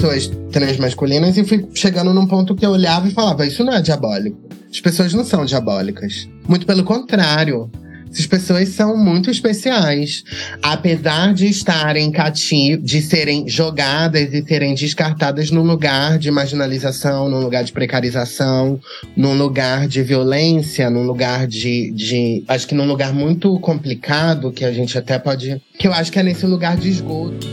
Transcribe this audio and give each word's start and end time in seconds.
pessoas 0.00 0.30
transmasculinas 0.50 1.36
e 1.36 1.44
fui 1.44 1.68
chegando 1.74 2.14
num 2.14 2.26
ponto 2.26 2.54
que 2.54 2.64
eu 2.64 2.70
olhava 2.70 3.06
e 3.06 3.10
falava: 3.10 3.46
Isso 3.46 3.62
não 3.62 3.74
é 3.74 3.82
diabólico. 3.82 4.38
As 4.70 4.80
pessoas 4.80 5.12
não 5.12 5.24
são 5.24 5.44
diabólicas. 5.44 6.26
Muito 6.48 6.66
pelo 6.66 6.84
contrário. 6.84 7.70
Essas 8.10 8.26
pessoas 8.26 8.70
são 8.70 8.96
muito 8.96 9.30
especiais. 9.30 10.24
Apesar 10.62 11.32
de 11.32 11.46
estarem 11.46 12.10
cativos, 12.10 12.84
de 12.84 13.00
serem 13.02 13.46
jogadas 13.46 14.32
e 14.32 14.42
serem 14.42 14.74
descartadas 14.74 15.50
num 15.50 15.62
lugar 15.62 16.18
de 16.18 16.28
marginalização, 16.30 17.28
num 17.28 17.40
lugar 17.40 17.62
de 17.62 17.70
precarização, 17.70 18.80
num 19.16 19.34
lugar 19.34 19.86
de 19.86 20.02
violência, 20.02 20.90
num 20.90 21.04
lugar 21.04 21.46
de, 21.46 21.92
de. 21.92 22.42
Acho 22.48 22.66
que 22.66 22.74
num 22.74 22.86
lugar 22.86 23.12
muito 23.12 23.60
complicado, 23.60 24.50
que 24.50 24.64
a 24.64 24.72
gente 24.72 24.96
até 24.96 25.18
pode. 25.18 25.60
Que 25.78 25.86
eu 25.86 25.92
acho 25.92 26.10
que 26.10 26.18
é 26.18 26.22
nesse 26.22 26.46
lugar 26.46 26.76
de 26.76 26.88
esgoto. 26.88 27.46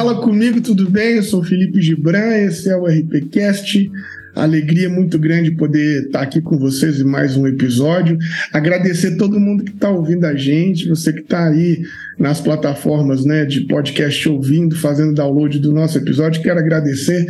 Fala 0.00 0.14
comigo, 0.14 0.62
tudo 0.62 0.88
bem? 0.88 1.16
Eu 1.16 1.22
sou 1.22 1.44
Felipe 1.44 1.78
Gibran, 1.82 2.34
esse 2.38 2.70
é 2.70 2.74
o 2.74 2.86
RPCast. 2.86 3.92
Alegria 4.34 4.88
muito 4.88 5.18
grande 5.18 5.50
poder 5.50 6.06
estar 6.06 6.22
aqui 6.22 6.40
com 6.40 6.58
vocês 6.58 6.98
em 6.98 7.04
mais 7.04 7.36
um 7.36 7.46
episódio. 7.46 8.16
Agradecer 8.50 9.18
todo 9.18 9.38
mundo 9.38 9.62
que 9.62 9.72
está 9.72 9.90
ouvindo 9.90 10.24
a 10.24 10.34
gente, 10.34 10.88
você 10.88 11.12
que 11.12 11.20
está 11.20 11.48
aí 11.48 11.82
nas 12.18 12.40
plataformas 12.40 13.26
né, 13.26 13.44
de 13.44 13.66
podcast 13.66 14.26
ouvindo, 14.26 14.74
fazendo 14.74 15.12
download 15.12 15.58
do 15.58 15.70
nosso 15.70 15.98
episódio. 15.98 16.42
Quero 16.42 16.58
agradecer. 16.58 17.26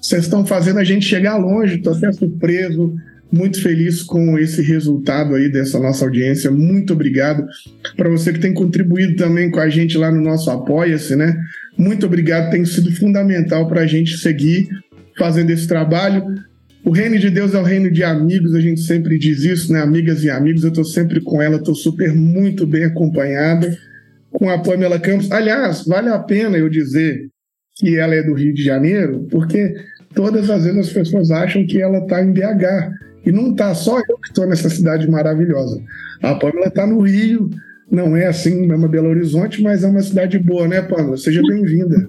Vocês 0.00 0.24
estão 0.24 0.44
fazendo 0.44 0.80
a 0.80 0.84
gente 0.84 1.06
chegar 1.06 1.36
longe, 1.36 1.76
estou 1.76 1.92
até 1.92 2.10
surpreso 2.10 2.96
muito 3.30 3.62
feliz 3.62 4.02
com 4.02 4.38
esse 4.38 4.62
resultado 4.62 5.34
aí 5.34 5.50
dessa 5.50 5.78
nossa 5.78 6.04
audiência. 6.04 6.50
Muito 6.50 6.92
obrigado 6.94 7.46
para 7.96 8.08
você 8.08 8.32
que 8.32 8.38
tem 8.38 8.54
contribuído 8.54 9.16
também 9.16 9.50
com 9.50 9.60
a 9.60 9.68
gente 9.68 9.98
lá 9.98 10.10
no 10.10 10.22
nosso 10.22 10.50
Apoia-se, 10.50 11.14
né? 11.14 11.36
Muito 11.76 12.06
obrigado, 12.06 12.50
tem 12.50 12.64
sido 12.64 12.90
fundamental 12.92 13.68
para 13.68 13.82
a 13.82 13.86
gente 13.86 14.16
seguir 14.16 14.68
fazendo 15.16 15.50
esse 15.50 15.66
trabalho. 15.66 16.24
O 16.84 16.90
reino 16.90 17.18
de 17.18 17.28
Deus 17.28 17.54
é 17.54 17.58
o 17.58 17.64
reino 17.64 17.90
de 17.90 18.02
amigos, 18.02 18.54
a 18.54 18.60
gente 18.60 18.80
sempre 18.80 19.18
diz 19.18 19.42
isso, 19.44 19.72
né? 19.72 19.80
Amigas 19.80 20.24
e 20.24 20.30
amigos, 20.30 20.62
eu 20.62 20.70
estou 20.70 20.84
sempre 20.84 21.20
com 21.20 21.42
ela, 21.42 21.56
estou 21.56 21.74
super 21.74 22.14
muito 22.14 22.66
bem 22.66 22.84
acompanhada 22.84 23.76
com 24.30 24.48
a 24.48 24.58
Pamela 24.58 24.98
Campos. 24.98 25.30
Aliás, 25.30 25.84
vale 25.84 26.08
a 26.08 26.18
pena 26.18 26.56
eu 26.56 26.68
dizer 26.68 27.28
que 27.76 27.96
ela 27.96 28.14
é 28.14 28.22
do 28.22 28.34
Rio 28.34 28.54
de 28.54 28.62
Janeiro, 28.62 29.26
porque 29.30 29.74
todas 30.14 30.48
as 30.48 30.64
vezes 30.64 30.78
as 30.78 30.92
pessoas 30.92 31.30
acham 31.30 31.66
que 31.66 31.80
ela 31.80 31.98
está 31.98 32.22
em 32.22 32.32
BH. 32.32 33.07
E 33.28 33.32
não 33.32 33.50
está 33.50 33.74
só 33.74 33.98
eu 33.98 34.16
que 34.16 34.28
estou 34.28 34.48
nessa 34.48 34.70
cidade 34.70 35.06
maravilhosa. 35.06 35.84
A 36.22 36.34
Pamela 36.36 36.68
está 36.68 36.86
no 36.86 37.02
Rio, 37.02 37.50
não 37.90 38.16
é 38.16 38.26
assim 38.26 38.66
mesmo 38.66 38.88
Belo 38.88 39.10
Horizonte, 39.10 39.60
mas 39.60 39.84
é 39.84 39.86
uma 39.86 40.00
cidade 40.00 40.38
boa, 40.38 40.66
né, 40.66 40.80
Pamela? 40.80 41.14
Seja 41.18 41.42
bem-vinda. 41.42 42.08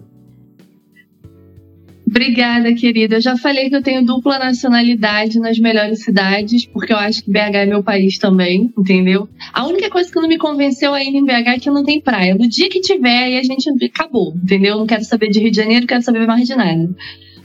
Obrigada, 2.07 2.73
querida. 2.73 3.17
Eu 3.17 3.21
já 3.21 3.35
falei 3.35 3.69
que 3.69 3.75
eu 3.75 3.83
tenho 3.83 4.05
dupla 4.05 4.39
nacionalidade 4.39 5.39
nas 5.39 5.59
melhores 5.59 6.05
cidades, 6.05 6.65
porque 6.65 6.93
eu 6.93 6.97
acho 6.97 7.21
que 7.25 7.29
BH 7.29 7.53
é 7.53 7.65
meu 7.65 7.83
país 7.83 8.17
também, 8.17 8.73
entendeu? 8.77 9.27
A 9.51 9.67
única 9.67 9.89
coisa 9.89 10.09
que 10.09 10.19
não 10.21 10.27
me 10.27 10.37
convenceu 10.37 10.93
ainda 10.93 11.17
em 11.17 11.25
BH 11.25 11.47
é 11.47 11.59
que 11.59 11.69
não 11.69 11.83
tem 11.83 11.99
praia. 11.99 12.33
No 12.33 12.47
dia 12.47 12.69
que 12.69 12.79
tiver, 12.79 13.25
aí 13.25 13.37
a 13.37 13.43
gente 13.43 13.69
acabou, 13.85 14.33
entendeu? 14.41 14.77
Não 14.77 14.87
quero 14.87 15.03
saber 15.03 15.27
de 15.27 15.39
Rio 15.39 15.51
de 15.51 15.57
Janeiro, 15.57 15.85
quero 15.85 16.01
saber 16.01 16.25
mais 16.25 16.47
de 16.47 16.55
nada. 16.55 16.89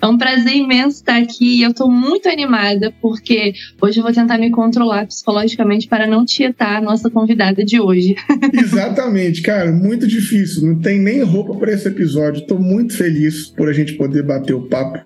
É 0.04 0.06
um 0.06 0.18
prazer 0.18 0.54
imenso 0.54 0.98
estar 0.98 1.16
aqui 1.16 1.60
e 1.60 1.62
eu 1.62 1.70
estou 1.70 1.90
muito 1.90 2.28
animada 2.28 2.92
porque 3.00 3.54
hoje 3.80 4.00
eu 4.00 4.04
vou 4.04 4.12
tentar 4.12 4.36
me 4.36 4.50
controlar 4.50 5.06
psicologicamente 5.06 5.88
para 5.88 6.06
não 6.06 6.26
tietar 6.26 6.76
a 6.76 6.80
nossa 6.82 7.08
convidada 7.08 7.64
de 7.64 7.80
hoje. 7.80 8.14
Exatamente, 8.52 9.40
cara, 9.40 9.72
muito 9.72 10.06
difícil. 10.06 10.68
Não 10.68 10.78
tem 10.78 11.00
nem 11.00 11.22
roupa 11.22 11.54
para 11.54 11.72
esse 11.72 11.88
episódio. 11.88 12.42
Estou 12.42 12.58
muito 12.58 12.94
feliz 12.94 13.46
por 13.46 13.66
a 13.66 13.72
gente 13.72 13.94
poder 13.94 14.22
bater 14.22 14.52
o 14.52 14.68
papo. 14.68 14.98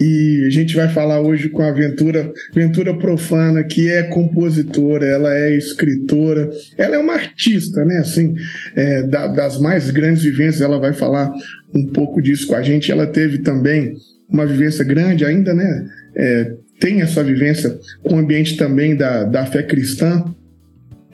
E 0.00 0.42
a 0.44 0.50
gente 0.50 0.74
vai 0.74 0.88
falar 0.88 1.20
hoje 1.20 1.48
com 1.48 1.62
a 1.62 1.70
Ventura, 1.70 2.32
Ventura 2.52 2.98
Profana, 2.98 3.62
que 3.62 3.88
é 3.88 4.02
compositora, 4.02 5.06
ela 5.06 5.32
é 5.32 5.56
escritora, 5.56 6.50
ela 6.76 6.96
é 6.96 6.98
uma 6.98 7.12
artista, 7.14 7.84
né? 7.84 7.98
Assim, 7.98 8.34
é, 8.74 9.04
das 9.04 9.60
mais 9.60 9.88
grandes 9.92 10.24
vivências, 10.24 10.60
ela 10.62 10.80
vai 10.80 10.92
falar 10.92 11.32
um 11.72 11.86
pouco 11.86 12.20
disso 12.20 12.48
com 12.48 12.56
a 12.56 12.62
gente. 12.62 12.90
Ela 12.90 13.06
teve 13.06 13.38
também 13.38 13.94
uma 14.28 14.46
vivência 14.46 14.84
grande, 14.84 15.24
ainda, 15.24 15.54
né? 15.54 15.86
É, 16.14 16.52
tem 16.80 17.00
essa 17.00 17.22
vivência 17.22 17.78
com 18.02 18.16
o 18.16 18.18
ambiente 18.18 18.56
também 18.56 18.96
da, 18.96 19.24
da 19.24 19.46
fé 19.46 19.62
cristã. 19.62 20.24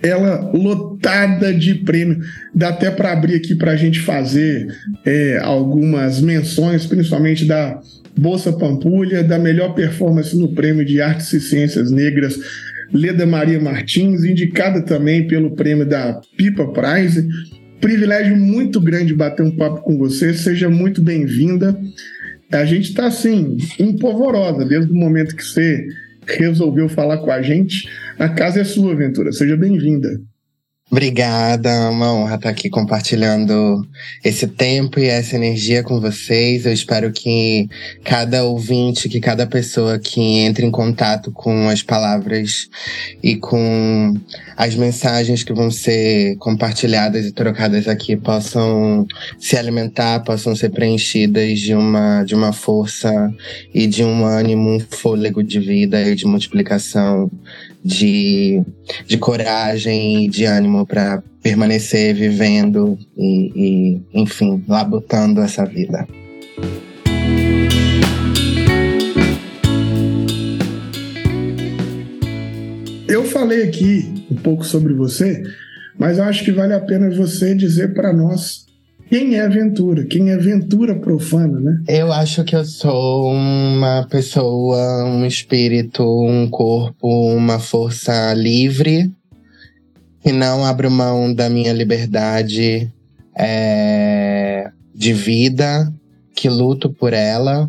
Ela 0.03 0.51
lotada 0.53 1.55
de 1.55 1.77
prêmio. 1.77 2.21
Dá 2.53 2.71
até 2.71 2.91
para 2.91 3.13
abrir 3.13 3.37
aqui 3.37 3.55
para 3.55 3.73
a 3.73 3.77
gente 3.77 4.01
fazer 4.01 4.67
é, 5.05 5.39
algumas 5.39 6.21
menções, 6.21 6.85
principalmente 6.87 7.45
da 7.45 7.81
Bolsa 8.19 8.53
Pampulha, 8.53 9.23
da 9.23 9.39
melhor 9.39 9.75
performance 9.75 10.37
no 10.37 10.49
prêmio 10.49 10.85
de 10.85 11.01
Artes 11.01 11.33
e 11.33 11.41
Ciências 11.41 11.91
Negras, 11.91 12.39
Leda 12.93 13.25
Maria 13.25 13.61
Martins, 13.61 14.25
indicada 14.25 14.83
também 14.83 15.27
pelo 15.27 15.53
prêmio 15.53 15.87
da 15.87 16.21
Pipa 16.37 16.67
Prize. 16.73 17.27
Privilégio 17.81 18.37
muito 18.37 18.81
grande 18.81 19.15
bater 19.15 19.45
um 19.45 19.57
papo 19.57 19.83
com 19.83 19.97
você, 19.97 20.35
seja 20.35 20.69
muito 20.69 21.01
bem-vinda. 21.01 21.79
A 22.53 22.65
gente 22.65 22.91
está 22.91 23.07
assim, 23.07 23.57
empolvorosa, 23.79 24.65
desde 24.65 24.93
o 24.93 24.95
momento 24.95 25.35
que 25.35 25.43
você 25.43 25.87
resolveu 26.27 26.89
falar 26.89 27.19
com 27.19 27.31
a 27.31 27.43
gente. 27.43 27.89
A 28.19 28.29
casa 28.29 28.61
é 28.61 28.65
sua, 28.65 28.95
Ventura. 28.95 29.33
Seja 29.33 29.57
bem-vinda. 29.57 30.09
Obrigada, 30.93 31.89
uma 31.89 32.13
honra 32.13 32.35
estar 32.35 32.51
aqui 32.51 32.69
compartilhando 32.69 33.83
esse 34.23 34.47
tempo 34.47 35.01
e 35.01 35.07
essa 35.07 35.37
energia 35.37 35.83
com 35.83 35.99
vocês. 35.99 36.67
Eu 36.67 36.73
espero 36.75 37.11
que 37.11 37.67
cada 38.05 38.45
ouvinte, 38.45 39.09
que 39.09 39.19
cada 39.19 39.47
pessoa 39.47 39.99
que 39.99 40.21
entre 40.21 40.67
em 40.67 40.71
contato 40.71 41.33
com 41.33 41.67
as 41.71 41.83
palavras 41.83 42.69
e 43.23 43.37
com 43.37 44.13
as 44.55 44.75
mensagens 44.75 45.43
que 45.43 45.55
vão 45.55 45.71
ser 45.71 46.37
compartilhadas 46.37 47.25
e 47.25 47.33
trocadas 47.33 47.89
aqui 47.89 48.15
possam 48.15 49.07
se 49.39 49.57
alimentar, 49.57 50.21
possam 50.21 50.55
ser 50.55 50.69
preenchidas 50.73 51.59
de 51.59 51.75
uma, 51.75 52.23
de 52.23 52.35
uma 52.35 52.53
força 52.53 53.33
e 53.73 53.87
de 53.87 54.05
um 54.05 54.27
ânimo, 54.27 54.77
um 54.77 54.79
fôlego 54.79 55.43
de 55.43 55.59
vida 55.59 56.03
e 56.03 56.15
de 56.15 56.27
multiplicação 56.27 57.31
de, 57.85 58.63
de 59.07 59.19
coragem 59.19 60.25
e 60.25 60.29
de 60.29 60.45
ânimo 60.45 60.87
para 60.87 61.23
permanecer 61.43 62.15
vivendo 62.15 62.97
e, 63.17 63.53
e, 63.55 64.03
enfim, 64.15 64.63
labutando 64.69 65.41
essa 65.41 65.65
vida. 65.65 66.07
Eu 73.09 73.25
falei 73.25 73.65
aqui 73.65 74.25
um 74.31 74.37
pouco 74.37 74.65
sobre 74.65 74.95
você, 74.95 75.43
mas 75.99 76.19
eu 76.19 76.25
acho 76.25 76.45
que 76.45 76.53
vale 76.53 76.73
a 76.73 76.81
pena 76.81 77.11
você 77.11 77.55
dizer 77.55 77.93
para 77.93 78.13
nós 78.13 78.65
quem 79.13 79.35
é 79.35 79.43
aventura? 79.43 80.07
Quem 80.07 80.31
é 80.31 80.33
aventura 80.33 80.95
profana, 80.99 81.61
né? 81.61 81.83
Eu 81.87 82.11
acho 82.11 82.43
que 82.45 82.57
eu 82.57 82.65
sou 82.65 83.31
uma 83.31 84.07
pessoa, 84.09 85.05
um 85.05 85.27
espírito, 85.27 86.03
um 86.03 86.49
corpo, 86.49 87.07
uma 87.35 87.59
força 87.59 88.33
livre 88.33 89.13
que 90.23 90.33
não 90.33 90.65
abro 90.65 90.91
mão 90.91 91.35
da 91.35 91.51
minha 91.51 91.75
liberdade 91.75 92.91
é, 93.37 94.71
de 94.95 95.13
vida, 95.13 95.93
que 96.35 96.49
luto 96.49 96.89
por 96.89 97.13
ela 97.13 97.69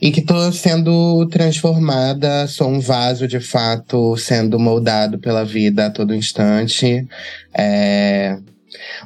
e 0.00 0.12
que 0.12 0.20
estou 0.20 0.52
sendo 0.52 1.26
transformada, 1.26 2.46
sou 2.46 2.68
um 2.68 2.78
vaso 2.78 3.26
de 3.26 3.40
fato 3.40 4.16
sendo 4.16 4.56
moldado 4.56 5.18
pela 5.18 5.44
vida 5.44 5.86
a 5.86 5.90
todo 5.90 6.14
instante. 6.14 7.04
É, 7.52 8.38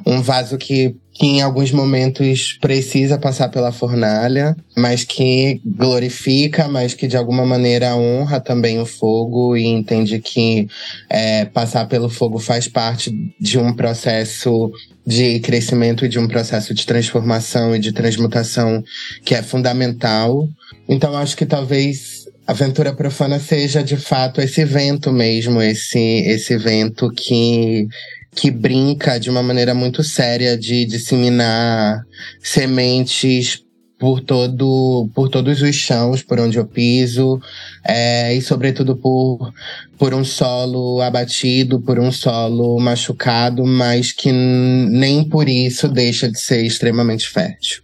um 0.05 0.21
vaso 0.21 0.59
que 0.59 0.95
que 1.13 1.25
em 1.25 1.41
alguns 1.41 1.71
momentos 1.71 2.57
precisa 2.61 3.17
passar 3.17 3.49
pela 3.49 3.71
fornalha, 3.71 4.55
mas 4.75 5.03
que 5.03 5.61
glorifica, 5.65 6.67
mas 6.67 6.93
que 6.93 7.07
de 7.07 7.17
alguma 7.17 7.45
maneira 7.45 7.95
honra 7.95 8.39
também 8.39 8.79
o 8.79 8.85
fogo 8.85 9.55
e 9.57 9.65
entende 9.65 10.19
que 10.19 10.67
é, 11.09 11.45
passar 11.45 11.87
pelo 11.87 12.09
fogo 12.09 12.39
faz 12.39 12.67
parte 12.67 13.11
de 13.39 13.59
um 13.59 13.73
processo 13.73 14.71
de 15.05 15.39
crescimento 15.41 16.05
e 16.05 16.09
de 16.09 16.17
um 16.17 16.27
processo 16.27 16.73
de 16.73 16.85
transformação 16.85 17.75
e 17.75 17.79
de 17.79 17.91
transmutação 17.91 18.83
que 19.25 19.35
é 19.35 19.43
fundamental. 19.43 20.47
Então 20.87 21.15
acho 21.17 21.35
que 21.35 21.45
talvez 21.45 22.25
a 22.47 22.53
aventura 22.53 22.93
profana 22.93 23.39
seja 23.39 23.83
de 23.83 23.97
fato 23.97 24.41
esse 24.41 24.63
vento 24.63 25.11
mesmo, 25.11 25.61
esse 25.61 25.99
esse 25.99 26.57
vento 26.57 27.11
que 27.11 27.87
que 28.33 28.49
brinca 28.49 29.19
de 29.19 29.29
uma 29.29 29.43
maneira 29.43 29.73
muito 29.73 30.03
séria 30.03 30.57
de 30.57 30.85
disseminar 30.85 32.05
sementes 32.41 33.63
por 33.99 34.19
todo 34.19 35.09
por 35.13 35.29
todos 35.29 35.61
os 35.61 35.75
chãos 35.75 36.23
por 36.23 36.39
onde 36.39 36.57
eu 36.57 36.65
piso 36.65 37.39
é, 37.83 38.33
e 38.33 38.41
sobretudo 38.41 38.95
por 38.95 39.53
por 39.97 40.13
um 40.13 40.23
solo 40.23 41.01
abatido 41.01 41.79
por 41.79 41.99
um 41.99 42.11
solo 42.11 42.79
machucado 42.79 43.65
mas 43.65 44.11
que 44.11 44.31
nem 44.31 45.23
por 45.23 45.47
isso 45.47 45.87
deixa 45.87 46.31
de 46.31 46.39
ser 46.39 46.65
extremamente 46.65 47.29
fértil 47.29 47.83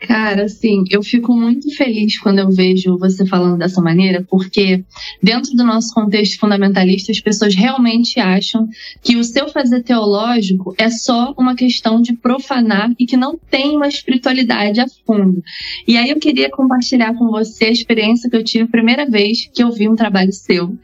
Cara, 0.00 0.44
assim, 0.44 0.84
eu 0.90 1.02
fico 1.02 1.34
muito 1.34 1.74
feliz 1.74 2.18
quando 2.18 2.38
eu 2.38 2.50
vejo 2.50 2.98
você 2.98 3.24
falando 3.24 3.56
dessa 3.56 3.80
maneira, 3.80 4.22
porque 4.28 4.84
dentro 5.22 5.52
do 5.52 5.64
nosso 5.64 5.94
contexto 5.94 6.38
fundamentalista, 6.38 7.10
as 7.10 7.18
pessoas 7.18 7.54
realmente 7.54 8.20
acham 8.20 8.68
que 9.02 9.16
o 9.16 9.24
seu 9.24 9.48
fazer 9.48 9.82
teológico 9.82 10.74
é 10.76 10.90
só 10.90 11.34
uma 11.38 11.56
questão 11.56 12.00
de 12.02 12.14
profanar 12.14 12.92
e 12.98 13.06
que 13.06 13.16
não 13.16 13.38
tem 13.50 13.74
uma 13.74 13.88
espiritualidade 13.88 14.80
a 14.80 14.86
fundo. 15.06 15.42
E 15.88 15.96
aí 15.96 16.10
eu 16.10 16.18
queria 16.18 16.50
compartilhar 16.50 17.14
com 17.14 17.30
você 17.30 17.64
a 17.64 17.72
experiência 17.72 18.28
que 18.28 18.36
eu 18.36 18.44
tive 18.44 18.64
a 18.64 18.68
primeira 18.68 19.06
vez 19.06 19.48
que 19.52 19.62
eu 19.62 19.72
vi 19.72 19.88
um 19.88 19.96
trabalho 19.96 20.32
seu. 20.32 20.76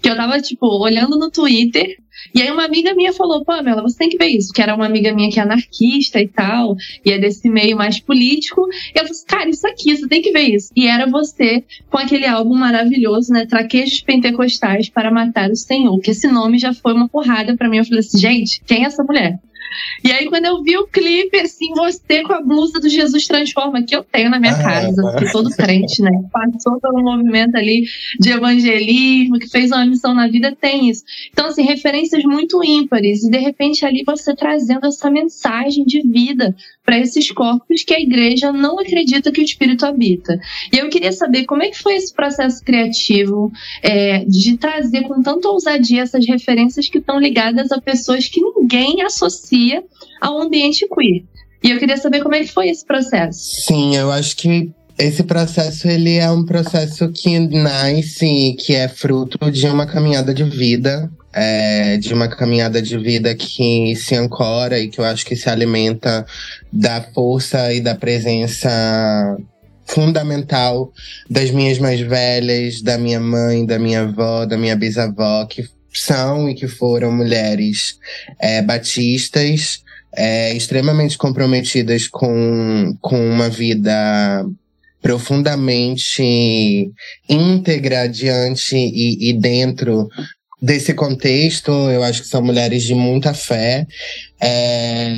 Que 0.00 0.08
eu 0.08 0.16
tava, 0.16 0.40
tipo, 0.40 0.66
olhando 0.66 1.18
no 1.18 1.28
Twitter 1.28 1.96
e 2.34 2.42
aí 2.42 2.50
uma 2.50 2.64
amiga 2.64 2.94
minha 2.94 3.12
falou, 3.12 3.44
Pamela, 3.44 3.82
você 3.82 3.98
tem 3.98 4.08
que 4.08 4.18
ver 4.18 4.28
isso, 4.28 4.52
que 4.52 4.62
era 4.62 4.74
uma 4.74 4.86
amiga 4.86 5.12
minha 5.12 5.30
que 5.30 5.38
é 5.38 5.42
anarquista 5.42 6.20
e 6.20 6.28
tal, 6.28 6.76
e 7.04 7.12
é 7.12 7.18
desse 7.18 7.48
meio 7.48 7.76
mais 7.76 8.00
político. 8.00 8.66
E 8.94 8.98
ela 8.98 9.08
falou 9.08 9.22
cara, 9.26 9.50
isso 9.50 9.66
aqui, 9.66 9.96
você 9.96 10.08
tem 10.08 10.22
que 10.22 10.32
ver 10.32 10.54
isso. 10.54 10.70
E 10.76 10.86
era 10.86 11.06
você 11.06 11.64
com 11.90 11.98
aquele 11.98 12.26
álbum 12.26 12.54
maravilhoso, 12.54 13.32
né? 13.32 13.46
Traquejos 13.46 14.00
Pentecostais 14.00 14.88
para 14.88 15.10
Matar 15.10 15.50
o 15.50 15.56
Senhor, 15.56 15.98
que 16.00 16.10
esse 16.10 16.28
nome 16.28 16.58
já 16.58 16.72
foi 16.72 16.92
uma 16.92 17.08
porrada 17.08 17.56
para 17.56 17.68
mim. 17.68 17.78
Eu 17.78 17.84
falei 17.84 18.00
assim, 18.00 18.18
gente, 18.18 18.62
quem 18.66 18.84
é 18.84 18.86
essa 18.86 19.02
mulher? 19.02 19.38
E 20.04 20.12
aí, 20.12 20.28
quando 20.28 20.46
eu 20.46 20.62
vi 20.62 20.76
o 20.76 20.86
clipe, 20.86 21.38
assim, 21.38 21.72
você 21.74 22.22
com 22.22 22.32
a 22.32 22.42
blusa 22.42 22.80
do 22.80 22.88
Jesus 22.88 23.24
Transforma, 23.24 23.82
que 23.82 23.94
eu 23.94 24.02
tenho 24.02 24.30
na 24.30 24.38
minha 24.38 24.52
ah, 24.52 24.62
casa, 24.62 25.02
porque 25.02 25.30
todo 25.30 25.50
crente, 25.50 26.02
né? 26.02 26.10
Passou 26.32 26.80
pelo 26.80 27.02
movimento 27.02 27.56
ali 27.56 27.84
de 28.18 28.30
evangelismo, 28.30 29.38
que 29.38 29.48
fez 29.48 29.70
uma 29.70 29.84
missão 29.84 30.14
na 30.14 30.28
vida, 30.28 30.56
tem 30.58 30.88
isso. 30.88 31.04
Então, 31.32 31.46
assim, 31.46 31.62
referências 31.62 32.22
muito 32.24 32.62
ímpares. 32.64 33.24
E 33.24 33.30
de 33.30 33.38
repente 33.38 33.84
ali 33.84 34.02
você 34.04 34.34
trazendo 34.34 34.86
essa 34.86 35.10
mensagem 35.10 35.84
de 35.84 36.00
vida 36.02 36.54
para 36.84 36.98
esses 36.98 37.30
corpos 37.30 37.84
que 37.84 37.94
a 37.94 38.00
igreja 38.00 38.52
não 38.52 38.78
acredita 38.78 39.30
que 39.30 39.40
o 39.40 39.44
Espírito 39.44 39.86
habita. 39.86 40.40
E 40.72 40.78
eu 40.78 40.88
queria 40.88 41.12
saber 41.12 41.44
como 41.44 41.62
é 41.62 41.68
que 41.68 41.78
foi 41.78 41.94
esse 41.94 42.12
processo 42.12 42.64
criativo 42.64 43.52
é, 43.82 44.24
de 44.24 44.56
trazer 44.56 45.02
com 45.02 45.22
tanta 45.22 45.48
ousadia 45.48 46.02
essas 46.02 46.26
referências 46.26 46.88
que 46.88 46.98
estão 46.98 47.20
ligadas 47.20 47.70
a 47.70 47.80
pessoas 47.80 48.28
que 48.28 48.40
ninguém 48.40 49.02
associa 49.02 49.59
ao 50.20 50.40
ambiente 50.40 50.86
queer. 50.88 51.24
E 51.62 51.70
eu 51.70 51.78
queria 51.78 51.96
saber 51.96 52.22
como 52.22 52.34
é 52.34 52.40
que 52.40 52.52
foi 52.52 52.68
esse 52.70 52.84
processo. 52.84 53.38
Sim, 53.66 53.96
eu 53.96 54.10
acho 54.10 54.36
que 54.36 54.72
esse 54.98 55.22
processo 55.22 55.88
ele 55.88 56.16
é 56.16 56.30
um 56.30 56.44
processo 56.44 57.10
que 57.10 57.38
nasce, 57.38 58.54
que 58.58 58.74
é 58.74 58.88
fruto 58.88 59.50
de 59.50 59.66
uma 59.66 59.86
caminhada 59.86 60.34
de 60.34 60.44
vida, 60.44 61.10
é, 61.32 61.96
de 61.96 62.12
uma 62.12 62.28
caminhada 62.28 62.82
de 62.82 62.98
vida 62.98 63.34
que 63.34 63.94
se 63.96 64.14
ancora 64.14 64.78
e 64.78 64.88
que 64.88 65.00
eu 65.00 65.04
acho 65.04 65.24
que 65.24 65.36
se 65.36 65.48
alimenta 65.48 66.26
da 66.72 67.00
força 67.00 67.72
e 67.72 67.80
da 67.80 67.94
presença 67.94 69.38
fundamental 69.86 70.92
das 71.28 71.50
minhas 71.50 71.78
mais 71.78 72.00
velhas, 72.00 72.82
da 72.82 72.96
minha 72.96 73.20
mãe, 73.20 73.64
da 73.66 73.78
minha 73.78 74.02
avó, 74.02 74.44
da 74.44 74.56
minha 74.56 74.76
bisavó, 74.76 75.44
que 75.46 75.64
são 75.92 76.48
e 76.48 76.54
que 76.54 76.68
foram 76.68 77.12
mulheres 77.12 77.98
é, 78.38 78.62
batistas, 78.62 79.82
é, 80.16 80.54
extremamente 80.54 81.16
comprometidas 81.16 82.08
com, 82.08 82.96
com 83.00 83.30
uma 83.30 83.48
vida 83.48 84.44
profundamente 85.02 86.90
íntegra 87.28 88.06
diante 88.06 88.76
e, 88.76 89.30
e 89.30 89.32
dentro 89.32 90.08
desse 90.60 90.92
contexto. 90.92 91.70
Eu 91.70 92.02
acho 92.02 92.22
que 92.22 92.28
são 92.28 92.42
mulheres 92.42 92.82
de 92.82 92.94
muita 92.94 93.32
fé. 93.32 93.86
É... 94.40 95.14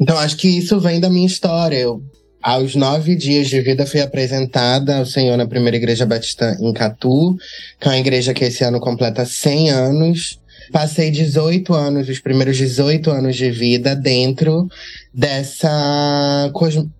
Então, 0.00 0.16
acho 0.18 0.36
que 0.36 0.48
isso 0.48 0.80
vem 0.80 1.00
da 1.00 1.10
minha 1.10 1.26
história. 1.26 1.76
Eu, 1.76 2.02
aos 2.42 2.74
nove 2.74 3.16
dias 3.16 3.48
de 3.48 3.60
vida, 3.60 3.86
fui 3.86 4.00
apresentada 4.00 4.98
ao 4.98 5.06
Senhor 5.06 5.36
na 5.36 5.46
primeira 5.46 5.76
igreja 5.76 6.06
batista 6.06 6.56
em 6.60 6.72
Catu, 6.72 7.36
que 7.80 7.88
é 7.88 7.90
uma 7.90 7.98
igreja 7.98 8.32
que 8.32 8.44
esse 8.44 8.64
ano 8.64 8.80
completa 8.80 9.24
100 9.24 9.70
anos. 9.70 10.40
Passei 10.70 11.10
18 11.10 11.72
anos, 11.72 12.08
os 12.08 12.18
primeiros 12.20 12.56
18 12.56 13.10
anos 13.10 13.36
de 13.36 13.50
vida 13.50 13.96
dentro 13.96 14.68
dessa, 15.14 16.52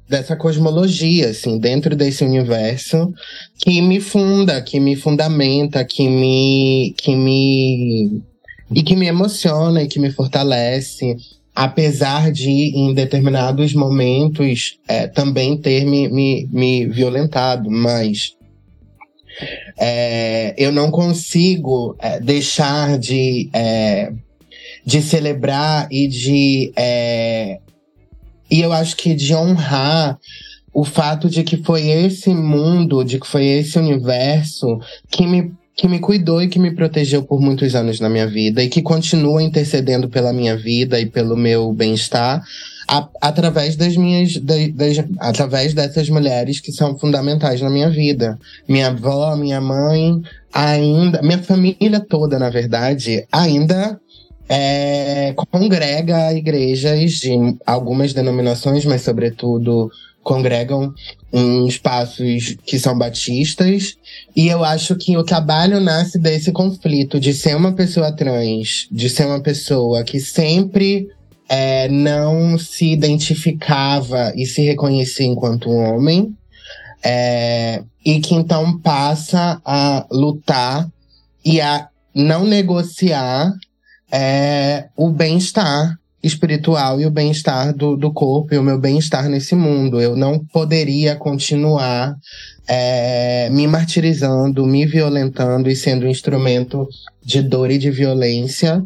dessa 0.08 0.36
cosmologia, 0.36 1.28
assim, 1.28 1.58
dentro 1.58 1.94
desse 1.94 2.24
universo 2.24 3.12
que 3.58 3.82
me 3.82 4.00
funda, 4.00 4.62
que 4.62 4.80
me 4.80 4.96
fundamenta, 4.96 5.84
que 5.84 6.08
me, 6.08 6.94
que 6.96 7.14
me 7.14 8.22
e 8.74 8.82
que 8.82 8.96
me 8.96 9.06
emociona 9.06 9.82
e 9.82 9.88
que 9.88 9.98
me 9.98 10.10
fortalece, 10.10 11.16
apesar 11.58 12.30
de 12.30 12.48
em 12.48 12.94
determinados 12.94 13.74
momentos 13.74 14.78
é, 14.86 15.08
também 15.08 15.56
ter 15.56 15.84
me, 15.84 16.08
me, 16.08 16.48
me 16.52 16.86
violentado, 16.86 17.68
mas 17.68 18.36
é, 19.76 20.54
eu 20.56 20.70
não 20.70 20.88
consigo 20.88 21.96
é, 21.98 22.20
deixar 22.20 22.96
de, 22.96 23.50
é, 23.52 24.12
de 24.86 25.02
celebrar 25.02 25.88
e 25.90 26.06
de. 26.06 26.72
É, 26.76 27.58
e 28.48 28.60
eu 28.60 28.72
acho 28.72 28.96
que 28.96 29.12
de 29.12 29.34
honrar 29.34 30.16
o 30.72 30.84
fato 30.84 31.28
de 31.28 31.42
que 31.42 31.56
foi 31.56 31.88
esse 31.88 32.30
mundo, 32.30 33.02
de 33.02 33.18
que 33.18 33.26
foi 33.26 33.44
esse 33.44 33.76
universo 33.76 34.78
que 35.10 35.26
me, 35.26 35.52
que 35.78 35.86
me 35.86 36.00
cuidou 36.00 36.42
e 36.42 36.48
que 36.48 36.58
me 36.58 36.72
protegeu 36.72 37.22
por 37.22 37.40
muitos 37.40 37.76
anos 37.76 38.00
na 38.00 38.08
minha 38.08 38.26
vida 38.26 38.60
e 38.64 38.68
que 38.68 38.82
continua 38.82 39.40
intercedendo 39.40 40.08
pela 40.08 40.32
minha 40.32 40.56
vida 40.56 40.98
e 40.98 41.06
pelo 41.06 41.36
meu 41.36 41.72
bem-estar 41.72 42.42
a, 42.88 43.08
através 43.20 43.76
das 43.76 43.96
minhas. 43.96 44.36
Das, 44.38 45.04
através 45.20 45.74
dessas 45.74 46.08
mulheres 46.08 46.58
que 46.58 46.72
são 46.72 46.98
fundamentais 46.98 47.60
na 47.60 47.70
minha 47.70 47.88
vida. 47.88 48.36
Minha 48.66 48.88
avó, 48.88 49.36
minha 49.36 49.60
mãe, 49.60 50.20
ainda. 50.52 51.22
Minha 51.22 51.38
família 51.38 52.00
toda, 52.00 52.40
na 52.40 52.50
verdade, 52.50 53.24
ainda 53.30 54.00
é, 54.48 55.32
congrega 55.52 56.32
igrejas 56.32 57.12
de 57.12 57.56
algumas 57.64 58.12
denominações, 58.12 58.84
mas 58.84 59.02
sobretudo 59.02 59.92
congregam 60.28 60.92
em 61.32 61.66
espaços 61.66 62.54
que 62.66 62.78
são 62.78 62.96
batistas. 62.96 63.96
E 64.36 64.46
eu 64.46 64.62
acho 64.62 64.94
que 64.94 65.16
o 65.16 65.24
trabalho 65.24 65.80
nasce 65.80 66.18
desse 66.18 66.52
conflito 66.52 67.18
de 67.18 67.32
ser 67.32 67.56
uma 67.56 67.72
pessoa 67.72 68.12
trans, 68.12 68.86
de 68.92 69.08
ser 69.08 69.24
uma 69.24 69.40
pessoa 69.40 70.04
que 70.04 70.20
sempre 70.20 71.08
é, 71.48 71.88
não 71.88 72.58
se 72.58 72.92
identificava 72.92 74.34
e 74.36 74.44
se 74.44 74.60
reconhecia 74.60 75.24
enquanto 75.24 75.70
homem, 75.70 76.36
é, 77.02 77.82
e 78.04 78.20
que 78.20 78.34
então 78.34 78.78
passa 78.80 79.62
a 79.64 80.06
lutar 80.10 80.86
e 81.42 81.58
a 81.58 81.88
não 82.14 82.44
negociar 82.44 83.50
é, 84.12 84.88
o 84.94 85.08
bem-estar 85.08 85.98
espiritual 86.22 87.00
e 87.00 87.06
o 87.06 87.10
bem-estar 87.10 87.74
do, 87.74 87.96
do 87.96 88.12
corpo 88.12 88.54
e 88.54 88.58
o 88.58 88.62
meu 88.62 88.78
bem-estar 88.78 89.28
nesse 89.28 89.54
mundo. 89.54 90.00
Eu 90.00 90.16
não 90.16 90.38
poderia 90.38 91.14
continuar 91.14 92.16
é, 92.66 93.48
me 93.50 93.66
martirizando, 93.66 94.66
me 94.66 94.84
violentando 94.84 95.70
e 95.70 95.76
sendo 95.76 96.06
um 96.06 96.10
instrumento 96.10 96.88
de 97.24 97.40
dor 97.42 97.70
e 97.70 97.78
de 97.78 97.90
violência 97.90 98.84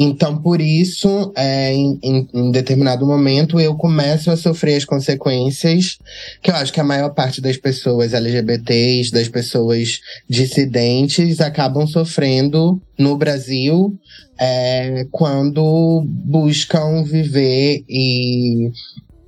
então, 0.00 0.40
por 0.40 0.60
isso, 0.60 1.32
é, 1.34 1.74
em, 1.74 1.98
em, 2.00 2.28
em, 2.32 2.52
determinado 2.52 3.04
momento, 3.04 3.58
eu 3.58 3.74
começo 3.74 4.30
a 4.30 4.36
sofrer 4.36 4.76
as 4.76 4.84
consequências 4.84 5.98
que 6.40 6.52
eu 6.52 6.54
acho 6.54 6.72
que 6.72 6.78
a 6.78 6.84
maior 6.84 7.08
parte 7.10 7.40
das 7.40 7.56
pessoas 7.56 8.14
LGBTs, 8.14 9.10
das 9.10 9.26
pessoas 9.26 9.98
dissidentes, 10.30 11.40
acabam 11.40 11.84
sofrendo 11.84 12.80
no 12.96 13.16
Brasil 13.16 13.98
é, 14.38 15.04
quando 15.10 16.04
buscam 16.06 17.02
viver 17.02 17.82
e, 17.88 18.70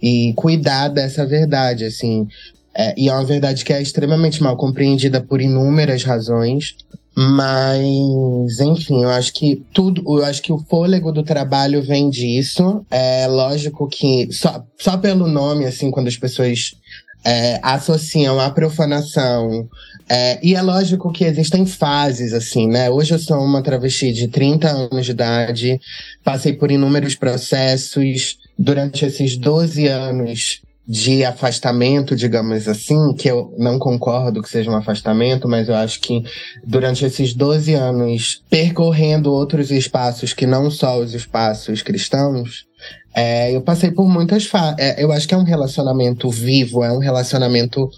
e 0.00 0.32
cuidar 0.34 0.86
dessa 0.86 1.26
verdade, 1.26 1.84
assim. 1.84 2.28
É, 2.72 2.94
e 2.96 3.08
é 3.08 3.12
uma 3.12 3.24
verdade 3.24 3.64
que 3.64 3.72
é 3.72 3.82
extremamente 3.82 4.40
mal 4.40 4.56
compreendida 4.56 5.20
por 5.20 5.40
inúmeras 5.40 6.04
razões. 6.04 6.76
Mas, 7.22 8.60
enfim, 8.60 9.02
eu 9.02 9.10
acho 9.10 9.34
que 9.34 9.62
tudo, 9.74 10.02
eu 10.06 10.24
acho 10.24 10.40
que 10.40 10.50
o 10.50 10.58
fôlego 10.58 11.12
do 11.12 11.22
trabalho 11.22 11.82
vem 11.82 12.08
disso. 12.08 12.82
É 12.90 13.26
lógico 13.26 13.86
que 13.88 14.32
só, 14.32 14.64
só 14.78 14.96
pelo 14.96 15.28
nome, 15.28 15.66
assim, 15.66 15.90
quando 15.90 16.08
as 16.08 16.16
pessoas 16.16 16.76
é, 17.22 17.60
associam 17.62 18.40
a 18.40 18.48
profanação. 18.50 19.68
É, 20.08 20.40
e 20.42 20.54
é 20.54 20.62
lógico 20.62 21.12
que 21.12 21.24
existem 21.24 21.66
fases, 21.66 22.32
assim, 22.32 22.66
né? 22.66 22.88
Hoje 22.88 23.12
eu 23.12 23.18
sou 23.18 23.36
uma 23.44 23.62
travesti 23.62 24.14
de 24.14 24.26
30 24.26 24.68
anos 24.70 25.04
de 25.04 25.12
idade, 25.12 25.78
passei 26.24 26.54
por 26.54 26.70
inúmeros 26.70 27.14
processos. 27.14 28.38
Durante 28.58 29.04
esses 29.04 29.36
12 29.36 29.88
anos 29.88 30.62
de 30.90 31.24
afastamento, 31.24 32.16
digamos 32.16 32.66
assim, 32.66 33.14
que 33.14 33.30
eu 33.30 33.54
não 33.56 33.78
concordo 33.78 34.42
que 34.42 34.50
seja 34.50 34.68
um 34.68 34.76
afastamento, 34.76 35.48
mas 35.48 35.68
eu 35.68 35.76
acho 35.76 36.00
que 36.00 36.24
durante 36.66 37.04
esses 37.04 37.32
12 37.32 37.74
anos 37.74 38.42
percorrendo 38.50 39.32
outros 39.32 39.70
espaços 39.70 40.32
que 40.32 40.48
não 40.48 40.68
só 40.68 40.98
os 40.98 41.14
espaços 41.14 41.80
cristãos, 41.80 42.66
é, 43.14 43.54
eu 43.54 43.62
passei 43.62 43.92
por 43.92 44.08
muitas 44.08 44.46
fases. 44.46 44.80
É, 44.80 45.00
eu 45.00 45.12
acho 45.12 45.28
que 45.28 45.34
é 45.34 45.36
um 45.36 45.44
relacionamento 45.44 46.28
vivo, 46.28 46.82
é 46.82 46.90
um 46.90 46.98
relacionamento 46.98 47.88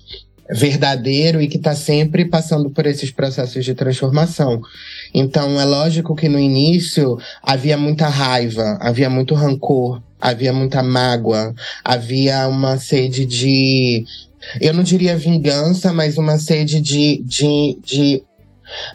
verdadeiro 0.50 1.40
e 1.40 1.48
que 1.48 1.56
está 1.56 1.74
sempre 1.74 2.26
passando 2.26 2.68
por 2.68 2.84
esses 2.84 3.10
processos 3.10 3.64
de 3.64 3.74
transformação. 3.74 4.60
Então, 5.14 5.60
é 5.60 5.64
lógico 5.64 6.14
que 6.14 6.28
no 6.28 6.38
início 6.38 7.18
havia 7.42 7.76
muita 7.76 8.08
raiva, 8.08 8.78
havia 8.80 9.10
muito 9.10 9.34
rancor, 9.34 10.02
havia 10.20 10.52
muita 10.52 10.82
mágoa, 10.82 11.54
havia 11.84 12.48
uma 12.48 12.78
sede 12.78 13.26
de. 13.26 14.04
Eu 14.60 14.74
não 14.74 14.82
diria 14.82 15.16
vingança, 15.16 15.92
mas 15.92 16.18
uma 16.18 16.38
sede 16.38 16.80
de, 16.80 17.22
de, 17.24 17.78
de 17.84 18.24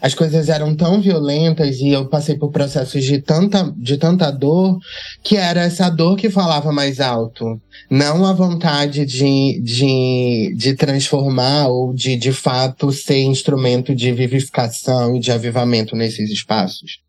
as 0.02 0.14
coisas 0.14 0.50
eram 0.50 0.76
tão 0.76 1.02
violentas 1.02 1.78
e 1.78 1.90
eu 1.90 2.08
passei 2.08 2.36
por 2.36 2.52
processos 2.52 3.04
de 3.04 3.22
tanta, 3.22 3.74
de 3.78 3.98
tanta 3.98 4.32
dor 4.32 4.78
que 5.24 5.38
era 5.38 5.62
essa 5.62 5.90
dor 5.90 6.18
que 6.18 6.30
falava 6.30 6.72
mais 6.72 7.00
alto. 7.00 7.60
Não 7.90 8.26
a 8.26 8.34
vontade 8.34 9.06
de, 9.06 9.62
de, 9.62 10.54
de 10.56 10.76
transformar 10.76 11.68
ou 11.68 11.94
de, 11.94 12.16
de 12.16 12.32
fato, 12.32 12.92
ser 12.92 13.22
instrumento 13.22 13.96
de 13.96 14.12
vivificação 14.12 15.16
e 15.16 15.20
de 15.20 15.32
avivamento 15.32 15.96
nesses 15.96 16.30
espaços. 16.30 17.00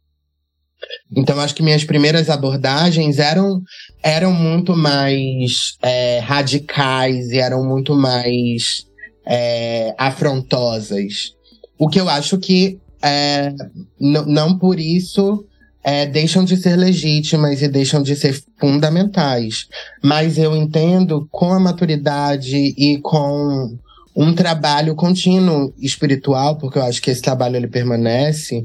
Então, 1.14 1.40
acho 1.40 1.54
que 1.54 1.62
minhas 1.62 1.84
primeiras 1.84 2.30
abordagens 2.30 3.18
eram, 3.18 3.62
eram 4.02 4.32
muito 4.32 4.76
mais 4.76 5.76
é, 5.82 6.18
radicais 6.20 7.30
e 7.30 7.38
eram 7.38 7.64
muito 7.64 7.94
mais 7.94 8.86
é, 9.26 9.94
afrontosas. 9.98 11.34
O 11.78 11.88
que 11.88 12.00
eu 12.00 12.08
acho 12.08 12.38
que 12.38 12.78
é, 13.02 13.54
não 14.00 14.58
por 14.58 14.80
isso 14.80 15.44
é, 15.82 16.06
deixam 16.06 16.44
de 16.44 16.56
ser 16.56 16.76
legítimas 16.76 17.62
e 17.62 17.68
deixam 17.68 18.02
de 18.02 18.14
ser 18.16 18.42
fundamentais. 18.58 19.68
Mas 20.02 20.36
eu 20.36 20.54
entendo 20.56 21.28
com 21.30 21.52
a 21.52 21.60
maturidade 21.60 22.74
e 22.76 22.98
com 22.98 23.76
um 24.14 24.34
trabalho 24.34 24.96
contínuo 24.96 25.72
espiritual, 25.78 26.56
porque 26.56 26.78
eu 26.78 26.82
acho 26.82 27.00
que 27.00 27.10
esse 27.10 27.22
trabalho 27.22 27.56
ele 27.56 27.68
permanece, 27.68 28.64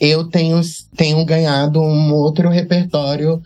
eu 0.00 0.24
tenho, 0.24 0.60
tenho 0.96 1.24
ganhado 1.24 1.80
um 1.80 2.12
outro 2.12 2.48
repertório 2.48 3.40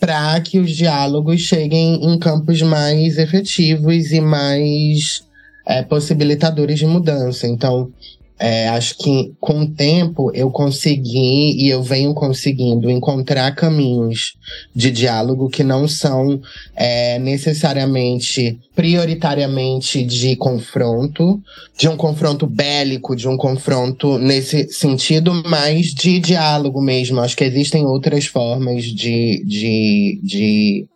para 0.00 0.38
que 0.40 0.58
os 0.58 0.72
diálogos 0.72 1.40
cheguem 1.40 2.04
em 2.04 2.18
campos 2.18 2.60
mais 2.60 3.16
efetivos 3.16 4.10
e 4.10 4.20
mais 4.20 5.24
é, 5.66 5.82
possibilitadores 5.82 6.78
de 6.78 6.86
mudança. 6.86 7.46
Então, 7.46 7.90
é, 8.38 8.68
acho 8.68 8.98
que 8.98 9.32
com 9.40 9.60
o 9.60 9.70
tempo 9.70 10.30
eu 10.34 10.50
consegui 10.50 11.52
e 11.56 11.68
eu 11.68 11.82
venho 11.82 12.12
conseguindo 12.12 12.90
encontrar 12.90 13.54
caminhos 13.54 14.34
de 14.74 14.90
diálogo 14.90 15.48
que 15.48 15.62
não 15.62 15.86
são 15.86 16.40
é, 16.74 17.18
necessariamente, 17.20 18.58
prioritariamente 18.74 20.02
de 20.04 20.34
confronto, 20.34 21.40
de 21.78 21.88
um 21.88 21.96
confronto 21.96 22.44
bélico, 22.46 23.14
de 23.14 23.28
um 23.28 23.36
confronto 23.36 24.18
nesse 24.18 24.68
sentido, 24.72 25.32
mas 25.46 25.94
de 25.94 26.18
diálogo 26.18 26.82
mesmo. 26.82 27.20
Acho 27.20 27.36
que 27.36 27.44
existem 27.44 27.86
outras 27.86 28.26
formas 28.26 28.84
de, 28.84 29.44
de, 29.44 30.20
de 30.22 30.86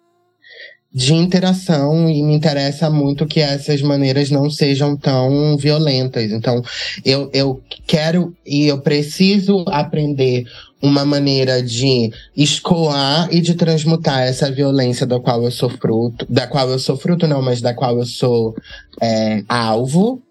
de 0.92 1.12
interação 1.14 2.09
e 2.09 2.23
me 2.23 2.35
interessa 2.35 2.88
muito 2.88 3.26
que 3.26 3.40
essas 3.40 3.83
maneiras 3.83 4.30
não 4.30 4.49
sejam 4.50 4.97
tão 4.97 5.57
violentas. 5.57 6.33
Então, 6.33 6.62
eu, 7.04 7.30
eu 7.33 7.62
quero 7.87 8.35
e 8.45 8.66
eu 8.66 8.80
preciso 8.80 9.64
aprender 9.68 10.45
uma 10.80 11.04
maneira 11.04 11.62
de 11.62 12.11
escoar 12.37 13.28
e 13.33 13.40
de 13.40 13.54
transmutar 13.54 14.23
essa 14.23 14.50
violência 14.50 15.04
da 15.04 15.21
qual 15.21 15.42
eu 15.42 15.50
sou 15.50 15.68
fruto, 15.68 16.25
da 16.28 16.47
qual 16.47 16.71
eu 16.71 16.78
sou 16.78 16.97
fruto 16.97 17.26
não, 17.26 17.42
mas 17.42 17.61
da 17.61 17.75
qual 17.75 17.99
eu 17.99 18.07
sou 18.07 18.54
é, 19.00 19.42
alvo, 19.49 20.23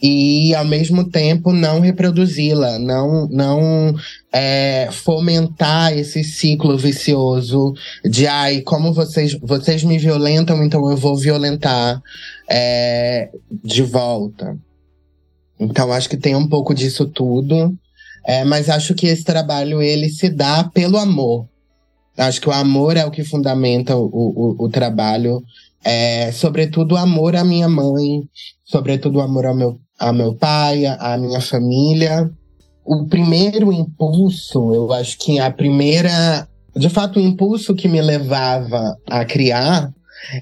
e 0.00 0.54
ao 0.54 0.64
mesmo 0.64 1.04
tempo 1.04 1.52
não 1.52 1.80
reproduzi-la, 1.80 2.78
não, 2.78 3.28
não 3.28 3.94
é, 4.32 4.88
fomentar 4.92 5.92
esse 5.92 6.22
ciclo 6.22 6.78
vicioso 6.78 7.74
de 8.04 8.26
ai, 8.26 8.60
como 8.60 8.92
vocês, 8.92 9.36
vocês 9.42 9.82
me 9.82 9.98
violentam, 9.98 10.62
então 10.62 10.88
eu 10.88 10.96
vou 10.96 11.16
violentar 11.16 12.00
é, 12.48 13.28
de 13.64 13.82
volta. 13.82 14.56
Então 15.58 15.92
acho 15.92 16.08
que 16.08 16.16
tem 16.16 16.36
um 16.36 16.46
pouco 16.46 16.72
disso 16.72 17.04
tudo, 17.04 17.76
é, 18.24 18.44
mas 18.44 18.68
acho 18.68 18.94
que 18.94 19.08
esse 19.08 19.24
trabalho 19.24 19.82
ele 19.82 20.08
se 20.08 20.28
dá 20.28 20.62
pelo 20.62 20.96
amor. 20.96 21.48
Acho 22.16 22.40
que 22.40 22.48
o 22.48 22.52
amor 22.52 22.96
é 22.96 23.04
o 23.04 23.10
que 23.10 23.24
fundamenta 23.24 23.96
o, 23.96 24.06
o, 24.06 24.64
o 24.64 24.68
trabalho, 24.68 25.42
é, 25.84 26.32
sobretudo 26.32 26.96
amor 26.96 27.36
à 27.36 27.44
minha 27.44 27.68
mãe, 27.68 28.22
sobretudo 28.64 29.20
amor 29.20 29.46
ao 29.46 29.54
meu 29.54 29.80
a 29.98 30.12
meu 30.12 30.34
pai, 30.34 30.86
a 30.86 31.18
minha 31.18 31.40
família. 31.40 32.30
O 32.84 33.06
primeiro 33.06 33.72
impulso, 33.72 34.72
eu 34.72 34.92
acho 34.92 35.18
que 35.18 35.38
a 35.38 35.50
primeira. 35.50 36.48
De 36.74 36.88
fato, 36.88 37.18
o 37.18 37.22
impulso 37.22 37.74
que 37.74 37.88
me 37.88 38.00
levava 38.00 38.96
a 39.10 39.24
criar 39.24 39.92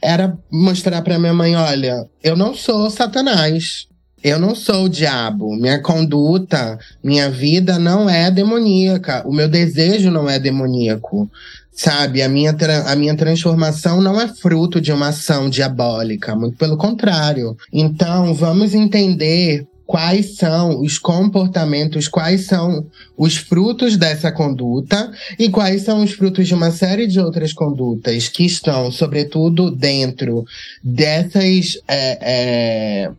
era 0.02 0.38
mostrar 0.52 1.02
para 1.02 1.18
minha 1.18 1.32
mãe: 1.32 1.56
olha, 1.56 2.06
eu 2.22 2.36
não 2.36 2.54
sou 2.54 2.90
Satanás. 2.90 3.86
Eu 4.22 4.40
não 4.40 4.56
sou 4.56 4.84
o 4.84 4.88
diabo. 4.88 5.54
Minha 5.54 5.80
conduta, 5.80 6.78
minha 7.04 7.30
vida 7.30 7.78
não 7.78 8.10
é 8.10 8.28
demoníaca. 8.28 9.22
O 9.24 9.32
meu 9.32 9.48
desejo 9.48 10.10
não 10.10 10.28
é 10.28 10.38
demoníaco. 10.38 11.30
Sabe, 11.76 12.22
a 12.22 12.28
minha, 12.28 12.56
a 12.86 12.96
minha 12.96 13.14
transformação 13.14 14.00
não 14.00 14.18
é 14.18 14.26
fruto 14.26 14.80
de 14.80 14.90
uma 14.90 15.08
ação 15.08 15.50
diabólica, 15.50 16.34
muito 16.34 16.56
pelo 16.56 16.78
contrário. 16.78 17.54
Então, 17.70 18.32
vamos 18.32 18.74
entender 18.74 19.66
quais 19.84 20.36
são 20.36 20.80
os 20.80 20.98
comportamentos, 20.98 22.08
quais 22.08 22.46
são 22.46 22.86
os 23.16 23.36
frutos 23.36 23.98
dessa 23.98 24.32
conduta 24.32 25.12
e 25.38 25.50
quais 25.50 25.82
são 25.82 26.02
os 26.02 26.12
frutos 26.12 26.48
de 26.48 26.54
uma 26.54 26.70
série 26.70 27.06
de 27.06 27.20
outras 27.20 27.52
condutas 27.52 28.26
que 28.28 28.46
estão, 28.46 28.90
sobretudo, 28.90 29.70
dentro 29.70 30.46
dessas. 30.82 31.78
É, 31.86 32.18
é, 32.22 33.10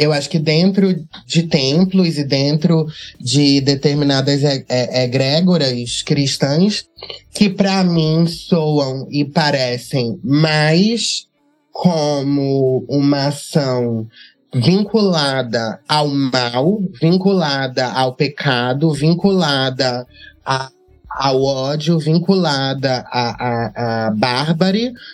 eu 0.00 0.14
acho 0.14 0.30
que 0.30 0.38
dentro 0.38 0.88
de 1.26 1.42
templos 1.42 2.16
e 2.16 2.24
dentro 2.24 2.86
de 3.20 3.60
determinadas 3.60 4.40
egrégoras 4.66 6.00
cristãs, 6.00 6.86
que 7.30 7.50
para 7.50 7.84
mim 7.84 8.26
soam 8.26 9.06
e 9.10 9.26
parecem 9.26 10.18
mais 10.24 11.26
como 11.70 12.82
uma 12.88 13.26
ação 13.26 14.08
vinculada 14.54 15.78
ao 15.86 16.08
mal, 16.08 16.80
vinculada 16.98 17.86
ao 17.92 18.14
pecado, 18.14 18.92
vinculada 18.94 20.06
a 20.42 20.70
ao 21.10 21.42
ódio 21.42 21.98
vinculada 21.98 23.04
à, 23.10 24.06
à, 24.06 24.06
à 24.06 24.10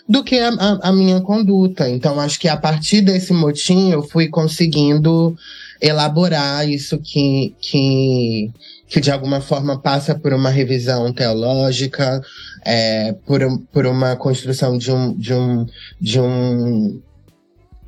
do 0.08 0.22
que 0.22 0.38
a, 0.38 0.50
a, 0.50 0.88
a, 0.88 0.92
minha 0.92 1.20
conduta. 1.22 1.88
Então, 1.88 2.20
acho 2.20 2.38
que 2.38 2.48
a 2.48 2.56
partir 2.56 3.00
desse 3.00 3.32
motim 3.32 3.90
eu 3.90 4.02
fui 4.02 4.28
conseguindo 4.28 5.36
elaborar 5.80 6.68
isso 6.68 6.98
que, 6.98 7.54
que, 7.60 8.50
que 8.88 9.00
de 9.00 9.10
alguma 9.10 9.40
forma 9.40 9.80
passa 9.80 10.14
por 10.14 10.32
uma 10.34 10.50
revisão 10.50 11.12
teológica, 11.12 12.20
é, 12.64 13.14
por, 13.26 13.40
por 13.72 13.86
uma 13.86 14.16
construção 14.16 14.76
de 14.76 14.92
um, 14.92 15.16
de 15.16 15.32
um, 15.32 15.66
de 16.00 16.20
um 16.20 17.00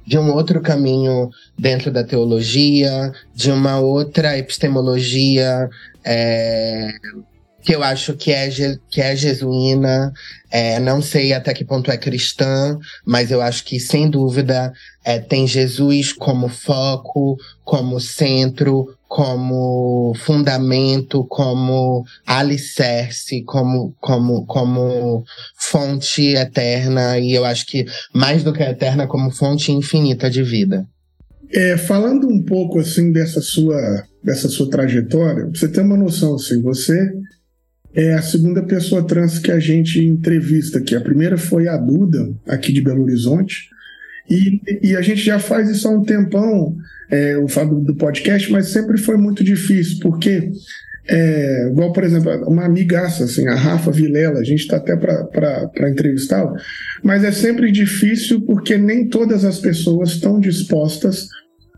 de 0.06 0.16
um 0.18 0.32
outro 0.32 0.62
caminho 0.62 1.28
dentro 1.58 1.90
da 1.90 2.02
teologia, 2.02 3.12
de 3.34 3.50
uma 3.50 3.78
outra 3.78 4.38
epistemologia 4.38 5.68
é, 6.02 6.88
que 7.68 7.74
eu 7.74 7.82
acho 7.82 8.14
que 8.14 8.32
é, 8.32 8.48
que 8.88 8.98
é 8.98 9.14
jesuína, 9.14 10.10
é, 10.50 10.80
não 10.80 11.02
sei 11.02 11.34
até 11.34 11.52
que 11.52 11.66
ponto 11.66 11.90
é 11.90 11.98
cristã, 11.98 12.78
mas 13.04 13.30
eu 13.30 13.42
acho 13.42 13.62
que, 13.62 13.78
sem 13.78 14.08
dúvida, 14.08 14.72
é, 15.04 15.18
tem 15.18 15.46
Jesus 15.46 16.10
como 16.14 16.48
foco, 16.48 17.36
como 17.62 18.00
centro, 18.00 18.96
como 19.06 20.14
fundamento, 20.16 21.26
como 21.28 22.06
alicerce, 22.26 23.42
como, 23.42 23.94
como, 24.00 24.46
como 24.46 25.22
fonte 25.54 26.36
eterna, 26.36 27.18
e 27.18 27.34
eu 27.34 27.44
acho 27.44 27.66
que, 27.66 27.84
mais 28.14 28.42
do 28.42 28.54
que 28.54 28.62
eterna, 28.62 29.06
como 29.06 29.30
fonte 29.30 29.70
infinita 29.72 30.30
de 30.30 30.42
vida. 30.42 30.86
É, 31.52 31.76
falando 31.76 32.28
um 32.28 32.42
pouco 32.42 32.78
assim 32.78 33.12
dessa 33.12 33.42
sua 33.42 34.06
dessa 34.22 34.48
sua 34.48 34.68
trajetória, 34.68 35.46
você 35.46 35.68
tem 35.68 35.82
uma 35.82 35.96
noção 35.96 36.34
assim, 36.34 36.60
você 36.60 37.10
é 37.94 38.14
a 38.14 38.22
segunda 38.22 38.62
pessoa 38.62 39.06
trans 39.06 39.38
que 39.38 39.50
a 39.50 39.58
gente 39.58 40.02
entrevista 40.02 40.78
aqui. 40.78 40.94
A 40.94 41.00
primeira 41.00 41.36
foi 41.36 41.68
a 41.68 41.76
Duda, 41.76 42.32
aqui 42.46 42.72
de 42.72 42.82
Belo 42.82 43.02
Horizonte. 43.02 43.70
E, 44.30 44.60
e 44.82 44.96
a 44.96 45.00
gente 45.00 45.22
já 45.22 45.38
faz 45.38 45.70
isso 45.70 45.88
há 45.88 45.90
um 45.90 46.02
tempão, 46.02 46.76
é, 47.10 47.38
o 47.38 47.48
Fábio 47.48 47.76
do 47.80 47.96
podcast, 47.96 48.50
mas 48.52 48.68
sempre 48.68 48.98
foi 48.98 49.16
muito 49.16 49.42
difícil, 49.42 50.00
porque, 50.02 50.52
é, 51.08 51.68
igual, 51.70 51.94
por 51.94 52.04
exemplo, 52.04 52.30
uma 52.46 52.66
amigaça, 52.66 53.24
assim, 53.24 53.48
a 53.48 53.54
Rafa 53.54 53.90
Vilela, 53.90 54.40
a 54.40 54.44
gente 54.44 54.60
está 54.60 54.76
até 54.76 54.94
para 54.96 55.90
entrevistá-la, 55.90 56.54
mas 57.02 57.24
é 57.24 57.32
sempre 57.32 57.72
difícil 57.72 58.42
porque 58.42 58.76
nem 58.76 59.08
todas 59.08 59.46
as 59.46 59.58
pessoas 59.58 60.10
estão 60.10 60.38
dispostas 60.38 61.28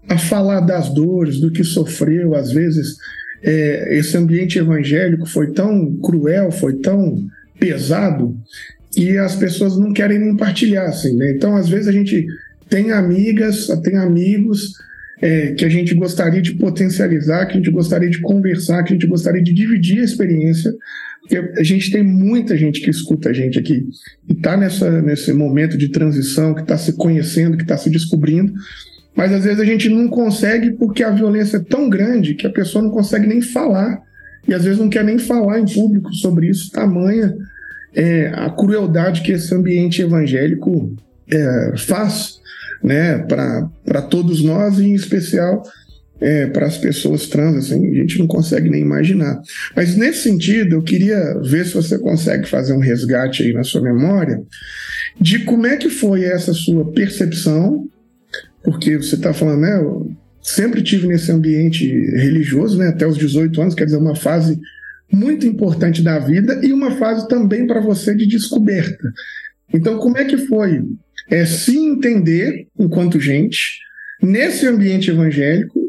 a 0.08 0.18
falar 0.18 0.60
das 0.60 0.92
dores, 0.92 1.38
do 1.38 1.52
que 1.52 1.62
sofreu, 1.62 2.34
às 2.34 2.50
vezes 2.50 2.96
é, 3.42 3.98
esse 3.98 4.16
ambiente 4.16 4.58
evangélico 4.58 5.26
foi 5.26 5.52
tão 5.52 5.96
cruel, 5.96 6.50
foi 6.50 6.74
tão 6.78 7.26
pesado, 7.58 8.36
e 8.96 9.16
as 9.16 9.36
pessoas 9.36 9.78
não 9.78 9.92
querem 9.92 10.18
nem 10.18 10.36
partilhar, 10.36 10.88
assim, 10.88 11.16
né? 11.16 11.32
Então, 11.32 11.56
às 11.56 11.68
vezes, 11.68 11.88
a 11.88 11.92
gente 11.92 12.26
tem 12.68 12.90
amigas, 12.90 13.66
tem 13.82 13.96
amigos 13.96 14.72
é, 15.20 15.52
que 15.52 15.64
a 15.64 15.68
gente 15.68 15.94
gostaria 15.94 16.40
de 16.40 16.54
potencializar, 16.54 17.46
que 17.46 17.52
a 17.52 17.56
gente 17.56 17.70
gostaria 17.70 18.08
de 18.08 18.20
conversar, 18.20 18.82
que 18.82 18.92
a 18.92 18.96
gente 18.96 19.06
gostaria 19.06 19.42
de 19.42 19.52
dividir 19.52 20.00
a 20.00 20.04
experiência, 20.04 20.72
porque 21.20 21.60
a 21.60 21.62
gente 21.62 21.90
tem 21.90 22.02
muita 22.02 22.56
gente 22.56 22.80
que 22.80 22.90
escuta 22.90 23.28
a 23.28 23.32
gente 23.32 23.58
aqui 23.58 23.86
e 24.28 24.32
está 24.32 24.56
nesse 24.56 25.32
momento 25.32 25.76
de 25.76 25.90
transição, 25.90 26.54
que 26.54 26.62
está 26.62 26.78
se 26.78 26.94
conhecendo, 26.94 27.56
que 27.56 27.62
está 27.62 27.76
se 27.76 27.90
descobrindo, 27.90 28.52
mas 29.20 29.34
às 29.34 29.44
vezes 29.44 29.60
a 29.60 29.66
gente 29.66 29.86
não 29.90 30.08
consegue 30.08 30.70
porque 30.70 31.02
a 31.02 31.10
violência 31.10 31.58
é 31.58 31.60
tão 31.60 31.90
grande 31.90 32.32
que 32.32 32.46
a 32.46 32.50
pessoa 32.50 32.82
não 32.82 32.90
consegue 32.90 33.26
nem 33.26 33.42
falar 33.42 34.00
e 34.48 34.54
às 34.54 34.64
vezes 34.64 34.78
não 34.78 34.88
quer 34.88 35.04
nem 35.04 35.18
falar 35.18 35.60
em 35.60 35.66
público 35.66 36.10
sobre 36.14 36.48
isso, 36.48 36.70
tamanha 36.70 37.36
é, 37.94 38.28
a 38.28 38.48
crueldade 38.48 39.20
que 39.20 39.32
esse 39.32 39.54
ambiente 39.54 40.00
evangélico 40.00 40.96
é, 41.30 41.74
faz 41.76 42.40
né, 42.82 43.18
para 43.18 44.00
todos 44.00 44.42
nós 44.42 44.78
e 44.78 44.86
em 44.86 44.94
especial 44.94 45.64
é, 46.18 46.46
para 46.46 46.64
as 46.64 46.78
pessoas 46.78 47.26
trans, 47.26 47.66
assim, 47.66 47.90
a 47.90 47.94
gente 47.94 48.18
não 48.18 48.26
consegue 48.26 48.70
nem 48.70 48.80
imaginar. 48.80 49.38
Mas 49.76 49.96
nesse 49.96 50.22
sentido, 50.22 50.76
eu 50.76 50.82
queria 50.82 51.38
ver 51.42 51.66
se 51.66 51.74
você 51.74 51.98
consegue 51.98 52.48
fazer 52.48 52.72
um 52.72 52.80
resgate 52.80 53.42
aí 53.42 53.52
na 53.52 53.64
sua 53.64 53.82
memória 53.82 54.42
de 55.20 55.40
como 55.40 55.66
é 55.66 55.76
que 55.76 55.90
foi 55.90 56.24
essa 56.24 56.54
sua 56.54 56.90
percepção 56.90 57.86
porque 58.62 58.96
você 58.96 59.14
está 59.14 59.32
falando, 59.32 59.60
né? 59.60 59.76
Eu 59.76 60.10
sempre 60.42 60.82
tive 60.82 61.06
nesse 61.06 61.30
ambiente 61.30 61.86
religioso, 61.86 62.78
né? 62.78 62.88
Até 62.88 63.06
os 63.06 63.16
18 63.16 63.60
anos, 63.60 63.74
quer 63.74 63.84
dizer, 63.84 63.96
uma 63.96 64.16
fase 64.16 64.58
muito 65.12 65.46
importante 65.46 66.02
da 66.02 66.18
vida 66.18 66.60
e 66.62 66.72
uma 66.72 66.92
fase 66.92 67.26
também 67.28 67.66
para 67.66 67.80
você 67.80 68.14
de 68.14 68.26
descoberta. 68.26 69.12
Então, 69.72 69.98
como 69.98 70.18
é 70.18 70.24
que 70.24 70.36
foi 70.36 70.82
é, 71.28 71.44
se 71.44 71.76
entender 71.76 72.66
enquanto 72.78 73.20
gente 73.20 73.78
nesse 74.22 74.66
ambiente 74.66 75.10
evangélico 75.10 75.80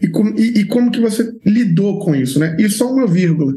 e, 0.00 0.08
com, 0.08 0.28
e, 0.36 0.60
e, 0.60 0.64
como 0.64 0.90
que 0.90 1.00
você 1.00 1.32
lidou 1.44 1.98
com 2.00 2.14
isso, 2.14 2.38
né? 2.38 2.56
E 2.58 2.68
só 2.68 2.92
uma 2.92 3.06
vírgula. 3.06 3.52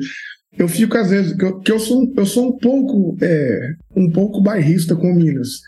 Eu 0.58 0.68
fico 0.68 0.98
às 0.98 1.10
vezes 1.10 1.34
que 1.34 1.44
eu, 1.44 1.60
que 1.60 1.72
eu 1.72 1.80
sou 1.80 2.12
eu 2.16 2.26
sou 2.26 2.50
um 2.50 2.58
pouco 2.58 3.18
é, 3.22 3.74
um 3.96 4.10
pouco 4.10 4.42
bairrista 4.42 4.96
com 4.96 5.14
Minas. 5.14 5.62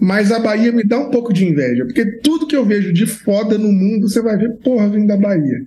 Mas 0.00 0.30
a 0.30 0.38
Bahia 0.38 0.70
me 0.70 0.84
dá 0.84 0.98
um 0.98 1.10
pouco 1.10 1.32
de 1.32 1.46
inveja, 1.46 1.84
porque 1.84 2.04
tudo 2.20 2.46
que 2.46 2.56
eu 2.56 2.64
vejo 2.64 2.92
de 2.92 3.06
foda 3.06 3.58
no 3.58 3.72
mundo, 3.72 4.08
você 4.08 4.22
vai 4.22 4.36
ver, 4.36 4.56
porra, 4.58 4.88
vem 4.88 5.06
da 5.06 5.16
Bahia. 5.16 5.60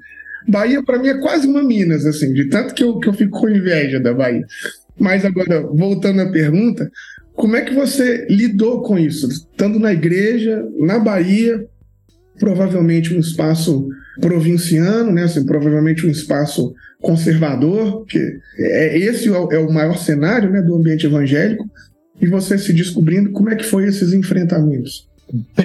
Bahia, 0.48 0.82
para 0.84 1.00
mim, 1.00 1.10
é 1.10 1.20
quase 1.20 1.48
uma 1.48 1.62
Minas, 1.64 2.06
assim, 2.06 2.34
de 2.34 2.46
tanto 2.46 2.74
que 2.74 2.84
eu, 2.84 2.98
que 3.00 3.10
eu 3.10 3.14
fico 3.14 3.40
com 3.40 3.50
inveja 3.50 4.00
da 4.00 4.14
Bahia. 4.14 4.46
Mas 4.98 5.26
agora, 5.26 5.62
voltando 5.62 6.22
à 6.22 6.32
pergunta, 6.32 6.90
como 7.34 7.56
é 7.56 7.62
que 7.62 7.74
você 7.74 8.26
lidou 8.30 8.82
com 8.82 8.98
isso? 8.98 9.28
Estando 9.28 9.80
na 9.80 9.94
igreja, 9.94 10.66
na 10.80 11.00
Bahia, 11.00 11.66
provavelmente 12.40 13.14
um 13.14 13.20
espaço 13.20 13.88
provinciano, 14.20 15.12
né? 15.12 15.24
Assim, 15.24 15.46
provavelmente 15.46 16.06
um 16.06 16.10
espaço 16.10 16.74
conservador, 17.02 18.06
que 18.06 18.20
é 18.58 18.98
esse 18.98 19.28
é 19.28 19.58
o 19.58 19.72
maior 19.72 19.98
cenário 19.98 20.50
né, 20.52 20.62
do 20.62 20.76
ambiente 20.76 21.06
evangélico, 21.06 21.68
e 22.22 22.28
você 22.28 22.58
se 22.58 22.72
descobrindo 22.72 23.32
como 23.32 23.50
é 23.50 23.56
que 23.56 23.64
foi 23.64 23.88
esses 23.88 24.14
enfrentamentos. 24.14 25.10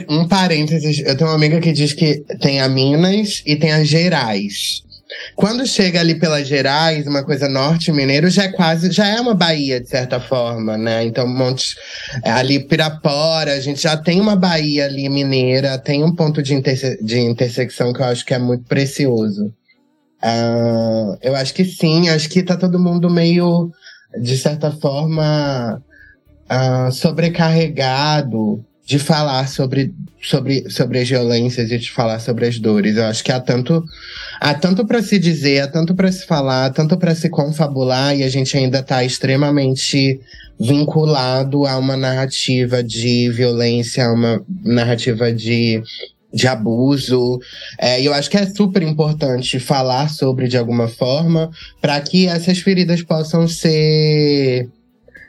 Um 0.09 0.27
parênteses, 0.27 1.01
eu 1.05 1.16
tenho 1.16 1.31
uma 1.31 1.37
amiga 1.37 1.61
que 1.61 1.73
diz 1.73 1.92
que 1.92 2.25
tem 2.40 2.61
a 2.61 2.69
Minas 2.69 3.42
e 3.45 3.57
tem 3.57 3.73
as 3.73 3.88
Gerais. 3.88 4.83
Quando 5.35 5.66
chega 5.66 6.01
ali 6.01 6.16
pelas 6.16 6.49
Gerais, 6.49 7.07
uma 7.07 7.23
coisa 7.23 7.49
norte 7.49 7.92
mineiro 7.92 8.29
já 8.29 8.45
é 8.45 8.49
quase, 8.49 8.90
já 8.90 9.07
é 9.07 9.21
uma 9.21 9.35
Bahia 9.35 9.81
de 9.81 9.88
certa 9.88 10.19
forma, 10.19 10.77
né? 10.77 11.05
Então, 11.05 11.29
Montes, 11.29 11.77
ali 12.25 12.59
Pirapora, 12.61 13.53
a 13.53 13.61
gente 13.61 13.83
já 13.83 13.97
tem 13.97 14.21
uma 14.21 14.35
Bahia 14.35 14.87
ali 14.87 15.09
mineira, 15.09 15.79
tem 15.79 16.03
um 16.03 16.14
ponto 16.14 16.42
de, 16.42 16.55
interse 16.55 16.99
de 17.03 17.21
intersecção 17.21 17.92
que 17.92 18.01
eu 18.01 18.07
acho 18.07 18.25
que 18.25 18.35
é 18.35 18.38
muito 18.38 18.64
precioso. 18.64 19.53
Uh, 20.23 21.16
eu 21.23 21.37
acho 21.37 21.55
que 21.55 21.64
sim, 21.64 22.09
acho 22.09 22.29
que 22.29 22.42
tá 22.42 22.57
todo 22.57 22.81
mundo 22.81 23.09
meio, 23.09 23.71
de 24.21 24.37
certa 24.37 24.73
forma, 24.73 25.81
uh, 26.50 26.92
sobrecarregado 26.92 28.64
de 28.87 29.00
falar 29.00 29.48
sobre, 29.48 29.92
sobre, 30.22 30.70
sobre 30.70 31.00
as 31.00 31.09
violências 31.09 31.72
e 31.72 31.78
de 31.78 31.90
falar 31.90 32.20
sobre 32.20 32.46
as 32.46 32.59
dores. 32.59 32.96
Eu 32.96 33.06
acho 33.06 33.24
que 33.24 33.32
há 33.32 33.40
tanto, 33.40 33.85
há 34.40 34.54
tanto 34.54 34.87
para 34.87 35.02
se 35.02 35.18
dizer, 35.18 35.61
há 35.61 35.66
tanto 35.66 35.92
para 35.94 36.11
se 36.12 36.24
falar, 36.24 36.66
há 36.66 36.70
tanto 36.70 36.96
para 36.96 37.14
se 37.14 37.28
confabular 37.28 38.16
e 38.16 38.22
a 38.22 38.28
gente 38.28 38.56
ainda 38.56 38.78
está 38.78 39.02
extremamente 39.02 40.20
vinculado 40.59 41.66
a 41.66 41.76
uma 41.78 41.96
narrativa 41.96 42.82
de 42.82 43.28
violência, 43.30 44.06
a 44.06 44.12
uma 44.12 44.40
narrativa 44.64 45.32
de 45.32 45.82
de 46.32 46.46
abuso. 46.46 47.40
É, 47.78 48.00
eu 48.02 48.12
acho 48.12 48.28
que 48.28 48.37
é 48.37 48.46
super 48.46 48.82
importante 48.82 49.59
falar 49.59 50.11
sobre 50.11 50.48
de 50.48 50.59
alguma 50.59 50.87
forma 50.87 51.50
para 51.80 51.98
que 52.00 52.26
essas 52.26 52.59
feridas 52.59 53.02
possam 53.02 53.48
ser 53.48 54.68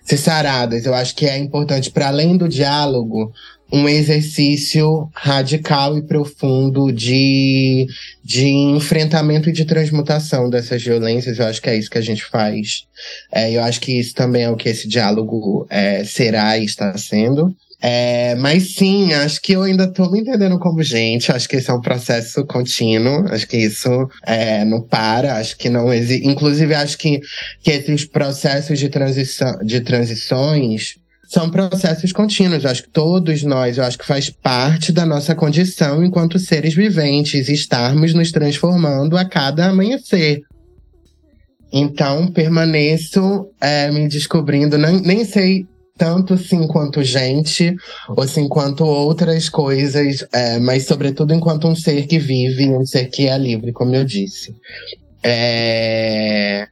ser 0.07 0.17
saradas. 0.17 0.85
Eu 0.85 0.93
acho 0.93 1.13
que 1.13 1.25
é 1.25 1.37
importante, 1.37 1.91
para 1.91 2.07
além 2.07 2.37
do 2.37 2.47
diálogo, 2.47 3.33
um 3.71 3.89
exercício 3.89 5.09
radical 5.13 5.97
e 5.97 6.01
profundo 6.01 6.91
de, 6.91 7.85
de 8.23 8.47
enfrentamento 8.47 9.49
e 9.49 9.51
de 9.53 9.65
transmutação 9.65 10.49
dessas 10.49 10.81
violências. 10.81 11.37
Eu 11.37 11.45
acho 11.45 11.61
que 11.61 11.69
é 11.69 11.75
isso 11.75 11.89
que 11.89 11.97
a 11.97 12.01
gente 12.01 12.23
faz. 12.23 12.85
É, 13.29 13.51
eu 13.51 13.61
acho 13.61 13.81
que 13.81 13.99
isso 13.99 14.15
também 14.15 14.43
é 14.43 14.49
o 14.49 14.55
que 14.55 14.69
esse 14.69 14.87
diálogo 14.87 15.67
é, 15.69 16.05
será 16.05 16.57
e 16.57 16.63
está 16.63 16.97
sendo. 16.97 17.53
É, 17.79 18.33
mas 18.35 18.73
sim, 18.73 19.13
acho 19.13 19.39
que 19.39 19.53
eu 19.53 19.61
ainda 19.61 19.83
estou 19.83 20.11
me 20.11 20.21
entendendo 20.21 20.57
como 20.57 20.81
gente. 20.81 21.31
Acho 21.31 21.47
que 21.47 21.57
esse 21.57 21.69
é 21.69 21.73
um 21.73 21.81
processo 21.81 22.43
contínuo. 22.45 23.25
Acho 23.29 23.47
que 23.47 23.57
isso 23.57 24.09
é, 24.25 24.65
não 24.65 24.81
para. 24.81 25.37
Acho 25.37 25.55
que 25.57 25.69
não 25.69 25.93
existe. 25.93 26.27
Inclusive, 26.27 26.73
acho 26.73 26.97
que, 26.97 27.19
que 27.61 27.71
esses 27.71 28.05
processos 28.05 28.79
de, 28.79 28.89
transição, 28.89 29.59
de 29.63 29.81
transições 29.81 30.95
são 31.27 31.51
processos 31.51 32.11
contínuos. 32.11 32.65
Acho 32.65 32.83
que 32.83 32.89
todos 32.89 33.43
nós, 33.43 33.77
eu 33.77 33.83
acho 33.83 33.97
que 33.97 34.07
faz 34.07 34.29
parte 34.29 34.91
da 34.91 35.05
nossa 35.05 35.35
condição 35.35 36.03
enquanto 36.03 36.39
seres 36.39 36.73
viventes, 36.73 37.47
estarmos 37.47 38.13
nos 38.13 38.31
transformando 38.31 39.15
a 39.15 39.25
cada 39.25 39.67
amanhecer. 39.67 40.41
Então, 41.71 42.27
permaneço 42.27 43.49
é, 43.61 43.91
me 43.91 44.07
descobrindo, 44.07 44.77
nem, 44.77 45.01
nem 45.01 45.25
sei 45.25 45.67
tanto 45.97 46.35
assim 46.35 46.67
quanto 46.67 47.03
gente, 47.03 47.75
ou 48.07 48.23
assim 48.23 48.47
quanto 48.47 48.85
outras 48.85 49.49
coisas, 49.49 50.25
é, 50.31 50.59
mas 50.59 50.85
sobretudo 50.85 51.33
enquanto 51.33 51.67
um 51.67 51.75
ser 51.75 52.05
que 52.07 52.19
vive, 52.19 52.69
um 52.69 52.85
ser 52.85 53.07
que 53.07 53.27
é 53.27 53.37
livre, 53.37 53.71
como 53.71 53.95
eu 53.95 54.05
disse. 54.05 54.55
É, 55.23 56.67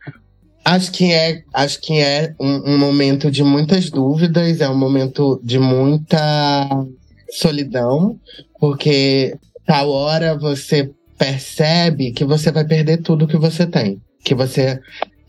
acho 0.63 0.91
que 0.91 1.11
é, 1.11 1.43
acho 1.53 1.81
que 1.81 1.99
é 1.99 2.33
um, 2.39 2.73
um 2.73 2.77
momento 2.77 3.31
de 3.31 3.43
muitas 3.43 3.89
dúvidas, 3.89 4.61
é 4.61 4.69
um 4.69 4.77
momento 4.77 5.39
de 5.43 5.59
muita 5.59 6.85
solidão, 7.31 8.19
porque 8.59 9.35
tal 9.65 9.89
hora 9.89 10.37
você 10.37 10.91
percebe 11.17 12.11
que 12.11 12.23
você 12.23 12.51
vai 12.51 12.65
perder 12.65 12.97
tudo 12.97 13.27
que 13.27 13.37
você 13.37 13.65
tem, 13.65 14.01
que 14.23 14.35
você 14.35 14.79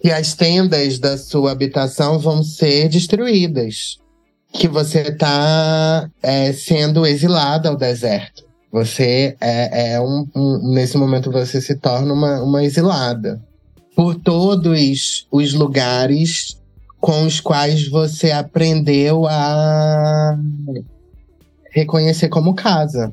que 0.00 0.10
as 0.10 0.34
tendas 0.34 0.98
da 0.98 1.16
sua 1.16 1.52
habitação 1.52 2.18
vão 2.18 2.42
ser 2.42 2.88
destruídas. 2.88 3.98
Que 4.52 4.68
você 4.68 5.00
está 5.00 6.08
é, 6.22 6.52
sendo 6.52 7.06
exilado 7.06 7.68
ao 7.68 7.76
deserto. 7.76 8.44
Você 8.72 9.36
é, 9.40 9.94
é 9.94 10.00
um, 10.00 10.26
um, 10.34 10.72
Nesse 10.72 10.96
momento 10.96 11.30
você 11.30 11.60
se 11.60 11.74
torna 11.76 12.12
uma, 12.12 12.42
uma 12.42 12.64
exilada. 12.64 13.40
Por 13.94 14.14
todos 14.14 15.26
os 15.30 15.54
lugares 15.54 16.58
com 17.00 17.24
os 17.24 17.40
quais 17.40 17.88
você 17.88 18.32
aprendeu 18.32 19.26
a 19.26 20.38
reconhecer 21.70 22.28
como 22.28 22.54
casa, 22.54 23.12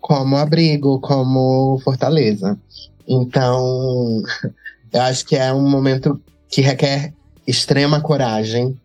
como 0.00 0.36
abrigo, 0.36 1.00
como 1.00 1.78
fortaleza. 1.84 2.58
Então, 3.06 4.22
eu 4.92 5.00
acho 5.02 5.24
que 5.26 5.36
é 5.36 5.52
um 5.52 5.68
momento 5.68 6.20
que 6.48 6.60
requer 6.60 7.12
extrema 7.46 8.00
coragem, 8.00 8.76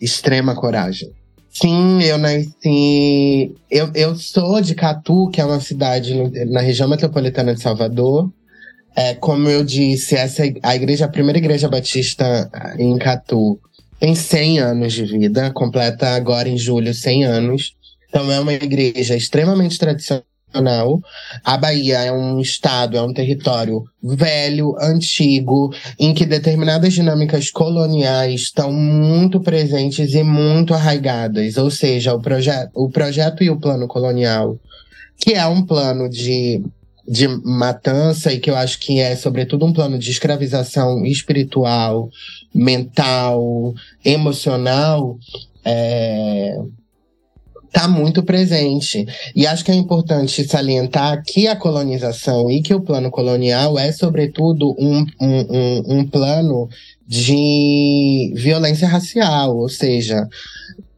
extrema 0.00 0.54
coragem. 0.54 1.10
Sim, 1.50 2.02
eu 2.02 2.18
nasci. 2.18 3.54
Eu, 3.70 3.90
eu 3.94 4.16
sou 4.16 4.60
de 4.60 4.74
Catu, 4.74 5.30
que 5.30 5.40
é 5.40 5.44
uma 5.44 5.60
cidade 5.60 6.14
no, 6.14 6.30
na 6.52 6.60
região 6.60 6.88
metropolitana 6.88 7.54
de 7.54 7.62
Salvador. 7.62 8.28
É, 8.96 9.14
como 9.14 9.48
eu 9.48 9.64
disse, 9.64 10.16
essa 10.16 10.42
a 10.62 10.74
igreja, 10.76 11.04
a 11.04 11.08
primeira 11.08 11.38
igreja 11.38 11.68
batista 11.68 12.50
em 12.78 12.96
Catu 12.98 13.58
tem 14.00 14.14
100 14.14 14.58
anos 14.58 14.92
de 14.92 15.04
vida, 15.04 15.50
completa 15.52 16.08
agora 16.10 16.48
em 16.48 16.58
julho 16.58 16.92
100 16.92 17.24
anos. 17.24 17.74
Então 18.08 18.30
é 18.30 18.40
uma 18.40 18.52
igreja 18.52 19.16
extremamente 19.16 19.78
tradicional 19.78 20.24
a 21.44 21.56
Bahia 21.56 21.98
é 22.04 22.12
um 22.12 22.38
estado, 22.40 22.96
é 22.96 23.02
um 23.02 23.12
território 23.12 23.84
velho, 24.02 24.76
antigo, 24.80 25.74
em 25.98 26.12
que 26.12 26.26
determinadas 26.26 26.92
dinâmicas 26.92 27.50
coloniais 27.50 28.42
estão 28.42 28.72
muito 28.72 29.40
presentes 29.40 30.14
e 30.14 30.22
muito 30.22 30.74
arraigadas. 30.74 31.56
Ou 31.56 31.70
seja, 31.70 32.14
o, 32.14 32.20
proje 32.20 32.50
o 32.74 32.88
projeto 32.88 33.42
e 33.42 33.50
o 33.50 33.58
plano 33.58 33.88
colonial, 33.88 34.58
que 35.18 35.32
é 35.32 35.46
um 35.46 35.64
plano 35.64 36.08
de, 36.08 36.62
de 37.08 37.26
matança 37.28 38.32
e 38.32 38.38
que 38.38 38.50
eu 38.50 38.56
acho 38.56 38.78
que 38.78 39.00
é, 39.00 39.16
sobretudo, 39.16 39.64
um 39.64 39.72
plano 39.72 39.98
de 39.98 40.10
escravização 40.10 41.04
espiritual, 41.04 42.10
mental, 42.54 43.74
emocional. 44.04 45.18
É, 45.64 46.58
está 47.74 47.88
muito 47.88 48.22
presente. 48.22 49.04
E 49.34 49.46
acho 49.46 49.64
que 49.64 49.72
é 49.72 49.74
importante 49.74 50.46
salientar 50.46 51.22
que 51.26 51.48
a 51.48 51.56
colonização 51.56 52.48
e 52.48 52.62
que 52.62 52.72
o 52.72 52.80
plano 52.80 53.10
colonial 53.10 53.76
é, 53.76 53.90
sobretudo, 53.90 54.76
um, 54.78 55.04
um, 55.20 55.40
um, 55.50 55.98
um 55.98 56.06
plano 56.06 56.68
de 57.06 58.32
violência 58.36 58.86
racial, 58.86 59.56
ou 59.56 59.68
seja, 59.68 60.28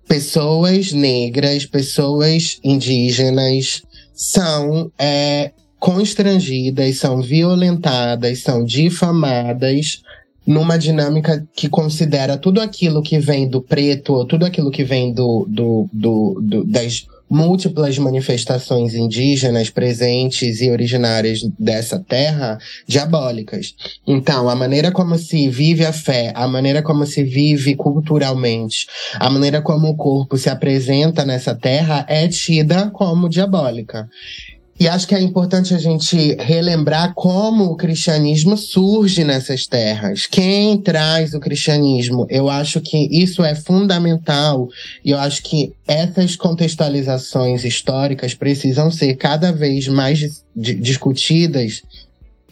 pessoas 0.07 0.93
negras, 0.93 1.65
pessoas 1.65 2.61
indígenas 2.63 3.83
são 4.15 4.91
é, 4.99 5.53
constrangidas, 5.81 6.99
são 6.99 7.23
violentadas, 7.23 8.41
são 8.41 8.65
difamadas 8.65 10.03
numa 10.47 10.79
dinâmica 10.79 11.47
que 11.55 11.69
considera 11.69 12.37
tudo 12.39 12.61
aquilo 12.61 13.03
que 13.03 13.19
vem 13.19 13.49
do 13.49 13.61
preto, 13.61 14.25
tudo 14.27 14.47
aquilo 14.47 14.71
que 14.71 14.85
vem 14.85 15.13
do, 15.13 15.47
do, 15.49 15.89
do, 15.93 16.41
do 16.41 16.65
das 16.65 17.07
múltiplas 17.29 17.99
manifestações 17.99 18.95
indígenas 18.95 19.69
presentes 19.69 20.61
e 20.61 20.71
originárias 20.71 21.43
dessa 21.59 21.99
terra 21.99 22.59
diabólicas. 22.87 23.75
Então, 24.07 24.49
a 24.49 24.55
maneira 24.55 24.93
como 24.93 25.19
se 25.19 25.49
vive 25.49 25.85
a 25.85 25.93
fé, 25.93 26.33
a 26.35 26.47
maneira 26.47 26.83
como 26.83 27.05
se 27.05 27.25
vive 27.25 27.75
culturalmente, 27.75 28.87
a 29.15 29.29
maneira 29.29 29.61
como 29.61 29.89
o 29.89 29.97
corpo 29.97 30.37
se 30.37 30.49
apresenta 30.49 31.25
nessa 31.25 31.55
terra 31.55 32.07
é 32.09 32.29
tida 32.29 32.91
como 32.91 33.29
diabólica. 33.29 34.09
E 34.79 34.87
acho 34.87 35.09
que 35.09 35.15
é 35.15 35.21
importante 35.21 35.75
a 35.75 35.79
gente 35.79 36.35
relembrar 36.39 37.15
como 37.15 37.65
o 37.65 37.77
cristianismo 37.77 38.59
surge 38.59 39.25
nessas 39.25 39.67
terras. 39.67 40.27
Quem 40.27 40.77
traz 40.77 41.33
o 41.33 41.41
cristianismo? 41.41 42.27
Eu 42.29 42.51
acho 42.51 42.81
que 42.83 43.09
isso 43.11 43.43
é 43.43 43.55
fundamental 43.55 44.69
e 45.03 45.13
eu 45.13 45.19
acho 45.19 45.43
que 45.43 45.73
essas 45.89 46.37
contextualizações 46.37 47.65
históricas 47.65 48.35
precisam 48.35 48.91
ser 48.91 49.15
cada 49.15 49.51
vez 49.51 49.89
mais 49.89 50.43
discutidas 50.55 51.83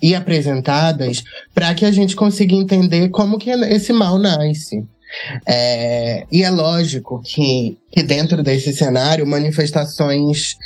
e 0.00 0.14
apresentadas 0.14 1.22
para 1.54 1.74
que 1.74 1.84
a 1.84 1.90
gente 1.90 2.16
consiga 2.16 2.54
entender 2.54 3.10
como 3.10 3.38
que 3.38 3.50
esse 3.50 3.92
mal 3.92 4.18
nasce. 4.18 4.82
É, 5.46 6.26
e 6.30 6.42
é 6.42 6.50
lógico 6.50 7.20
que, 7.24 7.76
que 7.90 8.02
dentro 8.02 8.42
desse 8.42 8.72
cenário, 8.72 9.26
manifestações 9.26 10.56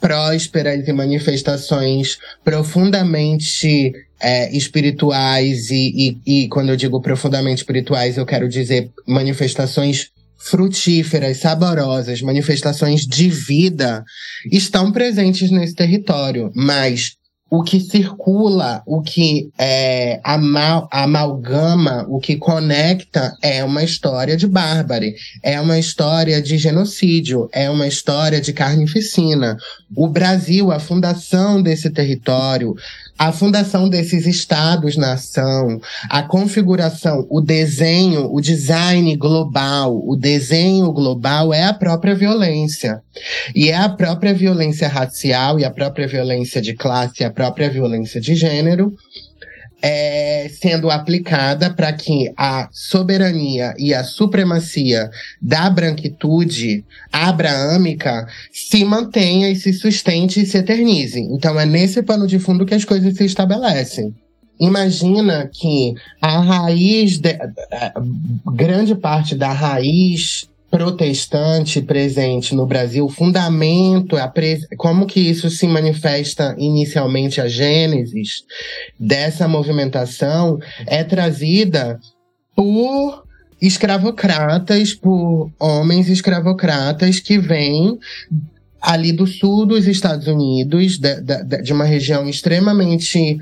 prósperas 0.00 0.86
e 0.86 0.92
manifestações 0.92 2.18
profundamente 2.44 3.92
é, 4.20 4.54
espirituais, 4.56 5.70
e, 5.70 6.18
e, 6.26 6.44
e 6.44 6.48
quando 6.48 6.70
eu 6.70 6.76
digo 6.76 7.00
profundamente 7.00 7.62
espirituais, 7.62 8.16
eu 8.16 8.26
quero 8.26 8.48
dizer 8.48 8.90
manifestações 9.06 10.10
frutíferas, 10.38 11.38
saborosas, 11.38 12.22
manifestações 12.22 13.04
de 13.06 13.28
vida 13.28 14.04
estão 14.52 14.92
presentes 14.92 15.50
nesse 15.50 15.74
território, 15.74 16.52
mas 16.54 17.15
o 17.48 17.62
que 17.62 17.78
circula, 17.78 18.82
o 18.84 19.00
que 19.00 19.50
é, 19.56 20.20
amal, 20.24 20.88
amalgama, 20.90 22.04
o 22.08 22.18
que 22.18 22.36
conecta 22.36 23.36
é 23.40 23.62
uma 23.62 23.84
história 23.84 24.36
de 24.36 24.48
bárbare, 24.48 25.14
é 25.42 25.60
uma 25.60 25.78
história 25.78 26.42
de 26.42 26.58
genocídio, 26.58 27.48
é 27.52 27.70
uma 27.70 27.86
história 27.86 28.40
de 28.40 28.52
carnificina. 28.52 29.56
O 29.94 30.08
Brasil, 30.08 30.72
a 30.72 30.80
fundação 30.80 31.62
desse 31.62 31.88
território, 31.88 32.74
a 33.18 33.32
fundação 33.32 33.88
desses 33.88 34.26
estados-nação, 34.26 35.80
a 36.10 36.22
configuração, 36.22 37.26
o 37.30 37.40
desenho, 37.40 38.32
o 38.32 38.40
design 38.40 39.16
global, 39.16 40.02
o 40.06 40.16
desenho 40.16 40.92
global 40.92 41.52
é 41.52 41.64
a 41.64 41.74
própria 41.74 42.14
violência. 42.14 43.02
E 43.54 43.70
é 43.70 43.76
a 43.76 43.88
própria 43.88 44.34
violência 44.34 44.88
racial 44.88 45.58
e 45.58 45.64
a 45.64 45.70
própria 45.70 46.06
violência 46.06 46.60
de 46.60 46.74
classe, 46.74 47.24
a 47.24 47.30
própria 47.30 47.70
violência 47.70 48.20
de 48.20 48.34
gênero 48.34 48.94
é, 49.88 50.48
sendo 50.48 50.90
aplicada 50.90 51.70
para 51.70 51.92
que 51.92 52.32
a 52.36 52.68
soberania 52.72 53.72
e 53.78 53.94
a 53.94 54.02
supremacia 54.02 55.08
da 55.40 55.70
branquitude 55.70 56.84
abraâmica 57.12 58.26
se 58.50 58.84
mantenha 58.84 59.48
e 59.48 59.54
se 59.54 59.72
sustente 59.72 60.40
e 60.40 60.46
se 60.46 60.58
eternize. 60.58 61.20
Então 61.20 61.58
é 61.60 61.64
nesse 61.64 62.02
pano 62.02 62.26
de 62.26 62.40
fundo 62.40 62.66
que 62.66 62.74
as 62.74 62.84
coisas 62.84 63.14
se 63.14 63.24
estabelecem. 63.26 64.12
Imagina 64.58 65.48
que 65.52 65.94
a 66.20 66.40
raiz, 66.40 67.18
de, 67.18 67.38
grande 68.56 68.96
parte 68.96 69.36
da 69.36 69.52
raiz 69.52 70.48
protestante 70.76 71.80
presente 71.80 72.54
no 72.54 72.66
Brasil, 72.66 73.06
o 73.06 73.08
fundamento, 73.08 74.14
a 74.14 74.30
como 74.76 75.06
que 75.06 75.20
isso 75.20 75.48
se 75.48 75.66
manifesta 75.66 76.54
inicialmente 76.58 77.40
a 77.40 77.48
gênesis 77.48 78.44
dessa 79.00 79.48
movimentação 79.48 80.58
é 80.86 81.02
trazida 81.02 81.98
por 82.54 83.24
escravocratas, 83.58 84.92
por 84.92 85.50
homens 85.58 86.10
escravocratas 86.10 87.20
que 87.20 87.38
vêm 87.38 87.98
ali 88.78 89.12
do 89.12 89.26
sul 89.26 89.64
dos 89.64 89.86
Estados 89.86 90.26
Unidos, 90.26 90.98
de, 90.98 91.22
de, 91.22 91.62
de 91.62 91.72
uma 91.72 91.86
região 91.86 92.28
extremamente 92.28 93.38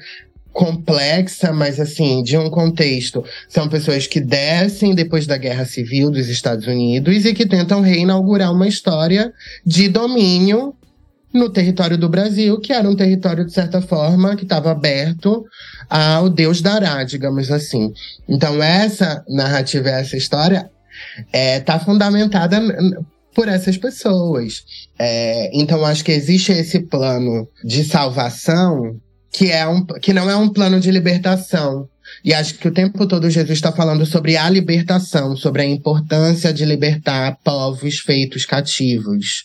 complexa, 0.55 1.53
mas 1.53 1.81
assim, 1.81 2.23
de 2.23 2.39
um 2.39 2.49
contexto. 2.49 3.23
São 3.49 3.69
pessoas 3.69 4.07
que 4.07 4.21
descem 4.21 4.95
depois 4.95 5.27
da 5.27 5.37
Guerra 5.37 5.67
Civil 5.67 6.11
dos 6.11 6.29
Estados 6.29 6.67
Unidos 6.67 7.27
e 7.27 7.35
que 7.35 7.45
tentam 7.45 7.81
reinaugurar 7.81 8.53
uma 8.53 8.69
história 8.69 9.35
de 9.67 9.89
domínio 9.89 10.73
no 11.33 11.51
território 11.51 11.99
do 11.99 12.09
Brasil, 12.09 12.61
que 12.61 12.73
era 12.73 12.89
um 12.89 12.95
território, 12.95 13.45
de 13.45 13.53
certa 13.53 13.83
forma, 13.83 14.37
que 14.37 14.45
estava 14.45 14.71
aberto 14.71 15.45
ao 15.91 16.31
Deus 16.31 16.63
dará, 16.63 17.03
digamos 17.03 17.51
assim. 17.51 17.93
Então, 18.29 18.63
essa 18.63 19.25
narrativa, 19.29 19.91
essa 19.91 20.17
história, 20.17 20.71
está 21.27 21.37
é, 21.37 21.59
tá 21.59 21.81
fundamentada 21.81 22.61
por 23.35 23.49
essas 23.49 23.77
pessoas. 23.77 24.63
É, 24.97 25.51
então, 25.53 25.85
acho 25.85 26.05
que 26.05 26.13
existe 26.13 26.53
esse 26.53 26.79
plano 26.79 27.49
de 27.65 27.83
salvação 27.83 29.01
que, 29.35 29.51
é 29.51 29.67
um, 29.67 29.85
que 29.85 30.13
não 30.13 30.31
é 30.31 30.37
um 30.37 30.49
plano 30.49 30.79
de 30.79 30.91
libertação. 30.93 31.89
E 32.25 32.33
acho 32.33 32.55
que 32.55 32.69
o 32.69 32.73
tempo 32.73 33.07
todo 33.07 33.29
Jesus 33.29 33.51
está 33.59 33.73
falando 33.73 34.07
sobre 34.07 34.37
a 34.37 34.49
libertação, 34.49 35.37
sobre 35.37 35.63
a 35.63 35.67
importância 35.67 36.53
de 36.53 36.65
libertar 36.65 37.37
povos 37.43 37.99
feitos 37.99 38.47
cativos, 38.47 39.45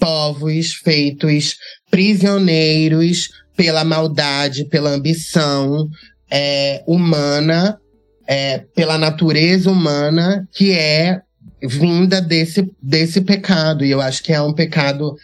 povos 0.00 0.72
feitos 0.72 1.56
prisioneiros 1.90 3.28
pela 3.54 3.84
maldade, 3.84 4.64
pela 4.64 4.90
ambição 4.90 5.86
é, 6.30 6.82
humana, 6.86 7.78
é, 8.26 8.58
pela 8.74 8.96
natureza 8.96 9.70
humana, 9.70 10.48
que 10.54 10.72
é 10.72 11.20
vinda 11.62 12.22
desse, 12.22 12.70
desse 12.82 13.20
pecado. 13.20 13.84
E 13.84 13.90
eu 13.90 14.00
acho 14.00 14.22
que 14.22 14.32
é 14.32 14.40
um 14.40 14.54
pecado 14.54 15.14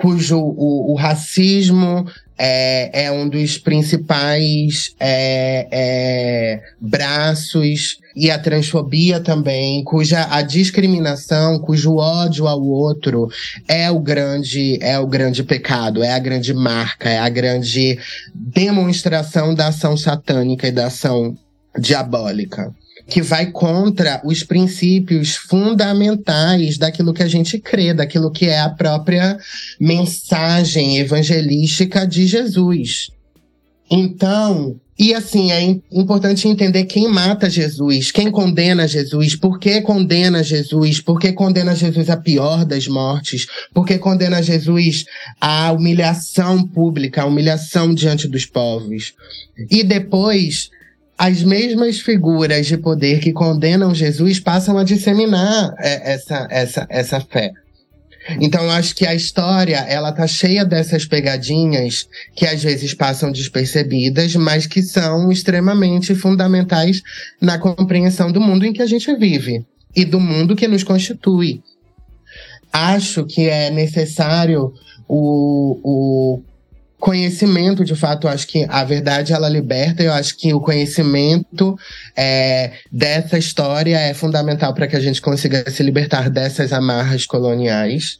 cujo 0.00 0.38
o, 0.38 0.92
o 0.92 0.94
racismo 0.94 2.06
é, 2.38 3.04
é, 3.04 3.12
um 3.12 3.28
dos 3.28 3.58
principais 3.58 4.94
é, 4.98 5.68
é, 5.70 6.62
braços 6.80 7.98
e 8.16 8.30
a 8.30 8.38
transfobia 8.38 9.20
também, 9.20 9.84
cuja 9.84 10.26
a 10.30 10.40
discriminação, 10.40 11.58
cujo 11.58 11.96
ódio 11.96 12.48
ao 12.48 12.62
outro 12.62 13.28
é 13.68 13.90
o 13.90 14.00
grande 14.00 14.78
é 14.80 14.98
o 14.98 15.06
grande 15.06 15.44
pecado, 15.44 16.02
é 16.02 16.12
a 16.12 16.18
grande 16.18 16.54
marca, 16.54 17.10
é 17.10 17.18
a 17.18 17.28
grande 17.28 17.98
demonstração 18.34 19.54
da 19.54 19.68
ação 19.68 19.94
satânica 19.94 20.66
e 20.66 20.72
da 20.72 20.86
ação 20.86 21.36
diabólica. 21.78 22.74
Que 23.10 23.20
vai 23.20 23.50
contra 23.50 24.22
os 24.24 24.44
princípios 24.44 25.34
fundamentais 25.34 26.78
daquilo 26.78 27.12
que 27.12 27.22
a 27.22 27.28
gente 27.28 27.58
crê, 27.58 27.92
daquilo 27.92 28.30
que 28.30 28.46
é 28.46 28.60
a 28.60 28.70
própria 28.70 29.36
mensagem 29.80 30.98
evangelística 30.98 32.06
de 32.06 32.26
Jesus. 32.26 33.10
Então, 33.90 34.80
e 34.96 35.12
assim, 35.12 35.50
é 35.50 35.62
importante 35.90 36.46
entender 36.46 36.84
quem 36.84 37.08
mata 37.08 37.50
Jesus, 37.50 38.12
quem 38.12 38.30
condena 38.30 38.86
Jesus, 38.86 39.34
por 39.34 39.58
que 39.58 39.80
condena 39.80 40.44
Jesus, 40.44 41.00
por 41.00 41.18
que 41.18 41.32
condena 41.32 41.74
Jesus 41.74 42.08
a 42.08 42.16
pior 42.16 42.64
das 42.64 42.86
mortes, 42.86 43.46
por 43.74 43.84
que 43.84 43.98
condena 43.98 44.40
Jesus 44.40 45.06
à 45.40 45.72
humilhação 45.72 46.62
pública, 46.62 47.22
à 47.22 47.26
humilhação 47.26 47.92
diante 47.92 48.28
dos 48.28 48.46
povos. 48.46 49.14
E 49.70 49.82
depois, 49.82 50.70
as 51.20 51.42
mesmas 51.42 52.00
figuras 52.00 52.64
de 52.64 52.78
poder 52.78 53.20
que 53.20 53.30
condenam 53.30 53.94
Jesus 53.94 54.40
passam 54.40 54.78
a 54.78 54.84
disseminar 54.84 55.74
é, 55.78 56.14
essa, 56.14 56.48
essa, 56.50 56.86
essa 56.88 57.20
fé. 57.20 57.52
Então 58.40 58.64
eu 58.64 58.70
acho 58.70 58.94
que 58.94 59.06
a 59.06 59.14
história, 59.14 59.76
ela 59.80 60.12
tá 60.12 60.26
cheia 60.26 60.64
dessas 60.64 61.04
pegadinhas 61.04 62.08
que 62.34 62.46
às 62.46 62.62
vezes 62.62 62.94
passam 62.94 63.30
despercebidas, 63.30 64.34
mas 64.34 64.66
que 64.66 64.80
são 64.82 65.30
extremamente 65.30 66.14
fundamentais 66.14 67.02
na 67.38 67.58
compreensão 67.58 68.32
do 68.32 68.40
mundo 68.40 68.64
em 68.64 68.72
que 68.72 68.80
a 68.80 68.86
gente 68.86 69.14
vive 69.14 69.62
e 69.94 70.06
do 70.06 70.18
mundo 70.18 70.56
que 70.56 70.66
nos 70.66 70.82
constitui. 70.82 71.60
Acho 72.72 73.26
que 73.26 73.46
é 73.46 73.70
necessário 73.70 74.72
o, 75.06 75.80
o 75.84 76.42
conhecimento, 77.00 77.84
de 77.84 77.96
fato, 77.96 78.28
acho 78.28 78.46
que 78.46 78.66
a 78.68 78.84
verdade 78.84 79.32
ela 79.32 79.48
liberta. 79.48 80.02
Eu 80.02 80.12
acho 80.12 80.36
que 80.36 80.52
o 80.52 80.60
conhecimento 80.60 81.76
é, 82.16 82.72
dessa 82.92 83.38
história 83.38 83.98
é 83.98 84.14
fundamental 84.14 84.72
para 84.74 84.86
que 84.86 84.94
a 84.94 85.00
gente 85.00 85.20
consiga 85.20 85.68
se 85.70 85.82
libertar 85.82 86.28
dessas 86.30 86.72
amarras 86.72 87.26
coloniais. 87.26 88.18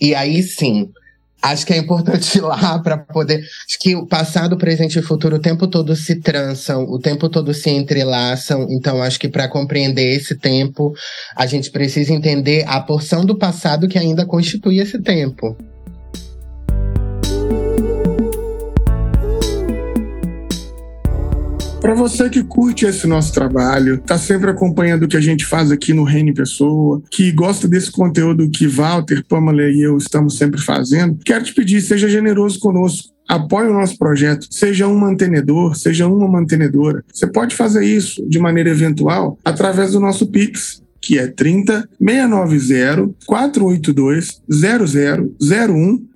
E 0.00 0.14
aí 0.14 0.42
sim, 0.42 0.88
acho 1.42 1.66
que 1.66 1.72
é 1.72 1.76
importante 1.76 2.38
ir 2.38 2.40
lá 2.40 2.78
para 2.78 2.96
poder. 2.96 3.40
Acho 3.66 3.78
que 3.80 3.96
o 3.96 4.06
passado, 4.06 4.56
presente 4.56 4.98
e 4.98 5.02
futuro 5.02 5.36
o 5.36 5.40
tempo 5.40 5.66
todo 5.66 5.94
se 5.96 6.16
trançam, 6.20 6.84
o 6.84 6.98
tempo 6.98 7.28
todo 7.28 7.52
se 7.52 7.70
entrelaçam. 7.70 8.66
Então, 8.70 9.02
acho 9.02 9.18
que 9.18 9.28
para 9.28 9.48
compreender 9.48 10.14
esse 10.14 10.36
tempo, 10.36 10.94
a 11.34 11.44
gente 11.44 11.70
precisa 11.70 12.12
entender 12.12 12.64
a 12.68 12.80
porção 12.80 13.24
do 13.24 13.36
passado 13.36 13.88
que 13.88 13.98
ainda 13.98 14.24
constitui 14.24 14.78
esse 14.78 15.00
tempo. 15.02 15.56
Para 21.86 21.94
você 21.94 22.28
que 22.28 22.42
curte 22.42 22.84
esse 22.84 23.06
nosso 23.06 23.32
trabalho, 23.32 23.98
tá 23.98 24.18
sempre 24.18 24.50
acompanhando 24.50 25.04
o 25.04 25.08
que 25.08 25.16
a 25.16 25.20
gente 25.20 25.46
faz 25.46 25.70
aqui 25.70 25.92
no 25.92 26.02
Reino 26.02 26.34
Pessoa, 26.34 27.00
que 27.08 27.30
gosta 27.30 27.68
desse 27.68 27.92
conteúdo 27.92 28.50
que 28.50 28.66
Walter, 28.66 29.24
Pamela 29.28 29.62
e 29.62 29.82
eu 29.82 29.96
estamos 29.96 30.36
sempre 30.36 30.60
fazendo, 30.60 31.16
quero 31.24 31.44
te 31.44 31.54
pedir, 31.54 31.80
seja 31.80 32.08
generoso 32.08 32.58
conosco 32.58 33.14
apoie 33.28 33.68
o 33.68 33.72
nosso 33.72 33.96
projeto, 33.98 34.48
seja 34.50 34.88
um 34.88 34.98
mantenedor, 34.98 35.76
seja 35.76 36.08
uma 36.08 36.26
mantenedora. 36.26 37.04
Você 37.12 37.28
pode 37.28 37.54
fazer 37.54 37.84
isso 37.84 38.28
de 38.28 38.40
maneira 38.40 38.70
eventual 38.70 39.38
através 39.44 39.92
do 39.92 40.00
nosso 40.00 40.26
Pix, 40.26 40.82
que 41.00 41.20
é 41.20 41.28
30 41.28 41.88
690 42.00 43.14
482 43.26 44.42
0001 44.50 46.15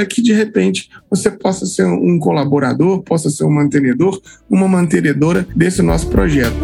para 0.01 0.07
que 0.07 0.19
de 0.19 0.33
repente 0.33 0.89
você 1.07 1.29
possa 1.29 1.63
ser 1.67 1.85
um 1.85 2.17
colaborador, 2.17 3.03
possa 3.03 3.29
ser 3.29 3.43
um 3.43 3.51
mantenedor, 3.51 4.19
uma 4.49 4.67
mantenedora 4.67 5.45
desse 5.55 5.83
nosso 5.83 6.07
projeto. 6.07 6.55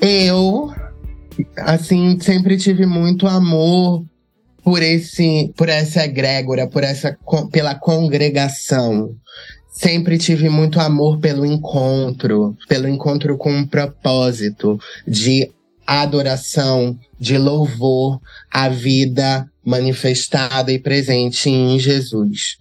Eu, 0.00 0.72
assim, 1.58 2.18
sempre 2.18 2.56
tive 2.56 2.86
muito 2.86 3.26
amor 3.26 4.02
por 4.64 4.82
esse, 4.82 5.52
por 5.54 5.68
essa 5.68 6.02
egrégora, 6.02 6.66
por 6.66 6.82
essa, 6.82 7.14
pela 7.52 7.74
congregação. 7.74 9.14
Sempre 9.70 10.16
tive 10.16 10.48
muito 10.48 10.80
amor 10.80 11.18
pelo 11.18 11.44
encontro, 11.44 12.56
pelo 12.66 12.88
encontro 12.88 13.36
com 13.36 13.52
um 13.52 13.66
propósito 13.66 14.80
de 15.06 15.50
adoração, 15.86 16.98
de 17.18 17.38
louvor 17.38 18.20
à 18.50 18.68
vida 18.68 19.48
manifestada 19.64 20.72
e 20.72 20.78
presente 20.78 21.48
em 21.48 21.78
Jesus. 21.78 22.58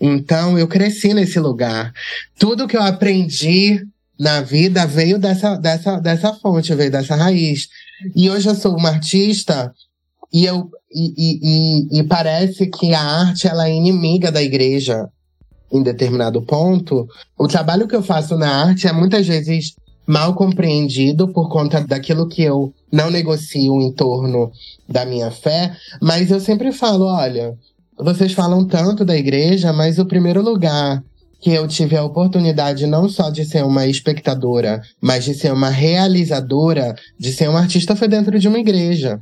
Então 0.00 0.58
eu 0.58 0.66
cresci 0.66 1.12
nesse 1.12 1.38
lugar. 1.38 1.92
Tudo 2.38 2.66
que 2.66 2.76
eu 2.76 2.82
aprendi 2.82 3.86
na 4.18 4.40
vida 4.40 4.86
veio 4.86 5.18
dessa, 5.18 5.56
dessa, 5.56 5.98
dessa 6.00 6.32
fonte, 6.34 6.74
veio 6.74 6.90
dessa 6.90 7.14
raiz. 7.14 7.68
E 8.16 8.30
hoje 8.30 8.48
eu 8.48 8.54
sou 8.54 8.76
uma 8.76 8.90
artista 8.90 9.72
e, 10.32 10.44
eu, 10.44 10.70
e, 10.92 11.14
e, 11.16 11.40
e, 11.42 12.00
e 12.00 12.02
parece 12.04 12.66
que 12.66 12.94
a 12.94 13.00
arte 13.00 13.46
ela 13.46 13.68
é 13.68 13.74
inimiga 13.74 14.32
da 14.32 14.42
igreja 14.42 15.08
em 15.70 15.82
determinado 15.82 16.42
ponto. 16.42 17.06
O 17.38 17.46
trabalho 17.46 17.86
que 17.86 17.94
eu 17.94 18.02
faço 18.02 18.36
na 18.36 18.64
arte 18.66 18.88
é 18.88 18.92
muitas 18.92 19.26
vezes 19.26 19.74
mal 20.10 20.34
compreendido 20.34 21.28
por 21.28 21.48
conta 21.48 21.80
daquilo 21.80 22.26
que 22.26 22.42
eu 22.42 22.74
não 22.90 23.10
negocio 23.10 23.80
em 23.80 23.92
torno 23.92 24.50
da 24.88 25.06
minha 25.06 25.30
fé, 25.30 25.72
mas 26.02 26.32
eu 26.32 26.40
sempre 26.40 26.72
falo, 26.72 27.04
olha, 27.04 27.56
vocês 27.96 28.32
falam 28.32 28.66
tanto 28.66 29.04
da 29.04 29.16
igreja, 29.16 29.72
mas 29.72 30.00
o 30.00 30.04
primeiro 30.04 30.42
lugar 30.42 31.00
que 31.40 31.52
eu 31.52 31.68
tive 31.68 31.96
a 31.96 32.02
oportunidade 32.02 32.88
não 32.88 33.08
só 33.08 33.30
de 33.30 33.44
ser 33.44 33.64
uma 33.64 33.86
espectadora, 33.86 34.82
mas 35.00 35.24
de 35.24 35.32
ser 35.32 35.52
uma 35.52 35.70
realizadora, 35.70 36.96
de 37.16 37.32
ser 37.32 37.48
uma 37.48 37.60
artista 37.60 37.94
foi 37.94 38.08
dentro 38.08 38.36
de 38.36 38.48
uma 38.48 38.58
igreja. 38.58 39.20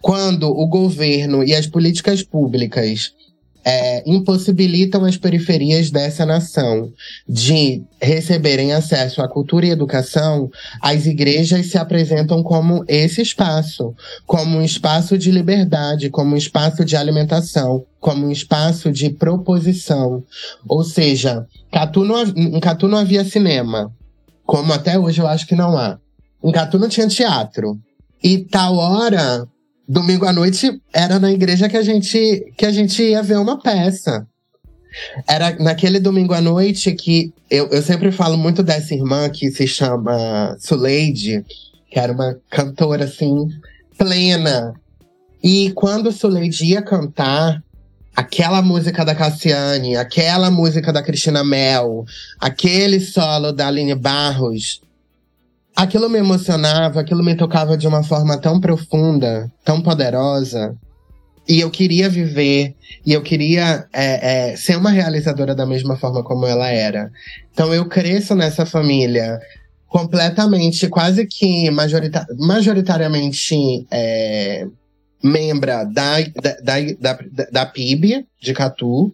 Quando 0.00 0.48
o 0.48 0.66
governo 0.66 1.44
e 1.44 1.54
as 1.54 1.66
políticas 1.66 2.22
públicas 2.22 3.12
é, 3.64 4.02
impossibilitam 4.06 5.04
as 5.04 5.16
periferias 5.16 5.90
dessa 5.90 6.26
nação 6.26 6.92
de 7.28 7.82
receberem 8.00 8.72
acesso 8.72 9.22
à 9.22 9.28
cultura 9.28 9.66
e 9.66 9.70
educação, 9.70 10.50
as 10.80 11.06
igrejas 11.06 11.66
se 11.66 11.78
apresentam 11.78 12.42
como 12.42 12.84
esse 12.88 13.22
espaço, 13.22 13.94
como 14.26 14.58
um 14.58 14.62
espaço 14.62 15.16
de 15.16 15.30
liberdade, 15.30 16.10
como 16.10 16.34
um 16.34 16.36
espaço 16.36 16.84
de 16.84 16.96
alimentação, 16.96 17.84
como 18.00 18.26
um 18.26 18.30
espaço 18.32 18.90
de 18.90 19.10
proposição. 19.10 20.24
Ou 20.66 20.82
seja, 20.82 21.46
Catu 21.70 22.04
não, 22.04 22.22
em 22.22 22.60
Catu 22.60 22.88
não 22.88 22.98
havia 22.98 23.24
cinema, 23.24 23.92
como 24.44 24.72
até 24.72 24.98
hoje 24.98 25.20
eu 25.20 25.26
acho 25.26 25.46
que 25.46 25.54
não 25.54 25.78
há. 25.78 25.98
Em 26.42 26.50
Catu 26.50 26.78
não 26.78 26.88
tinha 26.88 27.06
teatro. 27.06 27.78
E 28.22 28.38
tal 28.38 28.76
hora 28.76 29.48
domingo 29.92 30.24
à 30.24 30.32
noite 30.32 30.80
era 30.90 31.18
na 31.18 31.30
igreja 31.30 31.68
que 31.68 31.76
a 31.76 31.82
gente 31.82 32.50
que 32.56 32.64
a 32.64 32.72
gente 32.72 33.02
ia 33.02 33.22
ver 33.22 33.38
uma 33.38 33.60
peça. 33.60 34.26
Era 35.28 35.54
naquele 35.58 36.00
domingo 36.00 36.32
à 36.32 36.40
noite 36.40 36.92
que 36.92 37.32
eu, 37.50 37.66
eu 37.68 37.82
sempre 37.82 38.10
falo 38.10 38.36
muito 38.38 38.62
dessa 38.62 38.94
irmã 38.94 39.28
que 39.28 39.50
se 39.50 39.66
chama 39.66 40.56
Suleide, 40.58 41.44
que 41.90 41.98
era 41.98 42.12
uma 42.12 42.38
cantora 42.50 43.04
assim 43.04 43.48
plena. 43.98 44.74
E 45.42 45.72
quando 45.72 46.12
Suleide 46.12 46.64
ia 46.64 46.82
cantar 46.82 47.62
aquela 48.14 48.62
música 48.62 49.04
da 49.04 49.14
Cassiane, 49.14 49.96
aquela 49.96 50.50
música 50.50 50.92
da 50.92 51.02
Cristina 51.02 51.44
Mel, 51.44 52.04
aquele 52.38 53.00
solo 53.00 53.52
da 53.52 53.66
Aline 53.66 53.94
Barros, 53.94 54.81
aquilo 55.76 56.08
me 56.08 56.18
emocionava, 56.18 57.00
aquilo 57.00 57.22
me 57.22 57.34
tocava 57.34 57.76
de 57.76 57.86
uma 57.86 58.02
forma 58.02 58.38
tão 58.38 58.60
profunda, 58.60 59.50
tão 59.64 59.80
poderosa. 59.80 60.76
E 61.48 61.60
eu 61.60 61.70
queria 61.70 62.08
viver, 62.08 62.74
e 63.04 63.12
eu 63.12 63.20
queria 63.20 63.86
é, 63.92 64.50
é, 64.50 64.56
ser 64.56 64.76
uma 64.76 64.90
realizadora 64.90 65.54
da 65.54 65.66
mesma 65.66 65.96
forma 65.96 66.22
como 66.22 66.46
ela 66.46 66.68
era. 66.68 67.10
Então 67.52 67.74
eu 67.74 67.86
cresço 67.86 68.34
nessa 68.34 68.64
família 68.64 69.40
completamente, 69.88 70.88
quase 70.88 71.26
que 71.26 71.70
majorita 71.70 72.26
majoritariamente 72.38 73.86
é, 73.90 74.66
membra 75.22 75.84
da, 75.84 76.20
da, 76.20 76.56
da, 76.62 76.78
da, 76.98 77.18
da 77.50 77.66
PIB 77.66 78.24
de 78.40 78.54
Catu, 78.54 79.12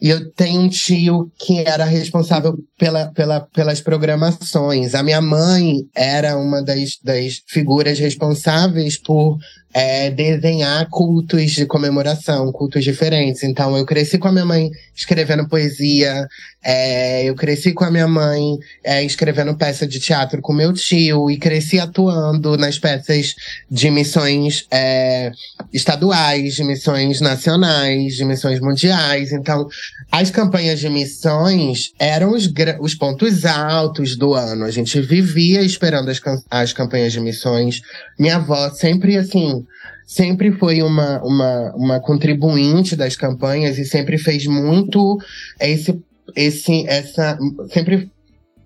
E 0.00 0.08
eu 0.08 0.30
tenho 0.32 0.62
um 0.62 0.68
tio 0.68 1.30
que 1.38 1.58
era 1.58 1.84
responsável 1.84 2.58
pela, 2.78 3.08
pela, 3.12 3.40
pelas 3.40 3.80
programações. 3.80 4.94
A 4.94 5.02
minha 5.02 5.20
mãe 5.20 5.86
era 5.94 6.38
uma 6.38 6.62
das, 6.62 6.98
das 7.02 7.42
figuras 7.46 7.98
responsáveis 7.98 8.96
por 8.96 9.36
é, 9.72 10.10
desenhar 10.10 10.88
cultos 10.90 11.52
de 11.52 11.64
comemoração, 11.66 12.50
cultos 12.52 12.82
diferentes. 12.82 13.42
Então, 13.42 13.76
eu 13.76 13.86
cresci 13.86 14.18
com 14.18 14.28
a 14.28 14.32
minha 14.32 14.44
mãe 14.44 14.70
escrevendo 14.94 15.48
poesia, 15.48 16.26
é, 16.62 17.24
eu 17.24 17.34
cresci 17.34 17.72
com 17.72 17.84
a 17.84 17.90
minha 17.90 18.08
mãe 18.08 18.58
é, 18.84 19.02
escrevendo 19.02 19.56
peça 19.56 19.86
de 19.86 19.98
teatro 19.98 20.42
com 20.42 20.52
meu 20.52 20.72
tio, 20.72 21.30
e 21.30 21.38
cresci 21.38 21.78
atuando 21.78 22.56
nas 22.56 22.78
peças 22.78 23.34
de 23.70 23.90
missões 23.90 24.66
é, 24.70 25.30
estaduais, 25.72 26.54
de 26.54 26.64
missões 26.64 27.20
nacionais, 27.20 28.16
de 28.16 28.24
missões 28.24 28.60
mundiais. 28.60 29.32
Então, 29.32 29.68
as 30.10 30.30
campanhas 30.30 30.80
de 30.80 30.88
missões 30.88 31.92
eram 31.98 32.32
os, 32.32 32.50
os 32.80 32.94
pontos 32.94 33.44
altos 33.44 34.16
do 34.16 34.34
ano. 34.34 34.64
A 34.64 34.70
gente 34.70 35.00
vivia 35.00 35.62
esperando 35.62 36.10
as, 36.10 36.20
as 36.50 36.72
campanhas 36.72 37.12
de 37.12 37.20
missões. 37.20 37.80
Minha 38.18 38.36
avó 38.36 38.70
sempre, 38.70 39.16
assim, 39.16 39.64
sempre 40.04 40.50
foi 40.52 40.82
uma, 40.82 41.22
uma, 41.22 41.72
uma 41.76 42.00
contribuinte 42.00 42.96
das 42.96 43.14
campanhas 43.14 43.78
e 43.78 43.84
sempre 43.84 44.18
fez 44.18 44.46
muito 44.46 45.18
esse, 45.60 46.02
esse, 46.34 46.84
essa, 46.88 47.38
sempre 47.72 48.10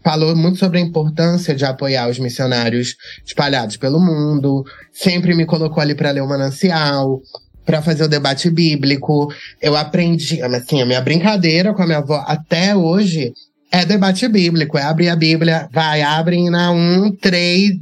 falou 0.03 0.37
muito 0.37 0.59
sobre 0.59 0.79
a 0.79 0.83
importância 0.83 1.55
de 1.55 1.65
apoiar 1.65 2.09
os 2.09 2.19
missionários 2.19 2.95
espalhados 3.25 3.77
pelo 3.77 3.99
mundo, 3.99 4.65
sempre 4.93 5.35
me 5.35 5.47
colocou 5.47 5.83
ali 5.83 5.95
para 5.95 6.11
ler 6.11 6.23
o 6.23 6.29
manancial, 6.29 7.21
para 7.65 7.83
fazer 7.83 8.05
o 8.05 8.09
debate 8.09 8.51
bíblico. 8.51 9.33
Eu 9.61 9.77
aprendi, 9.77 10.43
assim, 10.43 10.83
a 10.83 10.87
minha 10.87 11.01
brincadeira 11.01 11.73
com 11.73 11.83
a 11.83 11.87
minha 11.87 11.99
avó 11.99 12.23
até 12.27 12.75
hoje 12.75 13.33
é 13.71 13.85
debate 13.85 14.29
bíblico, 14.29 14.79
é 14.79 14.83
abrir 14.83 15.09
a 15.09 15.17
Bíblia, 15.17 15.69
vai, 15.73 16.01
abre 16.01 16.49
na 16.49 16.71
1, 16.71 17.17
3, 17.17 17.77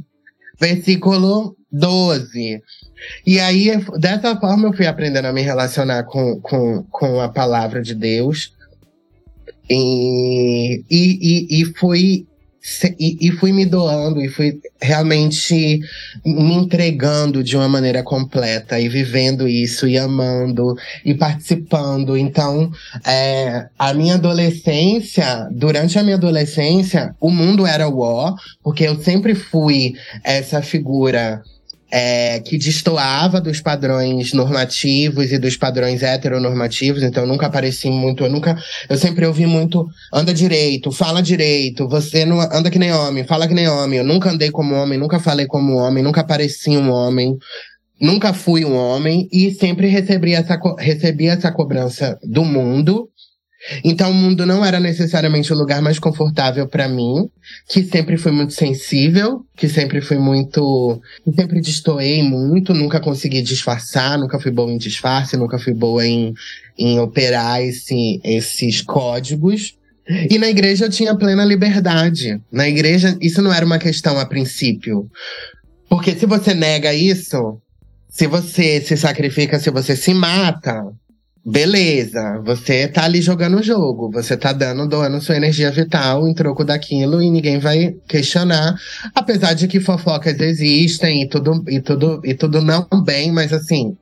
versículo 0.59 1.55
12. 1.71 2.63
E 3.25 3.39
aí, 3.39 3.71
dessa 3.99 4.35
forma, 4.37 4.69
eu 4.69 4.73
fui 4.73 4.87
aprendendo 4.87 5.25
a 5.25 5.33
me 5.33 5.41
relacionar 5.41 6.03
com, 6.05 6.39
com, 6.41 6.83
com 6.89 7.19
a 7.19 7.29
palavra 7.29 7.81
de 7.81 7.93
Deus. 7.93 8.53
E, 9.69 10.83
e, 10.89 11.57
e, 11.59 11.61
e 11.61 11.65
fui 11.77 12.25
e, 12.97 13.27
e, 13.27 13.31
fui 13.31 13.51
me 13.51 13.65
doando 13.65 14.21
e 14.21 14.29
fui 14.29 14.61
realmente 14.81 15.81
me 16.25 16.53
entregando 16.53 17.43
de 17.43 17.57
uma 17.57 17.67
maneira 17.67 18.01
completa 18.01 18.79
e 18.79 18.87
vivendo 18.87 19.47
isso 19.47 19.85
e 19.85 19.97
amando 19.97 20.75
e 21.03 21.13
participando. 21.13 22.15
Então, 22.15 22.71
é, 23.05 23.67
a 23.77 23.93
minha 23.93 24.15
adolescência, 24.15 25.49
durante 25.51 25.99
a 25.99 26.03
minha 26.03 26.15
adolescência, 26.15 27.13
o 27.19 27.29
mundo 27.29 27.67
era 27.67 27.87
o 27.89 27.99
ó, 27.99 28.33
porque 28.63 28.85
eu 28.85 28.97
sempre 29.01 29.35
fui 29.35 29.95
essa 30.23 30.61
figura 30.61 31.43
é, 31.95 32.39
que 32.39 32.57
destoava 32.57 33.39
dos 33.39 33.61
padrões 33.61 34.33
normativos 34.33 35.31
e 35.31 35.37
dos 35.37 35.55
padrões 35.55 36.01
heteronormativos, 36.01 37.03
então 37.03 37.23
nunca 37.27 37.45
apareci 37.45 37.87
muito, 37.91 38.23
eu 38.23 38.31
nunca, 38.31 38.57
eu 38.89 38.97
sempre 38.97 39.27
ouvi 39.27 39.45
muito, 39.45 39.87
anda 40.11 40.33
direito, 40.33 40.91
fala 40.91 41.21
direito, 41.21 41.87
você 41.87 42.25
não 42.25 42.41
anda 42.41 42.71
que 42.71 42.79
nem 42.79 42.91
homem, 42.91 43.23
fala 43.23 43.47
que 43.47 43.53
nem 43.53 43.67
homem, 43.67 43.99
eu 43.99 44.03
nunca 44.03 44.31
andei 44.31 44.49
como 44.49 44.73
homem, 44.73 44.97
nunca 44.97 45.19
falei 45.19 45.45
como 45.45 45.75
homem, 45.75 46.03
nunca 46.03 46.23
pareci 46.23 46.71
um 46.71 46.89
homem, 46.89 47.37
nunca 48.01 48.33
fui 48.33 48.65
um 48.65 48.75
homem 48.75 49.29
e 49.31 49.51
sempre 49.53 49.85
recebi 49.85 50.33
essa, 50.33 50.59
recebi 50.79 51.27
essa 51.27 51.51
cobrança 51.51 52.17
do 52.23 52.43
mundo 52.43 53.07
então 53.83 54.11
o 54.11 54.13
mundo 54.13 54.45
não 54.45 54.63
era 54.63 54.79
necessariamente 54.79 55.53
o 55.53 55.57
lugar 55.57 55.81
mais 55.81 55.97
confortável 55.97 56.67
para 56.67 56.87
mim, 56.87 57.29
que 57.69 57.83
sempre 57.83 58.17
fui 58.17 58.31
muito 58.31 58.53
sensível, 58.53 59.45
que 59.55 59.69
sempre 59.69 60.01
fui 60.01 60.17
muito, 60.17 61.01
sempre 61.35 61.61
destoei 61.61 62.21
muito, 62.23 62.73
nunca 62.73 62.99
consegui 62.99 63.41
disfarçar, 63.41 64.17
nunca 64.17 64.39
fui 64.39 64.51
boa 64.51 64.71
em 64.71 64.77
disfarce, 64.77 65.37
nunca 65.37 65.57
fui 65.57 65.73
boa 65.73 66.05
em, 66.05 66.33
em 66.77 66.99
operar 66.99 67.61
esse, 67.61 68.19
esses 68.23 68.81
códigos. 68.81 69.77
E 70.29 70.37
na 70.37 70.49
igreja 70.49 70.85
eu 70.85 70.89
tinha 70.89 71.15
plena 71.15 71.45
liberdade. 71.45 72.41
Na 72.51 72.67
igreja 72.67 73.17
isso 73.21 73.41
não 73.41 73.53
era 73.53 73.65
uma 73.65 73.79
questão 73.79 74.19
a 74.19 74.25
princípio. 74.25 75.09
Porque 75.87 76.13
se 76.15 76.25
você 76.25 76.53
nega 76.53 76.93
isso, 76.93 77.61
se 78.09 78.27
você 78.27 78.81
se 78.81 78.97
sacrifica, 78.97 79.59
se 79.59 79.69
você 79.69 79.95
se 79.95 80.13
mata, 80.13 80.83
Beleza, 81.45 82.41
você 82.45 82.87
tá 82.87 83.03
ali 83.03 83.21
jogando 83.21 83.57
o 83.57 83.63
jogo, 83.63 84.09
você 84.09 84.37
tá 84.37 84.53
dando, 84.53 84.87
doando 84.87 85.21
sua 85.21 85.35
energia 85.35 85.69
vital 85.69 86.25
em 86.25 86.33
troco 86.33 86.63
daquilo 86.63 87.21
e 87.21 87.29
ninguém 87.29 87.59
vai 87.59 87.93
questionar. 88.07 88.75
Apesar 89.13 89.53
de 89.53 89.67
que 89.67 89.81
fofocas 89.81 90.39
existem 90.39 91.23
e 91.23 91.27
tudo, 91.27 91.61
e 91.67 91.81
tudo, 91.81 92.21
e 92.23 92.33
tudo 92.33 92.61
não 92.61 92.87
bem, 93.03 93.29
mas 93.29 93.51
assim, 93.51 93.97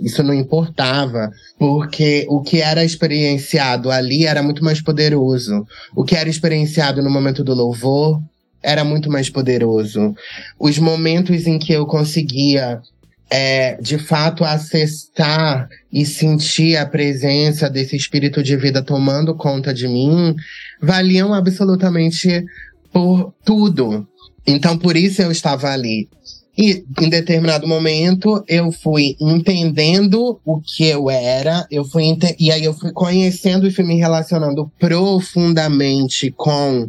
isso 0.00 0.22
não 0.22 0.32
importava, 0.32 1.30
porque 1.58 2.24
o 2.30 2.40
que 2.40 2.62
era 2.62 2.82
experienciado 2.82 3.90
ali 3.90 4.24
era 4.24 4.42
muito 4.42 4.64
mais 4.64 4.80
poderoso. 4.80 5.66
O 5.94 6.02
que 6.02 6.16
era 6.16 6.30
experienciado 6.30 7.02
no 7.02 7.10
momento 7.10 7.44
do 7.44 7.52
louvor 7.52 8.22
era 8.62 8.82
muito 8.82 9.10
mais 9.10 9.28
poderoso. 9.28 10.14
Os 10.58 10.78
momentos 10.78 11.46
em 11.46 11.58
que 11.58 11.74
eu 11.74 11.84
conseguia 11.84 12.80
é, 13.30 13.76
de 13.80 13.98
fato 13.98 14.44
acessar 14.44 15.68
e 15.92 16.04
sentir 16.04 16.76
a 16.76 16.86
presença 16.86 17.68
desse 17.68 17.96
espírito 17.96 18.42
de 18.42 18.56
vida 18.56 18.82
tomando 18.82 19.34
conta 19.34 19.72
de 19.72 19.88
mim, 19.88 20.34
valiam 20.80 21.32
absolutamente 21.32 22.44
por 22.92 23.34
tudo. 23.44 24.06
Então, 24.46 24.78
por 24.78 24.96
isso 24.96 25.22
eu 25.22 25.30
estava 25.30 25.70
ali. 25.70 26.08
E 26.56 26.84
em 27.00 27.08
determinado 27.08 27.66
momento 27.66 28.44
eu 28.46 28.70
fui 28.70 29.16
entendendo 29.20 30.38
o 30.44 30.60
que 30.60 30.84
eu 30.84 31.10
era, 31.10 31.66
eu 31.68 31.84
fui 31.84 32.16
e 32.38 32.52
aí 32.52 32.64
eu 32.64 32.72
fui 32.72 32.92
conhecendo 32.92 33.66
e 33.66 33.72
fui 33.72 33.84
me 33.84 33.96
relacionando 33.96 34.70
profundamente 34.78 36.30
com 36.30 36.86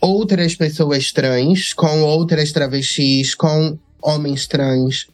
outras 0.00 0.56
pessoas 0.56 1.12
trans, 1.12 1.72
com 1.72 2.02
outras 2.02 2.50
travestis, 2.50 3.36
com 3.36 3.78
homens 4.02 4.48
trans, 4.48 5.06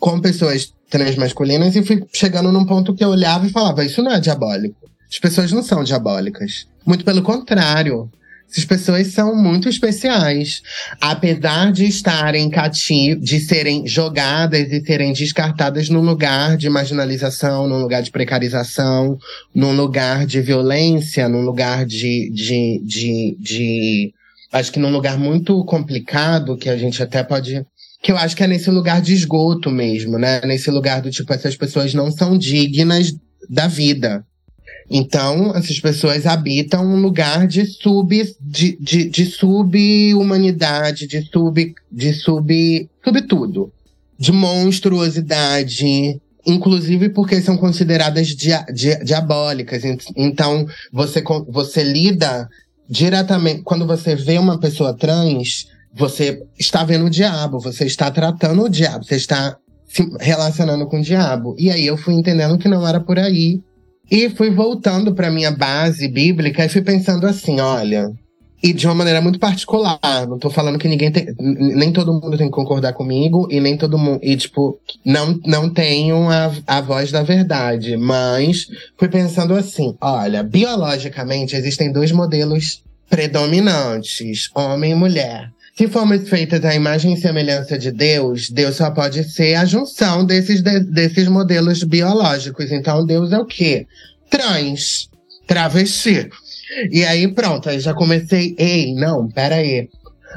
com 0.00 0.20
pessoas 0.20 0.72
transmasculinas 0.88 1.74
e 1.74 1.82
fui 1.82 2.04
chegando 2.12 2.52
num 2.52 2.64
ponto 2.64 2.94
que 2.94 3.04
eu 3.04 3.10
olhava 3.10 3.46
e 3.46 3.50
falava: 3.50 3.84
Isso 3.84 4.02
não 4.02 4.12
é 4.12 4.20
diabólico. 4.20 4.76
As 5.10 5.18
pessoas 5.18 5.52
não 5.52 5.62
são 5.62 5.84
diabólicas. 5.84 6.66
Muito 6.84 7.04
pelo 7.04 7.22
contrário. 7.22 8.10
Essas 8.48 8.64
pessoas 8.64 9.08
são 9.08 9.34
muito 9.34 9.68
especiais. 9.68 10.62
Apesar 11.00 11.72
de 11.72 11.84
estarem 11.84 12.48
cativos, 12.48 13.24
de 13.24 13.40
serem 13.40 13.86
jogadas 13.86 14.70
e 14.70 14.84
serem 14.84 15.12
descartadas 15.12 15.88
num 15.88 16.00
lugar 16.00 16.56
de 16.56 16.70
marginalização, 16.70 17.66
num 17.66 17.80
lugar 17.80 18.02
de 18.02 18.10
precarização, 18.10 19.18
num 19.52 19.72
lugar 19.72 20.24
de 20.26 20.40
violência, 20.40 21.28
num 21.28 21.42
lugar 21.42 21.84
de, 21.84 22.30
de, 22.30 22.80
de, 22.84 23.36
de 23.40 24.14
acho 24.52 24.72
que 24.72 24.78
num 24.78 24.92
lugar 24.92 25.18
muito 25.18 25.64
complicado, 25.64 26.56
que 26.56 26.70
a 26.70 26.76
gente 26.76 27.02
até 27.02 27.22
pode 27.24 27.66
que 28.02 28.12
eu 28.12 28.16
acho 28.16 28.36
que 28.36 28.42
é 28.42 28.46
nesse 28.46 28.70
lugar 28.70 29.00
de 29.00 29.12
esgoto 29.12 29.70
mesmo, 29.70 30.18
né? 30.18 30.40
Nesse 30.44 30.70
lugar 30.70 31.00
do 31.02 31.10
tipo, 31.10 31.32
essas 31.32 31.56
pessoas 31.56 31.94
não 31.94 32.10
são 32.10 32.36
dignas 32.36 33.14
da 33.48 33.66
vida. 33.66 34.24
Então, 34.88 35.54
essas 35.56 35.80
pessoas 35.80 36.26
habitam 36.26 36.86
um 36.86 37.00
lugar 37.00 37.46
de 37.46 37.64
sub, 37.66 38.36
de, 38.40 38.78
de, 38.80 39.08
de 39.08 39.26
sub-humanidade, 39.26 41.06
de 41.08 41.22
sub, 41.22 41.74
de 41.90 42.12
sub, 42.12 42.86
tudo. 43.28 43.72
De 44.18 44.32
monstruosidade, 44.32 46.20
inclusive 46.46 47.08
porque 47.10 47.40
são 47.40 47.56
consideradas 47.56 48.28
dia, 48.28 48.64
diabólicas. 49.04 49.82
Então, 50.16 50.66
você, 50.92 51.22
você 51.48 51.82
lida 51.82 52.48
diretamente, 52.88 53.62
quando 53.62 53.86
você 53.86 54.14
vê 54.14 54.38
uma 54.38 54.58
pessoa 54.58 54.94
trans, 54.94 55.66
você 55.96 56.42
está 56.58 56.84
vendo 56.84 57.06
o 57.06 57.10
diabo, 57.10 57.58
você 57.58 57.86
está 57.86 58.10
tratando 58.10 58.64
o 58.64 58.68
diabo, 58.68 59.04
você 59.04 59.16
está 59.16 59.56
se 59.88 60.06
relacionando 60.20 60.86
com 60.86 60.98
o 60.98 61.02
diabo. 61.02 61.56
E 61.58 61.70
aí 61.70 61.86
eu 61.86 61.96
fui 61.96 62.14
entendendo 62.14 62.58
que 62.58 62.68
não 62.68 62.86
era 62.86 63.00
por 63.00 63.18
aí. 63.18 63.60
E 64.10 64.28
fui 64.30 64.50
voltando 64.50 65.14
para 65.14 65.30
minha 65.30 65.50
base 65.50 66.06
bíblica 66.06 66.64
e 66.64 66.68
fui 66.68 66.82
pensando 66.82 67.26
assim, 67.26 67.60
olha, 67.60 68.12
e 68.62 68.72
de 68.72 68.86
uma 68.86 68.94
maneira 68.94 69.20
muito 69.20 69.38
particular. 69.38 69.98
Não 70.28 70.38
tô 70.38 70.50
falando 70.50 70.78
que 70.78 70.88
ninguém 70.88 71.10
tem. 71.10 71.26
Nem 71.38 71.92
todo 71.92 72.12
mundo 72.12 72.36
tem 72.36 72.46
que 72.46 72.52
concordar 72.52 72.92
comigo, 72.92 73.48
e 73.50 73.60
nem 73.60 73.76
todo 73.76 73.98
mundo. 73.98 74.20
E, 74.22 74.36
tipo, 74.36 74.78
não, 75.04 75.38
não 75.46 75.70
tenho 75.70 76.28
a, 76.28 76.52
a 76.66 76.80
voz 76.80 77.10
da 77.10 77.22
verdade. 77.22 77.96
Mas 77.96 78.66
fui 78.98 79.08
pensando 79.08 79.54
assim: 79.54 79.96
olha, 80.00 80.42
biologicamente 80.42 81.54
existem 81.54 81.92
dois 81.92 82.12
modelos 82.12 82.82
predominantes, 83.08 84.50
homem 84.54 84.92
e 84.92 84.94
mulher. 84.94 85.50
Se 85.76 85.86
formos 85.88 86.26
feitas 86.26 86.64
à 86.64 86.74
imagem 86.74 87.12
e 87.12 87.20
semelhança 87.20 87.78
de 87.78 87.90
Deus, 87.90 88.48
Deus 88.48 88.76
só 88.76 88.90
pode 88.90 89.22
ser 89.24 89.56
a 89.56 89.66
junção 89.66 90.24
desses, 90.24 90.62
de, 90.62 90.80
desses 90.80 91.28
modelos 91.28 91.82
biológicos. 91.82 92.72
Então, 92.72 93.04
Deus 93.04 93.30
é 93.30 93.38
o 93.38 93.44
quê? 93.44 93.86
Trans. 94.30 95.10
travesti. 95.46 96.30
E 96.90 97.04
aí, 97.04 97.28
pronto, 97.28 97.68
aí 97.68 97.78
já 97.78 97.92
comecei, 97.92 98.54
ei, 98.56 98.94
não, 98.94 99.28
peraí. 99.28 99.90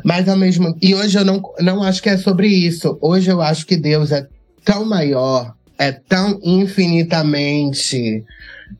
Mas 0.03 0.27
ao 0.27 0.35
mesmo 0.35 0.77
E 0.81 0.93
hoje 0.93 1.17
eu 1.17 1.23
não, 1.23 1.41
não 1.61 1.83
acho 1.83 2.03
que 2.03 2.09
é 2.09 2.17
sobre 2.17 2.47
isso. 2.47 2.97
Hoje 3.01 3.31
eu 3.31 3.41
acho 3.41 3.65
que 3.65 3.77
Deus 3.77 4.11
é 4.11 4.27
tão 4.65 4.83
maior, 4.83 5.55
é 5.79 5.93
tão 5.93 6.39
infinitamente. 6.43 8.23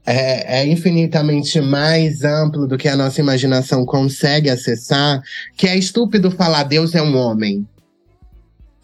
É, 0.06 0.60
é, 0.60 0.68
infinitamente 0.68 1.60
mais 1.60 2.24
amplo 2.24 2.68
do 2.68 2.78
que 2.78 2.88
a 2.88 2.96
nossa 2.96 3.20
imaginação 3.22 3.84
consegue 3.86 4.48
acessar, 4.48 5.20
que 5.58 5.68
é 5.68 5.76
estúpido 5.76 6.30
falar 6.30 6.64
Deus 6.64 6.94
é 6.94 7.02
um 7.02 7.18
homem. 7.18 7.68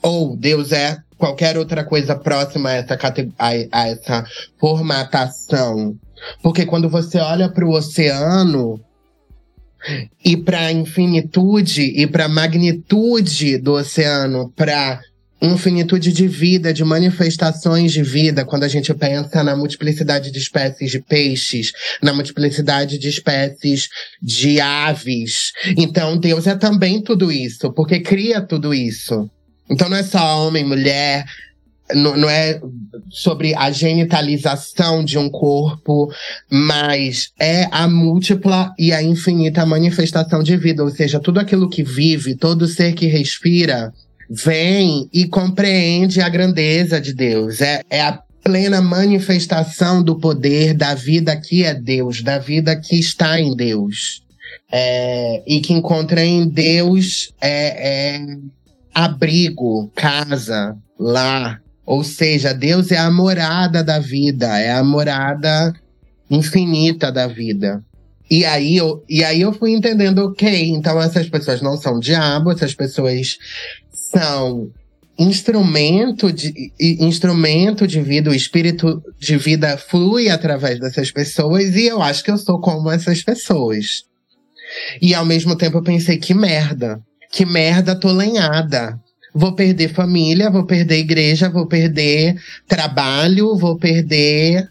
Ou 0.02 0.36
Deus 0.36 0.72
é 0.72 0.98
qualquer 1.16 1.60
outra 1.60 1.84
coisa 1.84 2.16
próxima 2.16 2.70
a 2.70 2.74
essa, 2.74 2.98
a, 3.38 3.50
a 3.72 3.88
essa 3.88 4.26
formatação. 4.60 5.96
Porque 6.42 6.66
quando 6.66 6.90
você 6.90 7.20
olha 7.20 7.50
para 7.50 7.66
o 7.66 7.74
oceano, 7.74 8.82
e 10.24 10.36
para 10.36 10.62
a 10.62 10.72
infinitude 10.72 11.84
e 11.84 12.08
para 12.08 12.26
a 12.26 12.30
magnitude 12.30 13.60
do 13.60 13.74
oceano, 13.74 14.52
para 14.56 15.00
infinitude 15.42 16.12
de 16.12 16.28
vida, 16.28 16.74
de 16.74 16.84
manifestações 16.84 17.92
de 17.92 18.02
vida, 18.02 18.46
quando 18.46 18.64
a 18.64 18.68
gente 18.68 18.94
pensa 18.94 19.44
na 19.44 19.56
multiplicidade 19.56 20.32
de 20.32 20.40
espécies 20.40 20.92
de 20.92 21.00
peixes, 21.00 21.72
na 22.02 22.14
multiplicidade 22.14 22.98
de 22.98 23.10
espécies 23.10 23.90
de 24.22 24.60
aves. 24.62 25.52
Então, 25.78 26.18
Deus 26.18 26.48
é 26.48 26.56
também 26.56 27.02
tudo 27.02 27.32
isso, 27.32 27.72
porque 27.74 28.00
cria 28.00 28.42
tudo 28.42 28.74
isso. 28.74 29.30
Então, 29.70 29.90
não 29.90 29.98
é 29.98 30.04
só 30.04 30.48
homem, 30.48 30.64
mulher, 30.64 31.26
não, 31.94 32.18
não, 32.18 32.30
é 32.30 32.60
sobre 33.12 33.54
a 33.56 33.70
genitalização 33.72 35.04
de 35.04 35.18
um 35.18 35.30
corpo, 35.30 36.12
mas 36.50 37.32
é 37.40 37.68
a 37.72 37.88
múltipla 37.88 38.74
e 38.80 38.92
a 38.92 39.04
infinita 39.04 39.66
manifestação 39.66 40.42
de 40.42 40.58
vida. 40.58 40.84
Ou 40.84 40.90
seja, 40.90 41.20
tudo 41.20 41.40
aquilo 41.40 41.70
que 41.70 41.84
vive, 41.84 42.36
todo 42.36 42.68
ser 42.68 42.94
que 42.94 43.06
respira, 43.06 43.94
vem 44.30 45.10
e 45.14 45.28
compreende 45.28 46.22
a 46.22 46.30
grandeza 46.30 47.00
de 47.00 47.14
Deus. 47.14 47.62
É, 47.62 47.82
é 47.90 48.02
a 48.02 48.20
plena 48.44 48.82
manifestação 48.82 50.04
do 50.04 50.20
poder 50.20 50.74
da 50.74 50.94
vida 50.94 51.36
que 51.36 51.64
é 51.64 51.74
Deus, 51.74 52.22
da 52.22 52.38
vida 52.38 52.76
que 52.76 53.00
está 53.00 53.40
em 53.40 53.56
Deus. 53.56 54.24
É, 54.72 55.44
e 55.46 55.62
que 55.62 55.74
encontra 55.74 56.24
em 56.24 56.48
Deus 56.48 57.34
é, 57.40 58.16
é 58.18 58.38
abrigo, 58.94 59.92
casa, 59.96 60.76
lar, 61.00 61.62
ou 61.86 62.04
seja, 62.04 62.54
Deus 62.54 62.92
é 62.92 62.98
a 62.98 63.12
morada 63.12 63.84
da 63.84 64.00
vida, 64.00 64.58
é 64.58 64.72
a 64.72 64.84
morada 64.84 65.74
infinita 66.30 67.12
da 67.12 67.28
vida. 67.28 67.84
E 68.30 68.44
aí, 68.44 68.76
eu, 68.76 69.04
e 69.08 69.24
aí 69.24 69.42
eu 69.42 69.54
fui 69.54 69.72
entendendo, 69.72 70.26
ok, 70.26 70.70
então 70.70 71.00
essas 71.00 71.30
pessoas 71.30 71.62
não 71.62 71.78
são 71.78 72.00
diabo, 72.00 72.52
essas 72.52 72.74
pessoas 72.74 73.38
são 74.16 74.72
instrumento 75.18 76.32
de, 76.32 76.72
instrumento 76.80 77.88
de 77.88 78.02
vida, 78.02 78.30
o 78.30 78.36
espírito 78.36 79.02
de 79.18 79.38
vida 79.38 79.78
flui 79.78 80.30
através 80.30 80.80
dessas 80.80 81.12
pessoas, 81.12 81.76
e 81.76 81.86
eu 81.86 82.02
acho 82.02 82.24
que 82.24 82.32
eu 82.32 82.38
sou 82.38 82.60
como 82.60 82.92
essas 82.92 83.24
pessoas. 83.24 84.04
E 85.02 85.14
ao 85.14 85.26
mesmo 85.26 85.56
tempo 85.56 85.78
eu 85.78 85.84
pensei, 85.84 86.18
que 86.18 86.34
merda, 86.34 87.00
que 87.32 87.46
merda 87.46 87.96
tô 87.96 88.12
lenhada 88.12 89.00
vou 89.36 89.54
perder 89.54 89.90
família, 89.90 90.50
vou 90.50 90.66
perder 90.66 91.00
igreja, 91.00 91.50
vou 91.50 91.68
perder 91.68 92.42
trabalho, 92.66 93.58
vou 93.58 93.78
perder 93.78 94.70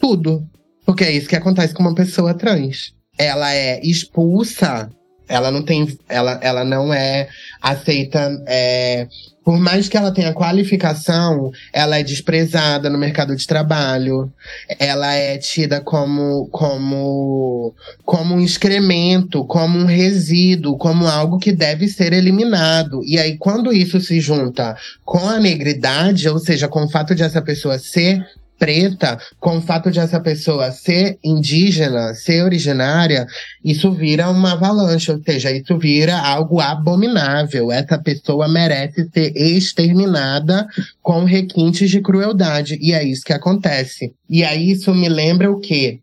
tudo. 0.00 0.48
Porque 0.86 1.02
é 1.02 1.10
isso 1.10 1.28
que 1.28 1.34
acontece 1.34 1.74
com 1.74 1.82
uma 1.82 1.94
pessoa 1.94 2.32
trans. 2.32 2.94
Ela 3.18 3.52
é 3.52 3.80
expulsa, 3.84 4.88
ela 5.28 5.50
não 5.50 5.62
tem. 5.64 5.98
Ela, 6.08 6.38
ela 6.40 6.64
não 6.64 6.94
é 6.94 7.28
aceita 7.64 8.42
é, 8.46 9.08
por 9.44 9.58
mais 9.58 9.88
que 9.88 9.96
ela 9.96 10.10
tenha 10.10 10.32
qualificação, 10.32 11.50
ela 11.72 11.98
é 11.98 12.02
desprezada 12.02 12.88
no 12.88 12.96
mercado 12.96 13.36
de 13.36 13.46
trabalho. 13.46 14.32
Ela 14.78 15.14
é 15.14 15.36
tida 15.36 15.82
como, 15.82 16.48
como, 16.48 17.74
como 18.04 18.34
um 18.34 18.40
excremento, 18.40 19.44
como 19.44 19.78
um 19.78 19.84
resíduo, 19.84 20.78
como 20.78 21.06
algo 21.06 21.38
que 21.38 21.52
deve 21.52 21.88
ser 21.88 22.14
eliminado. 22.14 23.02
E 23.04 23.18
aí, 23.18 23.36
quando 23.36 23.70
isso 23.70 24.00
se 24.00 24.18
junta 24.18 24.76
com 25.04 25.28
a 25.28 25.38
negridade, 25.38 26.26
ou 26.26 26.38
seja, 26.38 26.66
com 26.66 26.84
o 26.84 26.90
fato 26.90 27.14
de 27.14 27.22
essa 27.22 27.42
pessoa 27.42 27.78
ser 27.78 28.24
preta, 28.58 29.18
com 29.38 29.58
o 29.58 29.60
fato 29.60 29.90
de 29.90 29.98
essa 29.98 30.20
pessoa 30.20 30.70
ser 30.70 31.18
indígena, 31.22 32.14
ser 32.14 32.42
originária, 32.42 33.26
isso 33.64 33.92
vira 33.92 34.30
uma 34.30 34.52
avalanche, 34.52 35.10
ou 35.10 35.20
seja, 35.22 35.50
isso 35.50 35.76
vira 35.78 36.18
algo 36.18 36.60
abominável. 36.60 37.72
Essa 37.72 37.98
pessoa 37.98 38.48
merece 38.48 39.08
ser 39.12 39.32
exterminada 39.36 40.66
com 41.02 41.24
requintes 41.24 41.90
de 41.90 42.00
crueldade. 42.00 42.78
E 42.80 42.92
é 42.92 43.02
isso 43.02 43.24
que 43.24 43.32
acontece. 43.32 44.12
E 44.28 44.44
aí 44.44 44.70
isso 44.70 44.94
me 44.94 45.08
lembra 45.08 45.50
o 45.50 45.60
quê? 45.60 46.00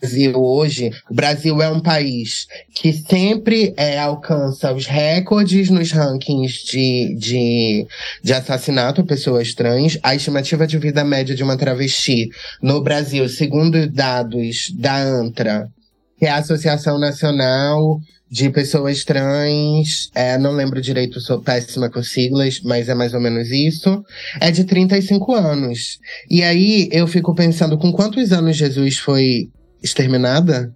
Brasil 0.00 0.32
hoje, 0.36 0.90
o 1.10 1.14
Brasil 1.14 1.60
é 1.60 1.70
um 1.70 1.80
país 1.80 2.46
que 2.74 2.92
sempre 2.92 3.74
é, 3.76 3.98
alcança 3.98 4.72
os 4.72 4.86
recordes 4.86 5.68
nos 5.68 5.92
rankings 5.92 6.64
de, 6.64 7.14
de, 7.18 7.86
de 8.22 8.32
assassinato 8.32 9.02
a 9.02 9.04
pessoas 9.04 9.52
trans. 9.52 9.98
A 10.02 10.14
estimativa 10.14 10.66
de 10.66 10.78
vida 10.78 11.04
média 11.04 11.34
de 11.34 11.42
uma 11.42 11.56
travesti 11.56 12.30
no 12.62 12.80
Brasil, 12.80 13.28
segundo 13.28 13.86
dados 13.86 14.70
da 14.78 14.96
ANTRA, 14.96 15.68
que 16.18 16.24
é 16.24 16.30
a 16.30 16.36
Associação 16.36 16.98
Nacional 16.98 18.00
de 18.30 18.48
Pessoas 18.48 19.04
Trans, 19.04 20.08
é, 20.14 20.38
não 20.38 20.52
lembro 20.52 20.80
direito, 20.80 21.20
sou 21.20 21.40
péssima 21.40 21.90
com 21.90 22.00
siglas, 22.00 22.60
mas 22.62 22.88
é 22.88 22.94
mais 22.94 23.12
ou 23.12 23.20
menos 23.20 23.50
isso, 23.50 24.04
é 24.40 24.52
de 24.52 24.62
35 24.62 25.34
anos. 25.34 25.98
E 26.30 26.42
aí 26.44 26.88
eu 26.92 27.08
fico 27.08 27.34
pensando 27.34 27.76
com 27.76 27.90
quantos 27.90 28.30
anos 28.30 28.56
Jesus 28.56 28.98
foi 28.98 29.50
exterminada 29.82 30.72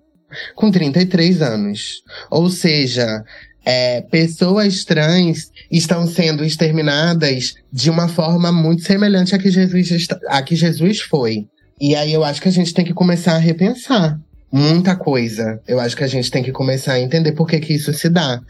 com 0.54 0.70
33 0.70 1.42
anos. 1.42 2.02
Ou 2.30 2.50
seja, 2.50 3.24
é, 3.64 4.02
pessoas 4.02 4.84
trans 4.84 5.50
estão 5.70 6.06
sendo 6.06 6.44
exterminadas 6.44 7.54
de 7.72 7.90
uma 7.90 8.08
forma 8.08 8.52
muito 8.52 8.82
semelhante 8.82 9.34
a 9.34 9.38
que 9.38 9.50
Jesus, 9.50 10.06
a 10.28 10.42
que 10.42 10.54
Jesus 10.54 11.00
foi. 11.00 11.46
E 11.80 11.94
aí 11.96 12.12
eu 12.12 12.22
acho 12.22 12.40
que 12.40 12.48
a 12.48 12.52
gente 12.52 12.74
tem 12.74 12.84
que 12.84 12.94
começar 12.94 13.34
a 13.34 13.38
repensar 13.38 14.20
muita 14.52 14.94
coisa. 14.94 15.60
Eu 15.66 15.80
acho 15.80 15.96
que 15.96 16.04
a 16.04 16.08
gente 16.08 16.30
tem 16.30 16.42
que 16.42 16.52
começar 16.52 16.92
a 16.92 17.00
entender 17.00 17.32
por 17.32 17.48
que, 17.48 17.58
que 17.58 17.74
isso 17.74 17.92
se 17.92 18.08
dá. 18.08 18.40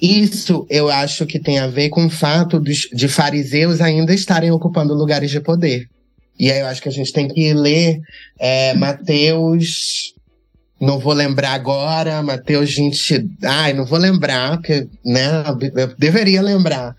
Isso 0.00 0.66
eu 0.68 0.88
acho 0.88 1.26
que 1.26 1.40
tem 1.40 1.58
a 1.58 1.66
ver 1.66 1.88
com 1.88 2.06
o 2.06 2.10
fato 2.10 2.60
de 2.60 3.08
fariseus 3.08 3.80
ainda 3.80 4.14
estarem 4.14 4.50
ocupando 4.50 4.94
lugares 4.94 5.30
de 5.30 5.40
poder. 5.40 5.88
E 6.38 6.50
aí 6.50 6.60
eu 6.60 6.66
acho 6.66 6.80
que 6.80 6.88
a 6.88 6.92
gente 6.92 7.12
tem 7.12 7.28
que 7.28 7.52
ler 7.52 8.00
é, 8.38 8.74
Mateus. 8.74 10.14
Não 10.80 10.98
vou 10.98 11.12
lembrar 11.12 11.52
agora, 11.52 12.22
Mateus 12.22 12.74
20. 12.74 13.28
Ai, 13.44 13.72
não 13.72 13.84
vou 13.84 13.98
lembrar, 13.98 14.58
porque, 14.58 14.86
né? 15.04 15.44
Eu 15.74 15.94
deveria 15.98 16.40
lembrar. 16.40 16.94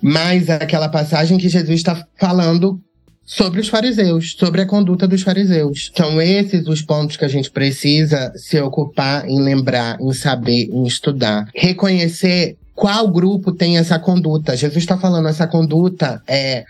Mas 0.00 0.48
é 0.48 0.54
aquela 0.54 0.88
passagem 0.88 1.38
que 1.38 1.48
Jesus 1.48 1.76
está 1.76 2.04
falando 2.18 2.80
sobre 3.24 3.60
os 3.60 3.68
fariseus, 3.68 4.34
sobre 4.36 4.60
a 4.60 4.66
conduta 4.66 5.06
dos 5.06 5.22
fariseus. 5.22 5.92
São 5.96 6.20
esses 6.20 6.66
os 6.66 6.82
pontos 6.82 7.16
que 7.16 7.24
a 7.24 7.28
gente 7.28 7.50
precisa 7.50 8.32
se 8.36 8.60
ocupar 8.60 9.28
em 9.28 9.40
lembrar, 9.40 10.00
em 10.00 10.12
saber, 10.12 10.68
em 10.72 10.84
estudar. 10.84 11.48
Reconhecer 11.54 12.56
qual 12.74 13.08
grupo 13.08 13.52
tem 13.52 13.78
essa 13.78 13.98
conduta. 13.98 14.56
Jesus 14.56 14.78
está 14.78 14.98
falando 14.98 15.28
essa 15.28 15.46
conduta 15.46 16.20
é 16.26 16.64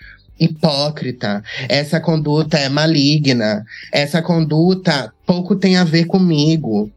hipócrita, 0.45 1.43
essa 1.69 2.01
conduta 2.01 2.59
é 2.59 2.69
maligna, 2.69 3.65
essa 3.93 4.21
conduta 4.21 5.13
pouco 5.27 5.57
tem 5.57 5.77
a 5.77 5.85
ver 5.85 6.07
comigo. 6.07 6.91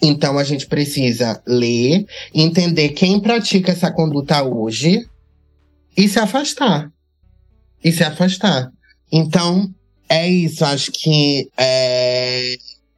Então 0.00 0.38
a 0.38 0.44
gente 0.44 0.66
precisa 0.66 1.42
ler, 1.46 2.06
entender 2.34 2.90
quem 2.90 3.18
pratica 3.18 3.72
essa 3.72 3.90
conduta 3.90 4.42
hoje 4.42 5.06
e 5.96 6.08
se 6.08 6.18
afastar. 6.18 6.92
E 7.82 7.90
se 7.90 8.04
afastar. 8.04 8.70
Então, 9.10 9.72
é 10.08 10.28
isso. 10.28 10.64
Acho 10.64 10.90
que 10.92 11.48
é, 11.56 12.56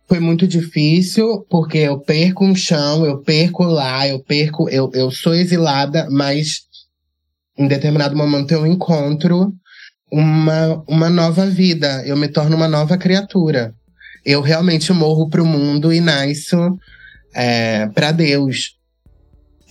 foi 0.09 0.21
muito 0.21 0.47
difícil, 0.47 1.47
porque 1.49 1.79
eu 1.79 1.99
perco 1.99 2.45
um 2.45 2.55
chão, 2.55 3.05
eu 3.05 3.19
perco 3.19 3.65
lá, 3.65 4.09
eu 4.09 4.19
perco, 4.21 4.69
eu, 4.69 4.91
eu 4.95 5.11
sou 5.11 5.35
exilada, 5.35 6.09
mas 6.11 6.68
em 7.59 7.67
determinado 7.67 8.17
momento 8.17 8.53
eu 8.53 8.67
encontro 8.67 9.53
uma, 10.11 10.83
uma 10.87 11.11
nova 11.11 11.47
vida, 11.47 12.03
eu 12.07 12.17
me 12.17 12.29
torno 12.29 12.57
uma 12.57 12.69
nova 12.69 12.97
criatura. 12.97 13.75
Eu 14.25 14.41
realmente 14.41 14.93
morro 14.93 15.29
para 15.29 15.43
o 15.43 15.47
mundo 15.47 15.93
e 15.93 16.01
nasço 16.01 16.79
é, 17.35 17.87
para 17.89 18.13
Deus. 18.13 18.77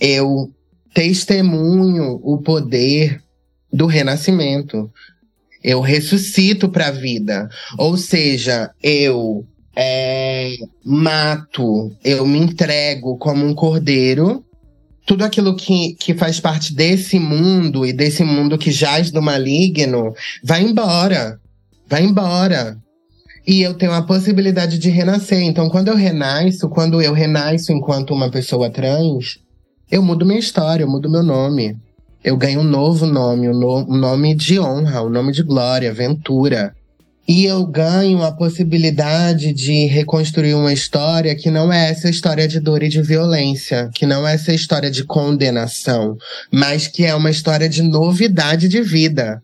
Eu 0.00 0.52
testemunho 0.94 2.20
o 2.22 2.38
poder 2.38 3.22
do 3.72 3.86
renascimento. 3.86 4.90
Eu 5.62 5.80
ressuscito 5.80 6.68
para 6.68 6.88
a 6.88 6.92
vida. 6.92 7.48
Ou 7.76 7.96
seja, 7.96 8.70
eu 8.82 9.46
é, 9.76 10.56
mato, 10.84 11.92
eu 12.02 12.26
me 12.26 12.38
entrego 12.38 13.16
como 13.18 13.46
um 13.46 13.54
cordeiro. 13.54 14.44
Tudo 15.08 15.24
aquilo 15.24 15.56
que, 15.56 15.94
que 15.94 16.12
faz 16.12 16.38
parte 16.38 16.74
desse 16.74 17.18
mundo 17.18 17.86
e 17.86 17.94
desse 17.94 18.22
mundo 18.22 18.58
que 18.58 18.70
jaz 18.70 19.10
do 19.10 19.22
maligno 19.22 20.12
vai 20.44 20.62
embora. 20.62 21.40
Vai 21.88 22.04
embora. 22.04 22.76
E 23.46 23.62
eu 23.62 23.72
tenho 23.72 23.92
a 23.92 24.02
possibilidade 24.02 24.78
de 24.78 24.90
renascer. 24.90 25.40
Então, 25.40 25.70
quando 25.70 25.88
eu 25.88 25.96
renasço, 25.96 26.68
quando 26.68 27.00
eu 27.00 27.14
renasço 27.14 27.72
enquanto 27.72 28.12
uma 28.12 28.30
pessoa 28.30 28.68
trans, 28.68 29.38
eu 29.90 30.02
mudo 30.02 30.26
minha 30.26 30.38
história, 30.38 30.84
eu 30.84 30.90
mudo 30.90 31.10
meu 31.10 31.22
nome. 31.22 31.74
Eu 32.22 32.36
ganho 32.36 32.60
um 32.60 32.64
novo 32.64 33.06
nome, 33.06 33.48
um, 33.48 33.54
no, 33.54 33.78
um 33.88 33.96
nome 33.96 34.34
de 34.34 34.60
honra, 34.60 35.02
um 35.02 35.08
nome 35.08 35.32
de 35.32 35.42
glória, 35.42 35.90
Ventura. 35.94 36.76
E 37.28 37.44
eu 37.44 37.66
ganho 37.66 38.22
a 38.22 38.32
possibilidade 38.32 39.52
de 39.52 39.84
reconstruir 39.84 40.54
uma 40.54 40.72
história 40.72 41.36
que 41.36 41.50
não 41.50 41.70
é 41.70 41.90
essa 41.90 42.08
história 42.08 42.48
de 42.48 42.58
dor 42.58 42.82
e 42.82 42.88
de 42.88 43.02
violência, 43.02 43.90
que 43.94 44.06
não 44.06 44.26
é 44.26 44.32
essa 44.32 44.54
história 44.54 44.90
de 44.90 45.04
condenação, 45.04 46.16
mas 46.50 46.86
que 46.86 47.04
é 47.04 47.14
uma 47.14 47.30
história 47.30 47.68
de 47.68 47.82
novidade 47.82 48.66
de 48.66 48.80
vida. 48.80 49.42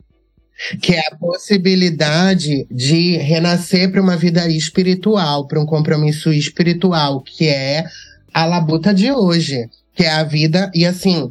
Que 0.80 0.94
é 0.94 1.00
a 1.00 1.16
possibilidade 1.16 2.66
de 2.70 3.18
renascer 3.18 3.92
para 3.92 4.00
uma 4.00 4.16
vida 4.16 4.48
espiritual, 4.48 5.46
para 5.46 5.60
um 5.60 5.66
compromisso 5.66 6.32
espiritual, 6.32 7.20
que 7.20 7.48
é 7.48 7.84
a 8.32 8.46
labuta 8.46 8.94
de 8.94 9.12
hoje, 9.12 9.68
que 9.94 10.04
é 10.04 10.10
a 10.10 10.24
vida, 10.24 10.70
e 10.74 10.86
assim, 10.86 11.28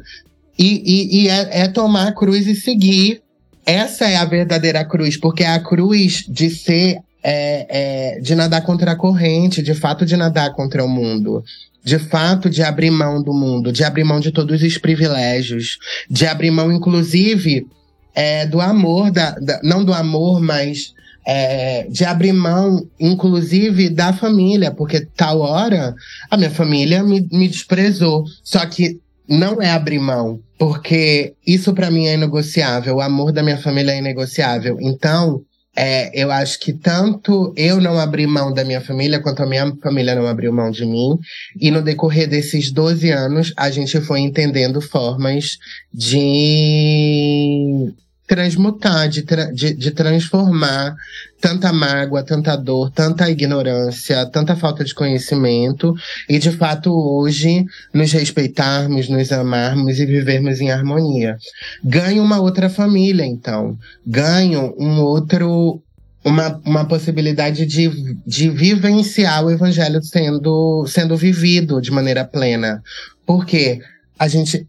e, 0.56 0.82
e, 0.84 1.22
e 1.22 1.28
é, 1.28 1.62
é 1.62 1.68
tomar 1.68 2.06
a 2.06 2.12
cruz 2.12 2.46
e 2.46 2.54
seguir 2.54 3.23
essa 3.66 4.06
é 4.06 4.16
a 4.16 4.24
verdadeira 4.24 4.84
cruz, 4.84 5.16
porque 5.16 5.42
é 5.42 5.48
a 5.48 5.60
cruz 5.60 6.24
de 6.28 6.50
ser, 6.50 6.98
é, 7.22 8.16
é, 8.16 8.20
de 8.20 8.34
nadar 8.34 8.62
contra 8.62 8.92
a 8.92 8.96
corrente, 8.96 9.62
de 9.62 9.74
fato 9.74 10.04
de 10.04 10.16
nadar 10.16 10.52
contra 10.52 10.84
o 10.84 10.88
mundo. 10.88 11.44
De 11.82 11.98
fato, 11.98 12.48
de 12.48 12.62
abrir 12.62 12.90
mão 12.90 13.22
do 13.22 13.32
mundo, 13.34 13.70
de 13.70 13.84
abrir 13.84 14.04
mão 14.04 14.18
de 14.18 14.32
todos 14.32 14.62
os 14.62 14.78
privilégios, 14.78 15.78
de 16.08 16.26
abrir 16.26 16.50
mão, 16.50 16.72
inclusive, 16.72 17.66
é, 18.14 18.46
do 18.46 18.60
amor, 18.60 19.10
da, 19.10 19.32
da, 19.32 19.60
não 19.62 19.84
do 19.84 19.92
amor, 19.92 20.40
mas 20.40 20.94
é, 21.26 21.86
de 21.88 22.04
abrir 22.04 22.32
mão, 22.32 22.86
inclusive, 22.98 23.90
da 23.90 24.12
família, 24.12 24.70
porque 24.70 25.06
tal 25.16 25.40
hora 25.40 25.94
a 26.30 26.36
minha 26.36 26.50
família 26.50 27.02
me, 27.02 27.26
me 27.32 27.48
desprezou. 27.48 28.24
Só 28.42 28.64
que 28.66 28.98
não 29.28 29.60
é 29.60 29.70
abrir 29.70 29.98
mão, 29.98 30.40
porque 30.58 31.34
isso 31.46 31.72
para 31.72 31.90
mim 31.90 32.06
é 32.06 32.14
inegociável. 32.14 32.96
O 32.96 33.00
amor 33.00 33.32
da 33.32 33.42
minha 33.42 33.58
família 33.58 33.92
é 33.92 33.98
inegociável. 33.98 34.78
Então, 34.80 35.42
é, 35.76 36.10
eu 36.14 36.30
acho 36.30 36.60
que 36.60 36.72
tanto 36.72 37.52
eu 37.56 37.80
não 37.80 37.98
abri 37.98 38.26
mão 38.26 38.52
da 38.52 38.64
minha 38.64 38.80
família, 38.80 39.20
quanto 39.20 39.42
a 39.42 39.46
minha 39.46 39.74
família 39.82 40.14
não 40.14 40.26
abriu 40.26 40.52
mão 40.52 40.70
de 40.70 40.86
mim. 40.86 41.18
E 41.60 41.70
no 41.70 41.82
decorrer 41.82 42.28
desses 42.28 42.70
12 42.70 43.10
anos, 43.10 43.52
a 43.56 43.70
gente 43.70 44.00
foi 44.00 44.20
entendendo 44.20 44.80
formas 44.80 45.58
de 45.92 47.92
transmutar, 48.26 49.08
de, 49.08 49.22
tra 49.22 49.52
de, 49.52 49.74
de, 49.74 49.90
transformar 49.90 50.96
tanta 51.40 51.72
mágoa, 51.72 52.22
tanta 52.22 52.56
dor, 52.56 52.90
tanta 52.90 53.30
ignorância, 53.30 54.24
tanta 54.26 54.56
falta 54.56 54.82
de 54.82 54.94
conhecimento 54.94 55.94
e 56.28 56.38
de 56.38 56.50
fato 56.50 56.90
hoje 56.90 57.66
nos 57.92 58.12
respeitarmos, 58.12 59.08
nos 59.08 59.30
amarmos 59.30 59.98
e 59.98 60.06
vivermos 60.06 60.60
em 60.60 60.70
harmonia. 60.70 61.36
Ganho 61.82 62.22
uma 62.22 62.40
outra 62.40 62.70
família, 62.70 63.26
então. 63.26 63.78
Ganho 64.06 64.74
um 64.78 65.00
outro. 65.00 65.80
Uma, 66.26 66.58
uma 66.64 66.86
possibilidade 66.86 67.66
de, 67.66 68.16
de 68.26 68.48
vivenciar 68.48 69.44
o 69.44 69.50
evangelho 69.50 70.02
sendo, 70.02 70.86
sendo 70.86 71.18
vivido 71.18 71.82
de 71.82 71.90
maneira 71.90 72.24
plena. 72.24 72.82
Porque 73.26 73.82
a 74.18 74.26
gente 74.26 74.66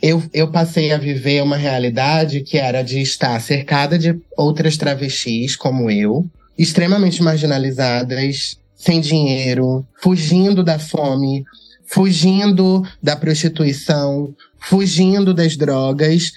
eu, 0.00 0.22
eu 0.32 0.50
passei 0.50 0.92
a 0.92 0.98
viver 0.98 1.42
uma 1.42 1.56
realidade 1.56 2.40
que 2.40 2.58
era 2.58 2.82
de 2.82 3.00
estar 3.00 3.40
cercada 3.40 3.98
de 3.98 4.18
outras 4.36 4.76
travestis 4.76 5.56
como 5.56 5.90
eu, 5.90 6.26
extremamente 6.58 7.22
marginalizadas, 7.22 8.58
sem 8.74 9.00
dinheiro, 9.00 9.86
fugindo 10.02 10.62
da 10.62 10.78
fome, 10.78 11.44
fugindo 11.86 12.82
da 13.02 13.16
prostituição, 13.16 14.34
fugindo 14.58 15.32
das 15.32 15.56
drogas. 15.56 16.32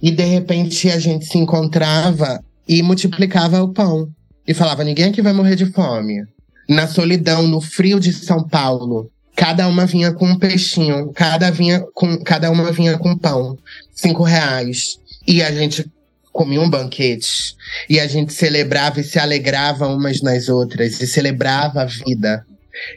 E 0.00 0.10
de 0.10 0.24
repente 0.24 0.90
a 0.90 0.98
gente 0.98 1.26
se 1.26 1.38
encontrava 1.38 2.44
e 2.68 2.82
multiplicava 2.82 3.62
o 3.62 3.72
pão. 3.72 4.08
E 4.46 4.52
falava: 4.52 4.84
ninguém 4.84 5.06
aqui 5.06 5.22
vai 5.22 5.32
morrer 5.32 5.56
de 5.56 5.66
fome. 5.66 6.24
Na 6.68 6.86
solidão, 6.86 7.46
no 7.46 7.60
frio 7.60 7.98
de 7.98 8.12
São 8.12 8.46
Paulo, 8.46 9.10
Cada 9.42 9.66
uma 9.66 9.86
vinha 9.86 10.12
com 10.12 10.26
um 10.26 10.38
peixinho, 10.38 11.10
cada, 11.12 11.50
vinha 11.50 11.80
com, 11.94 12.16
cada 12.22 12.48
uma 12.48 12.70
vinha 12.70 12.96
com 12.96 13.18
pão, 13.18 13.58
cinco 13.92 14.22
reais. 14.22 15.00
E 15.26 15.42
a 15.42 15.50
gente 15.50 15.84
comia 16.32 16.60
um 16.60 16.70
banquete. 16.70 17.56
E 17.90 17.98
a 17.98 18.06
gente 18.06 18.32
celebrava 18.32 19.00
e 19.00 19.04
se 19.04 19.18
alegrava 19.18 19.88
umas 19.88 20.22
nas 20.22 20.48
outras, 20.48 21.00
e 21.00 21.08
celebrava 21.08 21.82
a 21.82 21.86
vida. 21.86 22.46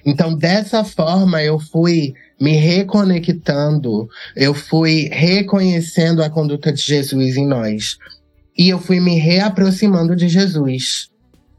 Então, 0.06 0.36
dessa 0.36 0.84
forma, 0.84 1.42
eu 1.42 1.60
fui 1.60 2.14
me 2.40 2.52
reconectando, 2.52 4.08
eu 4.36 4.54
fui 4.54 5.10
reconhecendo 5.12 6.22
a 6.22 6.30
conduta 6.30 6.72
de 6.72 6.80
Jesus 6.80 7.38
em 7.38 7.48
nós. 7.48 7.98
E 8.56 8.70
eu 8.70 8.78
fui 8.78 9.00
me 9.00 9.18
reaproximando 9.18 10.16
de 10.16 10.30
Jesus. 10.30 11.10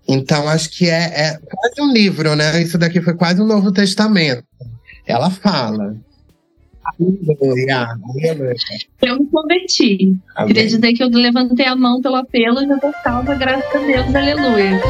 Então, 0.07 0.49
acho 0.49 0.71
que 0.71 0.89
é, 0.89 1.03
é, 1.07 1.39
quase 1.39 1.81
um 1.81 1.93
livro, 1.93 2.37
né? 2.37 2.63
Isso 2.63 2.79
daqui 2.79 3.03
foi 3.03 3.15
quase 3.15 3.43
um 3.43 3.47
Novo 3.47 3.73
Testamento. 3.73 4.45
Ela 5.07 5.31
fala. 5.31 5.97
Aleluia, 6.85 7.97
Eu 9.03 9.19
me 9.21 9.27
converti. 9.27 10.17
Amém. 10.35 10.49
Queria 10.49 10.67
dizer 10.67 10.93
que 10.95 11.03
eu 11.03 11.09
levantei 11.09 11.67
a 11.67 11.77
mão 11.77 12.01
pelo 12.03 12.17
apelo 12.17 12.61
e 12.61 12.67
já 12.67 12.77
tô 12.79 12.93
salva, 13.05 13.35
graças 13.37 13.73
a 13.73 13.79
Deus, 13.79 14.15
aleluia. 14.15 14.81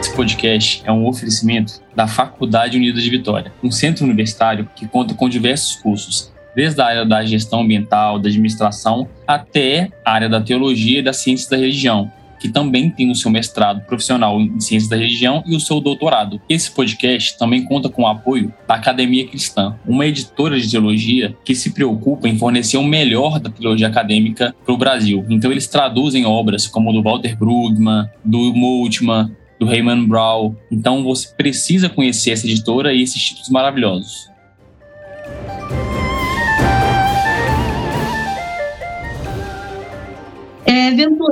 Esse 0.00 0.14
podcast 0.16 0.82
é 0.84 0.90
um 0.90 1.06
oferecimento 1.06 1.80
da 1.94 2.08
Faculdade 2.08 2.76
Unida 2.76 3.00
de 3.00 3.10
Vitória, 3.10 3.52
um 3.62 3.70
centro 3.70 4.04
universitário 4.04 4.68
que 4.74 4.88
conta 4.88 5.14
com 5.14 5.28
diversos 5.28 5.76
cursos 5.76 6.33
desde 6.54 6.80
a 6.80 6.86
área 6.86 7.04
da 7.04 7.24
gestão 7.24 7.60
ambiental, 7.60 8.18
da 8.18 8.28
administração, 8.28 9.08
até 9.26 9.90
a 10.04 10.12
área 10.12 10.28
da 10.28 10.40
teologia 10.40 11.00
e 11.00 11.02
das 11.02 11.18
ciências 11.18 11.48
da 11.48 11.56
religião, 11.56 12.10
que 12.44 12.48
também 12.50 12.90
tem 12.90 13.10
o 13.10 13.14
seu 13.14 13.30
mestrado 13.30 13.80
profissional 13.86 14.38
em 14.38 14.60
ciências 14.60 14.90
da 14.90 14.96
religião 14.96 15.42
e 15.46 15.56
o 15.56 15.60
seu 15.60 15.80
doutorado. 15.80 16.40
Esse 16.46 16.70
podcast 16.70 17.38
também 17.38 17.64
conta 17.64 17.88
com 17.88 18.02
o 18.02 18.06
apoio 18.06 18.52
da 18.68 18.74
Academia 18.74 19.26
Cristã, 19.26 19.74
uma 19.86 20.06
editora 20.06 20.60
de 20.60 20.70
teologia 20.70 21.34
que 21.42 21.54
se 21.54 21.72
preocupa 21.72 22.28
em 22.28 22.36
fornecer 22.36 22.76
o 22.76 22.84
melhor 22.84 23.40
da 23.40 23.48
teologia 23.48 23.88
acadêmica 23.88 24.54
para 24.64 24.74
o 24.74 24.76
Brasil. 24.76 25.24
Então 25.30 25.50
eles 25.50 25.66
traduzem 25.66 26.26
obras 26.26 26.66
como 26.66 26.92
do 26.92 27.02
Walter 27.02 27.34
Brugman, 27.34 28.08
do 28.22 28.52
Multman, 28.52 29.30
do 29.58 29.66
Raymond 29.66 30.06
Brown. 30.06 30.54
Então 30.70 31.02
você 31.02 31.28
precisa 31.34 31.88
conhecer 31.88 32.32
essa 32.32 32.46
editora 32.46 32.92
e 32.92 33.02
esses 33.02 33.22
títulos 33.22 33.48
maravilhosos. 33.48 34.28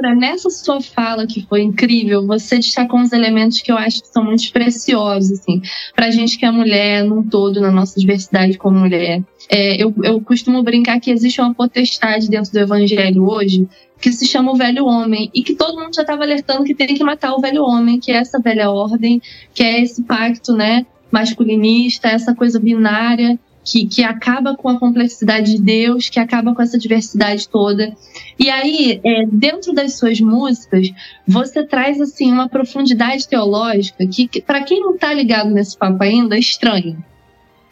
Nessa 0.00 0.50
sua 0.50 0.80
fala 0.80 1.26
que 1.26 1.46
foi 1.46 1.62
incrível, 1.62 2.26
você 2.26 2.56
destacou 2.56 3.00
uns 3.00 3.12
elementos 3.12 3.60
que 3.60 3.70
eu 3.70 3.76
acho 3.76 4.02
que 4.02 4.08
são 4.08 4.24
muito 4.24 4.50
preciosos, 4.52 5.32
assim, 5.32 5.60
pra 5.94 6.10
gente 6.10 6.38
que 6.38 6.46
é 6.46 6.50
mulher 6.50 7.04
num 7.04 7.22
todo, 7.22 7.60
na 7.60 7.70
nossa 7.70 7.98
diversidade 7.98 8.58
como 8.58 8.78
mulher. 8.78 9.22
É, 9.48 9.82
eu, 9.82 9.94
eu 10.02 10.20
costumo 10.20 10.62
brincar 10.62 11.00
que 11.00 11.10
existe 11.10 11.40
uma 11.40 11.54
potestade 11.54 12.28
dentro 12.28 12.52
do 12.52 12.58
evangelho 12.58 13.28
hoje 13.28 13.68
que 14.00 14.10
se 14.12 14.26
chama 14.26 14.50
o 14.50 14.56
velho 14.56 14.84
homem 14.84 15.30
e 15.32 15.44
que 15.44 15.54
todo 15.54 15.80
mundo 15.80 15.94
já 15.94 16.02
estava 16.02 16.24
alertando 16.24 16.64
que 16.64 16.74
tem 16.74 16.88
que 16.88 17.04
matar 17.04 17.34
o 17.34 17.40
velho 17.40 17.62
homem, 17.62 18.00
que 18.00 18.10
é 18.10 18.16
essa 18.16 18.40
velha 18.40 18.68
ordem, 18.68 19.22
que 19.54 19.62
é 19.62 19.80
esse 19.80 20.02
pacto, 20.02 20.52
né, 20.52 20.84
masculinista, 21.10 22.08
essa 22.08 22.34
coisa 22.34 22.58
binária 22.58 23.38
que, 23.64 23.86
que 23.86 24.02
acaba 24.02 24.56
com 24.56 24.68
a 24.68 24.78
complexidade 24.78 25.56
de 25.56 25.62
Deus, 25.62 26.08
que 26.08 26.18
acaba 26.18 26.54
com 26.54 26.62
essa 26.62 26.78
diversidade 26.78 27.48
toda. 27.48 27.94
E 28.38 28.50
aí, 28.50 29.00
é, 29.04 29.26
dentro 29.26 29.72
das 29.72 29.98
suas 29.98 30.20
músicas, 30.20 30.90
você 31.26 31.62
traz 31.64 32.00
assim 32.00 32.32
uma 32.32 32.48
profundidade 32.48 33.28
teológica 33.28 34.06
que, 34.06 34.26
que 34.26 34.40
para 34.40 34.62
quem 34.62 34.80
não 34.80 34.94
está 34.94 35.12
ligado 35.12 35.50
nesse 35.50 35.76
papo 35.76 36.02
ainda, 36.02 36.36
é 36.36 36.38
estranho. 36.38 37.02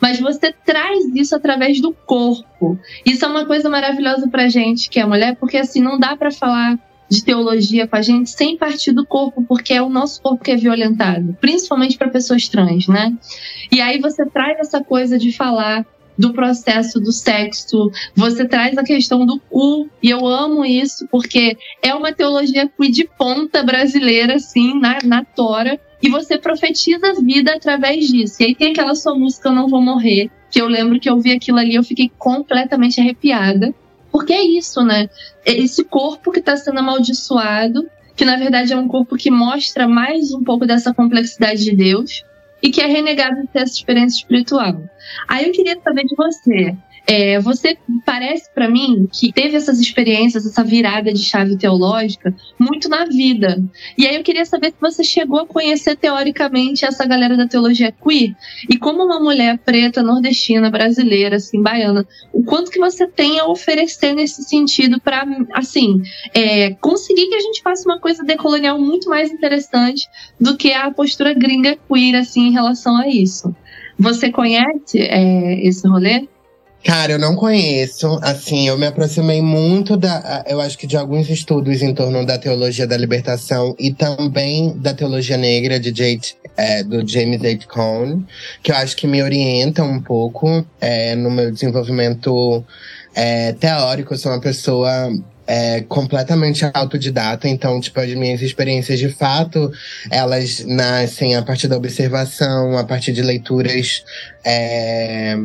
Mas 0.01 0.18
você 0.18 0.53
traz 0.53 1.05
isso 1.14 1.36
através 1.36 1.80
do 1.80 1.93
corpo. 1.93 2.78
Isso 3.05 3.24
é 3.24 3.28
uma 3.28 3.45
coisa 3.45 3.68
maravilhosa 3.68 4.28
pra 4.28 4.49
gente 4.49 4.88
que 4.88 4.99
é 4.99 5.05
mulher, 5.05 5.36
porque 5.36 5.59
assim 5.59 5.82
não 5.82 5.99
dá 5.99 6.16
para 6.16 6.30
falar 6.30 6.78
de 7.11 7.24
teologia 7.24 7.88
com 7.88 7.96
a 7.96 8.02
gente 8.02 8.30
sem 8.30 8.56
partir 8.56 8.92
do 8.92 9.04
corpo, 9.04 9.42
porque 9.42 9.74
é 9.74 9.82
o 9.82 9.88
nosso 9.88 10.22
corpo 10.22 10.44
que 10.44 10.52
é 10.52 10.56
violentado, 10.56 11.36
principalmente 11.40 11.98
para 11.98 12.08
pessoas 12.08 12.48
trans, 12.48 12.86
né? 12.86 13.12
E 13.72 13.80
aí 13.80 13.98
você 13.98 14.24
traz 14.24 14.58
essa 14.61 14.82
coisa 14.82 15.18
de 15.18 15.32
falar 15.32 15.84
do 16.16 16.32
processo 16.32 17.00
do 17.00 17.11
sexo, 17.11 17.90
você 18.14 18.46
traz 18.46 18.76
a 18.76 18.84
questão 18.84 19.24
do 19.24 19.40
cu, 19.40 19.88
e 20.02 20.11
eu 20.11 20.26
amo 20.26 20.64
isso, 20.64 21.08
porque 21.11 21.56
é 21.82 21.94
uma 21.94 22.12
teologia 22.12 22.70
de 22.90 23.08
ponta 23.18 23.62
brasileira, 23.62 24.34
assim, 24.34 24.78
na, 24.78 24.98
na 25.02 25.24
tora, 25.24 25.80
e 26.02 26.08
você 26.08 26.38
profetiza 26.38 27.11
a 27.11 27.14
vida 27.14 27.54
através 27.54 28.06
disso. 28.06 28.36
E 28.40 28.46
aí 28.46 28.54
tem 28.54 28.72
aquela 28.72 28.94
sua 28.94 29.14
música 29.14 29.48
Eu 29.48 29.54
Não 29.54 29.68
Vou 29.68 29.80
Morrer, 29.80 30.30
que 30.50 30.61
eu 30.61 30.66
lembro 30.66 31.00
que 31.00 31.08
eu 31.08 31.18
vi 31.18 31.32
aquilo 31.32 31.58
ali 31.58 31.74
eu 31.74 31.82
fiquei 31.84 32.11
completamente 32.18 33.00
arrepiada. 33.00 33.74
Porque 34.11 34.32
é 34.32 34.42
isso, 34.42 34.82
né? 34.82 35.08
É 35.44 35.52
esse 35.52 35.84
corpo 35.84 36.32
que 36.32 36.40
está 36.40 36.56
sendo 36.56 36.78
amaldiçoado, 36.78 37.88
que 38.16 38.24
na 38.24 38.36
verdade 38.36 38.72
é 38.72 38.76
um 38.76 38.88
corpo 38.88 39.16
que 39.16 39.30
mostra 39.30 39.88
mais 39.88 40.32
um 40.32 40.42
pouco 40.42 40.66
dessa 40.66 40.92
complexidade 40.92 41.64
de 41.64 41.74
Deus 41.74 42.24
e 42.62 42.70
que 42.70 42.80
é 42.80 42.86
renegado 42.86 43.48
essa 43.54 43.72
experiência 43.72 44.18
espiritual. 44.18 44.82
Aí 45.26 45.46
eu 45.46 45.52
queria 45.52 45.78
saber 45.80 46.04
de 46.04 46.14
você, 46.14 46.76
é, 47.11 47.40
você 47.40 47.76
parece 48.06 48.48
para 48.54 48.70
mim 48.70 49.08
que 49.12 49.32
teve 49.32 49.56
essas 49.56 49.80
experiências, 49.80 50.46
essa 50.46 50.62
virada 50.62 51.12
de 51.12 51.18
chave 51.18 51.56
teológica 51.56 52.32
muito 52.56 52.88
na 52.88 53.04
vida. 53.04 53.61
E 53.98 54.06
aí 54.06 54.14
eu 54.14 54.22
queria 54.22 54.44
saber 54.44 54.68
se 54.68 54.80
você 54.80 55.02
chegou 55.02 55.40
a 55.40 55.46
conhecer 55.46 55.96
teoricamente 55.96 56.84
essa 56.84 57.04
galera 57.04 57.36
da 57.36 57.48
teologia 57.48 57.90
queer 57.90 58.36
e 58.68 58.76
como 58.78 59.02
uma 59.02 59.18
mulher 59.18 59.58
preta, 59.58 60.04
nordestina, 60.04 60.70
brasileira, 60.70 61.34
assim, 61.34 61.61
baiana, 61.61 62.06
o 62.32 62.44
quanto 62.44 62.70
que 62.70 62.78
você 62.78 63.08
tem 63.08 63.40
a 63.40 63.46
oferecer 63.46 64.14
nesse 64.14 64.44
sentido 64.44 65.00
para, 65.00 65.26
assim, 65.52 66.00
é, 66.32 66.74
conseguir 66.74 67.26
que 67.26 67.34
a 67.34 67.40
gente 67.40 67.61
faça 67.61 67.88
uma 67.88 67.98
coisa 67.98 68.22
decolonial 68.22 68.78
muito 68.78 69.11
mais 69.11 69.32
interessante 69.32 70.06
do 70.40 70.56
que 70.56 70.72
a 70.72 70.88
postura 70.92 71.34
gringa 71.34 71.76
queer, 71.88 72.14
assim, 72.14 72.46
em 72.46 72.52
relação 72.52 72.96
a 72.96 73.08
isso. 73.08 73.52
Você 73.98 74.30
conhece 74.30 75.00
é, 75.00 75.66
esse 75.66 75.88
rolê? 75.88 76.28
Cara, 76.85 77.12
eu 77.12 77.18
não 77.18 77.37
conheço. 77.37 78.18
Assim, 78.22 78.68
eu 78.68 78.78
me 78.78 78.87
aproximei 78.87 79.43
muito 79.43 79.97
da. 79.97 80.45
Eu 80.49 80.61
acho 80.61 80.78
que 80.78 80.87
de 80.87 80.97
alguns 80.97 81.28
estudos 81.28 81.83
em 81.83 81.95
torno 81.95 82.24
da 82.24 82.39
teologia 82.39 82.87
da 82.87 82.97
libertação 82.97 83.74
e 83.78 83.93
também 83.93 84.72
da 84.78 84.95
teologia 84.95 85.37
negra 85.37 85.78
de 85.78 85.91
Jade, 85.91 86.37
é, 86.57 86.83
do 86.83 87.07
James 87.07 87.43
H. 87.43 87.66
Cone, 87.68 88.24
que 88.62 88.72
eu 88.72 88.76
acho 88.76 88.97
que 88.97 89.07
me 89.07 89.22
orientam 89.22 89.91
um 89.91 90.01
pouco 90.01 90.64
é, 90.81 91.14
no 91.14 91.31
meu 91.31 91.51
desenvolvimento 91.51 92.64
é, 93.14 93.53
teórico. 93.53 94.14
Eu 94.14 94.18
sou 94.18 94.33
uma 94.33 94.41
pessoa 94.41 95.12
é, 95.47 95.83
completamente 95.83 96.64
autodidata, 96.72 97.47
então, 97.47 97.78
tipo, 97.81 98.01
as 98.01 98.14
minhas 98.14 98.41
experiências 98.41 98.99
de 98.99 99.09
fato, 99.11 99.70
elas 100.11 100.64
nascem 100.64 101.37
a 101.37 101.43
partir 101.43 101.68
da 101.68 101.76
observação, 101.76 102.78
a 102.78 102.85
partir 102.85 103.12
de 103.12 103.20
leituras 103.20 104.05
é, 104.45 105.37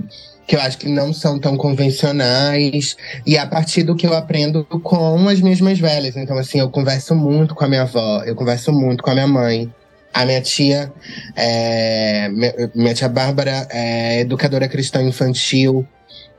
que 0.48 0.56
eu 0.56 0.62
acho 0.62 0.78
que 0.78 0.88
não 0.88 1.14
são 1.14 1.40
tão 1.40 1.58
convencionais, 1.58 2.96
e 3.26 3.38
a 3.38 3.48
partir 3.48 3.84
do 3.84 3.96
que 3.96 4.06
eu 4.06 4.14
aprendo 4.14 4.64
com 4.66 5.28
as 5.28 5.42
minhas 5.42 5.60
mais 5.60 5.80
velhas. 5.80 6.16
Então, 6.16 6.38
assim, 6.38 6.60
eu 6.60 6.70
converso 6.70 7.16
muito 7.16 7.56
com 7.56 7.66
a 7.66 7.68
minha 7.68 7.82
avó, 7.82 8.24
eu 8.24 8.36
converso 8.36 8.72
muito 8.72 9.04
com 9.04 9.10
a 9.10 9.14
minha 9.14 9.28
mãe. 9.28 9.74
A 10.14 10.26
minha 10.26 10.40
tia, 10.40 10.94
é, 11.36 12.30
minha 12.74 12.94
tia 12.94 13.10
Bárbara 13.10 13.68
é 13.70 14.22
educadora 14.22 14.66
cristã 14.66 15.02
infantil. 15.04 15.86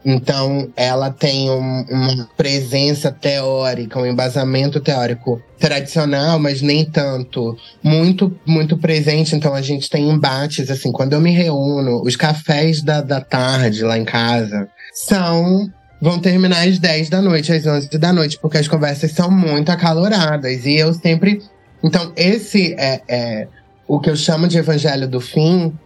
Então, 0.09 0.71
ela 0.77 1.11
tem 1.11 1.51
um, 1.51 1.85
uma 1.91 2.29
presença 2.37 3.11
teórica, 3.11 3.99
um 3.99 4.07
embasamento 4.07 4.79
teórico 4.79 5.43
tradicional, 5.59 6.39
mas 6.39 6.63
nem 6.63 6.85
tanto. 6.85 7.57
Muito, 7.83 8.33
muito 8.47 8.79
presente. 8.79 9.35
Então, 9.35 9.53
a 9.53 9.61
gente 9.61 9.91
tem 9.91 10.09
embates, 10.09 10.71
assim, 10.71 10.93
quando 10.93 11.15
eu 11.15 11.21
me 11.21 11.33
reúno, 11.33 12.03
os 12.03 12.15
cafés 12.15 12.83
da, 12.83 13.01
da 13.01 13.21
tarde 13.21 13.83
lá 13.83 13.99
em 13.99 14.05
casa 14.05 14.69
são 14.95 15.69
vão 16.01 16.21
terminar 16.21 16.69
às 16.69 16.79
10 16.79 17.09
da 17.09 17.21
noite, 17.21 17.53
às 17.53 17.67
11 17.67 17.89
da 17.99 18.13
noite, 18.13 18.39
porque 18.39 18.59
as 18.59 18.69
conversas 18.69 19.11
são 19.11 19.29
muito 19.29 19.71
acaloradas. 19.71 20.65
E 20.65 20.77
eu 20.77 20.95
sempre. 20.95 21.43
Então, 21.83 22.13
esse 22.15 22.77
é, 22.79 23.03
é 23.09 23.49
o 23.89 23.99
que 23.99 24.09
eu 24.09 24.15
chamo 24.15 24.47
de 24.47 24.57
evangelho 24.57 25.09
do 25.09 25.21
fim, 25.21 25.77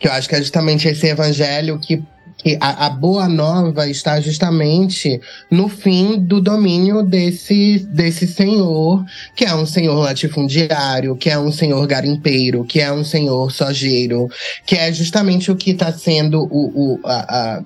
que 0.00 0.08
eu 0.08 0.12
acho 0.12 0.26
que 0.26 0.36
é 0.36 0.38
justamente 0.38 0.88
esse 0.88 1.06
evangelho 1.06 1.78
que 1.78 2.02
que 2.38 2.56
a, 2.60 2.86
a, 2.86 2.90
boa 2.90 3.28
nova 3.28 3.88
está 3.88 4.20
justamente 4.20 5.20
no 5.50 5.68
fim 5.68 6.18
do 6.18 6.40
domínio 6.40 7.02
desse, 7.02 7.80
desse 7.90 8.28
senhor, 8.28 9.04
que 9.34 9.44
é 9.44 9.52
um 9.52 9.66
senhor 9.66 9.98
latifundiário, 9.98 11.16
que 11.16 11.28
é 11.28 11.36
um 11.38 11.50
senhor 11.50 11.84
garimpeiro, 11.86 12.64
que 12.64 12.80
é 12.80 12.92
um 12.92 13.02
senhor 13.02 13.50
sojeiro, 13.50 14.28
que 14.64 14.76
é 14.76 14.92
justamente 14.92 15.50
o 15.50 15.56
que 15.56 15.72
está 15.72 15.92
sendo 15.92 16.44
o, 16.44 16.94
o, 16.94 17.00
a, 17.04 17.56
a, 17.56 17.64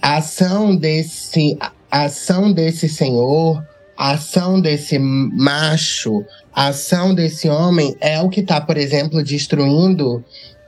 a 0.00 0.16
ação 0.18 0.76
desse, 0.76 1.58
a 1.90 2.04
ação 2.04 2.52
desse 2.52 2.88
senhor, 2.88 3.60
a 3.96 4.12
ação 4.12 4.60
desse 4.60 4.98
macho, 4.98 6.24
a 6.54 6.68
ação 6.68 7.12
desse 7.12 7.48
homem 7.48 7.96
é 8.00 8.20
o 8.20 8.28
que 8.28 8.40
está, 8.40 8.60
por 8.60 8.76
exemplo, 8.76 9.22
destruindo 9.22 10.24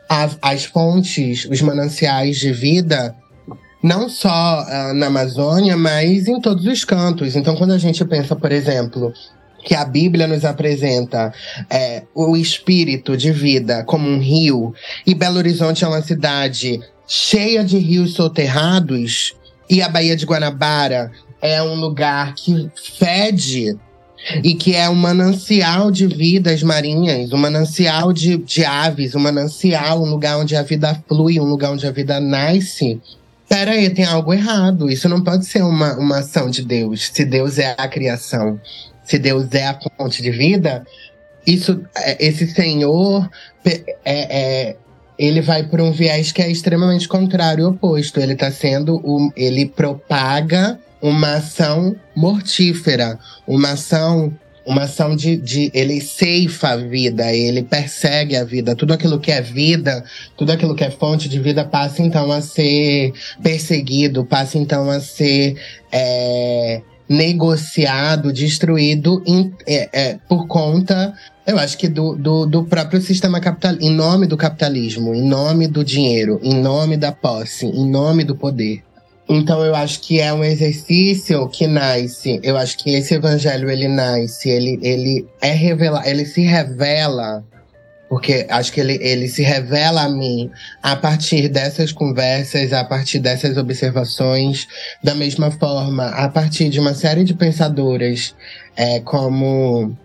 as, 0.09 0.39
as 0.41 0.65
fontes, 0.65 1.47
os 1.51 1.61
mananciais 1.61 2.39
de 2.39 2.53
vida, 2.53 3.15
não 3.83 4.09
só 4.09 4.65
uh, 4.65 4.95
na 4.95 5.07
Amazônia, 5.07 5.77
mas 5.77 6.27
em 6.27 6.41
todos 6.41 6.67
os 6.67 6.85
cantos. 6.85 7.37
Então, 7.37 7.57
quando 7.57 7.73
a 7.73 7.79
gente 7.79 8.05
pensa, 8.05 8.35
por 8.35 8.51
exemplo, 8.51 9.13
que 9.65 9.75
a 9.75 9.85
Bíblia 9.85 10.27
nos 10.27 10.45
apresenta 10.45 11.33
é, 11.69 12.05
o 12.15 12.37
espírito 12.37 13.17
de 13.17 13.33
vida 13.33 13.85
como 13.85 14.09
um 14.09 14.19
rio, 14.19 14.75
e 15.07 15.15
Belo 15.15 15.39
Horizonte 15.39 15.85
é 15.85 15.89
uma 15.89 16.03
cidade 16.03 16.81
cheia 17.07 17.65
de 17.65 17.79
rios 17.79 18.15
soterrados, 18.15 19.35
e 19.69 19.83
a 19.83 19.89
Baía 19.89 20.17
de 20.17 20.25
Guanabara 20.25 21.11
é 21.43 21.63
um 21.63 21.75
lugar 21.75 22.35
que 22.35 22.71
fede 22.99 23.77
e 24.43 24.55
que 24.55 24.75
é 24.75 24.89
um 24.89 24.95
manancial 24.95 25.91
de 25.91 26.07
vidas 26.07 26.63
marinhas, 26.63 27.33
um 27.33 27.37
manancial 27.37 28.13
de, 28.13 28.37
de 28.39 28.65
aves, 28.65 29.15
um 29.15 29.21
manancial, 29.21 30.03
um 30.03 30.11
lugar 30.11 30.39
onde 30.39 30.57
a 30.57 30.63
vida 30.63 31.01
flui, 31.07 31.39
um 31.39 31.45
lugar 31.45 31.73
onde 31.73 31.87
a 31.87 31.93
vida 31.93 32.19
nasce. 32.21 33.01
Pera 33.49 33.73
aí, 33.73 33.89
tem 33.91 34.05
algo 34.05 34.33
errado. 34.33 34.91
Isso 34.91 35.09
não 35.09 35.23
pode 35.23 35.47
ser 35.47 35.63
uma, 35.63 35.97
uma 35.97 36.19
ação 36.19 36.51
de 36.51 36.63
Deus. 36.63 37.11
Se 37.13 37.25
Deus 37.25 37.59
é 37.59 37.75
a 37.79 37.87
criação, 37.87 38.61
se 39.05 39.19
Deus 39.19 39.47
é 39.53 39.67
a 39.67 39.79
fonte 39.97 40.21
de 40.21 40.31
vida, 40.31 40.85
isso, 41.47 41.81
é, 41.97 42.27
esse 42.27 42.47
Senhor 42.49 43.31
é, 43.65 43.95
é, 44.05 44.77
ele 45.17 45.41
vai 45.41 45.63
por 45.63 45.81
um 45.81 45.93
viés 45.93 46.33
que 46.33 46.43
é 46.43 46.51
extremamente 46.51 47.07
contrário 47.07 47.63
e 47.63 47.67
oposto. 47.67 48.19
Ele 48.21 48.33
está 48.33 48.51
sendo, 48.51 48.97
um, 49.05 49.31
ele 49.37 49.67
propaga 49.67 50.79
uma 51.09 51.35
ação 51.35 51.95
mortífera, 52.15 53.19
uma 53.47 53.71
ação 53.71 54.33
uma 54.67 54.83
ação 54.83 55.15
de, 55.15 55.37
de, 55.37 55.71
ele 55.73 56.01
ceifa 56.01 56.71
a 56.71 56.77
vida, 56.77 57.33
ele 57.33 57.63
persegue 57.63 58.35
a 58.35 58.43
vida. 58.43 58.75
Tudo 58.75 58.95
aquilo 58.95 59.21
que 59.21 59.31
é 59.31 59.41
vida, 59.41 60.05
tudo 60.37 60.51
aquilo 60.51 60.75
que 60.75 60.83
é 60.83 60.91
fonte 60.91 61.29
de 61.29 61.39
vida 61.39 61.65
passa 61.65 62.03
então 62.03 62.33
a 62.33 62.41
ser 62.41 63.13
perseguido, 63.41 64.25
passa 64.25 64.59
então 64.59 64.91
a 64.91 64.99
ser 64.99 65.57
é, 65.93 66.83
negociado, 67.09 68.33
destruído 68.33 69.23
em, 69.25 69.55
é, 69.69 69.89
é, 69.93 70.19
por 70.29 70.49
conta, 70.49 71.15
eu 71.47 71.61
acho 71.61 71.79
que 71.79 71.89
do, 71.89 72.17
do, 72.17 72.45
do 72.45 72.65
próprio 72.65 73.01
sistema 73.01 73.39
capital, 73.39 73.77
em 73.81 73.91
nome 73.91 74.27
do 74.27 74.37
capitalismo, 74.37 75.15
em 75.15 75.23
nome 75.23 75.69
do 75.69 75.85
dinheiro, 75.85 76.41
em 76.43 76.61
nome 76.61 76.97
da 76.97 77.13
posse, 77.13 77.67
em 77.67 77.89
nome 77.89 78.25
do 78.25 78.35
poder. 78.35 78.83
Então 79.29 79.65
eu 79.65 79.75
acho 79.75 80.01
que 80.01 80.21
é 80.21 80.33
um 80.33 80.45
exercício 80.45 81.49
que 81.49 81.67
nasce. 81.67 82.39
Eu 82.43 82.57
acho 82.57 82.79
que 82.79 82.95
esse 82.95 83.15
evangelho 83.15 83.69
ele 83.69 83.89
nasce, 83.89 84.49
ele, 84.49 84.79
ele 84.83 85.27
é 85.41 85.51
revela, 85.51 86.09
ele 86.09 86.25
se 86.25 86.43
revela, 86.43 87.45
porque 88.09 88.47
acho 88.49 88.73
que 88.73 88.81
ele, 88.81 88.99
ele 89.03 89.29
se 89.29 89.43
revela 89.43 90.03
a 90.03 90.09
mim 90.09 90.49
a 90.81 90.95
partir 90.95 91.49
dessas 91.49 91.91
conversas, 91.91 92.73
a 92.73 92.85
partir 92.85 93.19
dessas 93.19 93.57
observações, 93.57 94.69
da 95.03 95.15
mesma 95.15 95.51
forma, 95.51 96.07
a 96.07 96.29
partir 96.29 96.69
de 96.69 96.79
uma 96.79 96.95
série 96.95 97.25
de 97.25 97.35
pensadoras 97.35 98.33
é, 98.77 99.01
como 99.01 99.97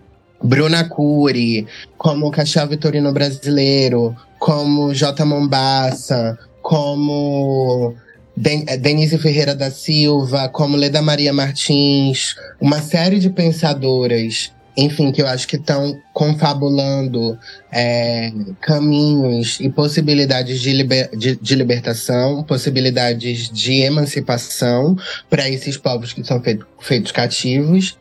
Bruna 0.42 0.82
Cury, 0.88 1.66
como 1.96 2.30
Cachel 2.32 2.66
Vitorino 2.66 3.12
Brasileiro, 3.12 4.16
como 4.40 4.92
J. 4.92 5.24
Mombassa, 5.24 6.36
como 6.60 7.94
Den 8.36 8.64
eh, 8.66 8.76
Denise 8.76 9.18
Ferreira 9.18 9.54
da 9.54 9.70
Silva, 9.70 10.48
como 10.48 10.76
Leda 10.76 11.02
Maria 11.02 11.32
Martins, 11.32 12.34
uma 12.60 12.80
série 12.80 13.18
de 13.18 13.30
pensadoras, 13.30 14.52
enfim, 14.76 15.12
que 15.12 15.20
eu 15.20 15.26
acho 15.26 15.46
que 15.46 15.56
estão 15.56 15.98
confabulando 16.14 17.38
é, 17.70 18.32
caminhos 18.60 19.58
e 19.60 19.68
possibilidades 19.68 20.60
de, 20.60 20.72
liber 20.72 21.10
de, 21.14 21.36
de, 21.36 21.54
libertação, 21.54 22.42
possibilidades 22.42 23.50
de 23.50 23.82
emancipação 23.82 24.96
para 25.28 25.48
esses 25.48 25.76
povos 25.76 26.12
que 26.12 26.24
são 26.24 26.42
feito, 26.42 26.66
feitos 26.80 27.12
cativos. 27.12 27.98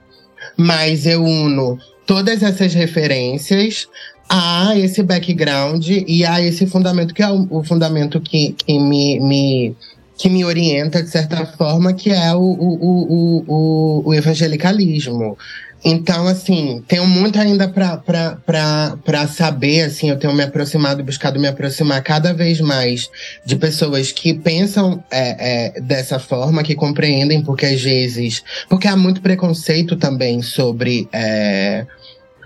Mas 0.56 1.06
eu 1.06 1.24
uno 1.24 1.78
todas 2.06 2.42
essas 2.42 2.74
referências 2.74 3.88
a 4.30 4.74
esse 4.78 5.04
background 5.04 5.86
e 5.90 6.24
a 6.26 6.42
esse 6.42 6.66
fundamento, 6.66 7.14
que 7.14 7.22
é 7.22 7.30
o 7.30 7.62
fundamento 7.66 8.22
que, 8.22 8.54
que 8.54 8.80
me, 8.80 9.20
me 9.20 9.76
que 10.22 10.30
me 10.30 10.46
orienta 10.46 11.02
de 11.02 11.10
certa 11.10 11.44
forma, 11.48 11.94
que 11.94 12.12
é 12.12 12.32
o, 12.36 12.40
o, 12.40 13.44
o, 13.48 14.04
o, 14.06 14.14
evangelicalismo. 14.14 15.36
Então, 15.84 16.28
assim, 16.28 16.84
tenho 16.88 17.08
muito 17.08 17.40
ainda 17.40 17.68
para 17.68 19.28
saber, 19.28 19.82
assim, 19.82 20.12
eu 20.12 20.20
tenho 20.20 20.32
me 20.32 20.44
aproximado, 20.44 21.04
buscado 21.04 21.40
me 21.40 21.48
aproximar 21.48 22.04
cada 22.04 22.36
vez 22.36 22.62
mais 22.62 23.10
de 23.44 23.56
pessoas 23.56 24.12
que 24.12 24.32
pensam 24.36 25.04
é, 25.10 25.78
é, 25.78 25.82
dessa 25.82 26.20
forma, 26.20 26.62
que 26.62 26.76
compreendem, 26.76 27.42
porque 27.42 27.66
às 27.66 27.82
vezes. 27.82 28.44
Porque 28.70 28.88
há 28.88 28.96
muito 28.96 29.22
preconceito 29.22 29.96
também 29.96 30.44
sobre. 30.44 31.10
É, 31.12 31.88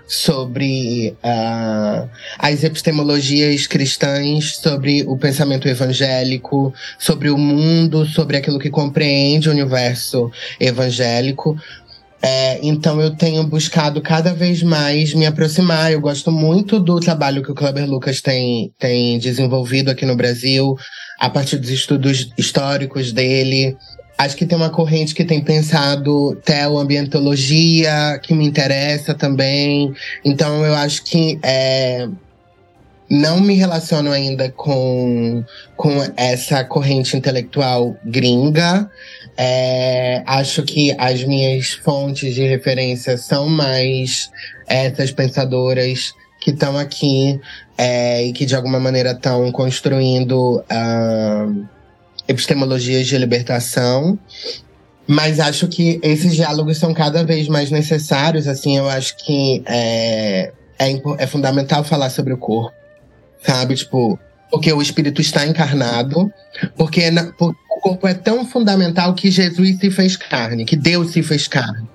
sobre 0.06 1.16
uh, 1.24 2.08
as 2.38 2.62
epistemologias 2.62 3.66
cristãs, 3.66 4.56
sobre 4.56 5.04
o 5.06 5.16
pensamento 5.16 5.68
evangélico, 5.68 6.72
sobre 6.98 7.28
o 7.30 7.36
mundo, 7.36 8.06
sobre 8.06 8.36
aquilo 8.36 8.58
que 8.58 8.70
compreende 8.70 9.48
o 9.48 9.52
universo 9.52 10.30
evangélico. 10.60 11.56
É, 12.22 12.58
então 12.62 13.00
eu 13.00 13.14
tenho 13.14 13.44
buscado 13.44 14.00
cada 14.00 14.32
vez 14.32 14.62
mais 14.62 15.14
me 15.14 15.26
aproximar. 15.26 15.92
Eu 15.92 16.00
gosto 16.00 16.32
muito 16.32 16.80
do 16.80 16.98
trabalho 16.98 17.42
que 17.42 17.52
o 17.52 17.54
Kleber 17.54 17.88
Lucas 17.88 18.20
tem, 18.20 18.72
tem 18.78 19.18
desenvolvido 19.18 19.90
aqui 19.90 20.04
no 20.04 20.16
Brasil, 20.16 20.76
a 21.18 21.28
partir 21.28 21.58
dos 21.58 21.70
estudos 21.70 22.32
históricos 22.36 23.12
dele. 23.12 23.76
Acho 24.18 24.36
que 24.36 24.46
tem 24.46 24.56
uma 24.56 24.70
corrente 24.70 25.14
que 25.14 25.24
tem 25.24 25.42
pensado 25.42 26.36
teoambientologia, 26.44 28.18
que 28.22 28.32
me 28.34 28.46
interessa 28.46 29.14
também. 29.14 29.92
Então 30.24 30.64
eu 30.64 30.74
acho 30.74 31.04
que 31.04 31.38
é, 31.42 32.08
não 33.10 33.40
me 33.40 33.54
relaciono 33.54 34.10
ainda 34.10 34.50
com, 34.50 35.44
com 35.76 35.90
essa 36.16 36.64
corrente 36.64 37.16
intelectual 37.16 37.96
gringa. 38.04 38.90
É, 39.36 40.22
acho 40.26 40.62
que 40.62 40.94
as 40.98 41.22
minhas 41.22 41.72
fontes 41.72 42.34
de 42.34 42.42
referência 42.46 43.18
são 43.18 43.48
mais 43.48 44.30
essas 44.66 45.12
pensadoras 45.12 46.14
que 46.40 46.52
estão 46.52 46.78
aqui 46.78 47.38
é, 47.76 48.24
e 48.24 48.32
que 48.32 48.46
de 48.46 48.56
alguma 48.56 48.80
maneira 48.80 49.10
estão 49.10 49.52
construindo 49.52 50.60
uh, 50.60 51.68
epistemologias 52.28 53.06
de 53.06 53.16
libertação. 53.18 54.18
Mas 55.06 55.38
acho 55.38 55.68
que 55.68 56.00
esses 56.02 56.34
diálogos 56.34 56.78
são 56.78 56.92
cada 56.92 57.24
vez 57.24 57.48
mais 57.48 57.70
necessários. 57.70 58.48
Assim, 58.48 58.76
eu 58.76 58.88
acho 58.88 59.16
que 59.18 59.62
é, 59.66 60.52
é, 60.78 61.00
é 61.18 61.26
fundamental 61.26 61.84
falar 61.84 62.10
sobre 62.10 62.32
o 62.32 62.38
corpo, 62.38 62.74
sabe? 63.40 63.76
Tipo, 63.76 64.18
porque 64.50 64.72
o 64.72 64.82
espírito 64.82 65.20
está 65.20 65.46
encarnado, 65.46 66.32
porque, 66.76 67.10
na, 67.10 67.32
por, 67.32 67.54
o 67.70 67.80
corpo 67.80 68.08
é 68.08 68.14
tão 68.14 68.44
fundamental 68.44 69.14
que 69.14 69.30
Jesus 69.30 69.78
se 69.78 69.90
fez 69.90 70.16
carne, 70.16 70.64
que 70.64 70.76
Deus 70.76 71.12
se 71.12 71.22
fez 71.22 71.46
carne. 71.46 71.88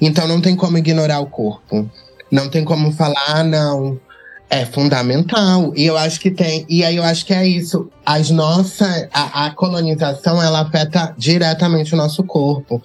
Então 0.00 0.26
não 0.26 0.40
tem 0.40 0.56
como 0.56 0.78
ignorar 0.78 1.20
o 1.20 1.26
corpo. 1.26 1.88
Não 2.30 2.48
tem 2.48 2.64
como 2.64 2.90
falar, 2.92 3.24
ah, 3.28 3.44
não. 3.44 4.00
É 4.48 4.64
fundamental. 4.64 5.72
E 5.76 5.86
eu 5.86 5.96
acho 5.96 6.20
que 6.20 6.30
tem. 6.30 6.64
E 6.68 6.84
aí 6.84 6.96
eu 6.96 7.02
acho 7.02 7.26
que 7.26 7.34
é 7.34 7.46
isso. 7.46 7.90
As 8.04 8.30
nossas. 8.30 9.08
A, 9.12 9.46
a 9.46 9.50
colonização, 9.50 10.42
ela 10.42 10.60
afeta 10.60 11.14
diretamente 11.18 11.94
o 11.94 11.96
nosso 11.96 12.22
corpo. 12.22 12.80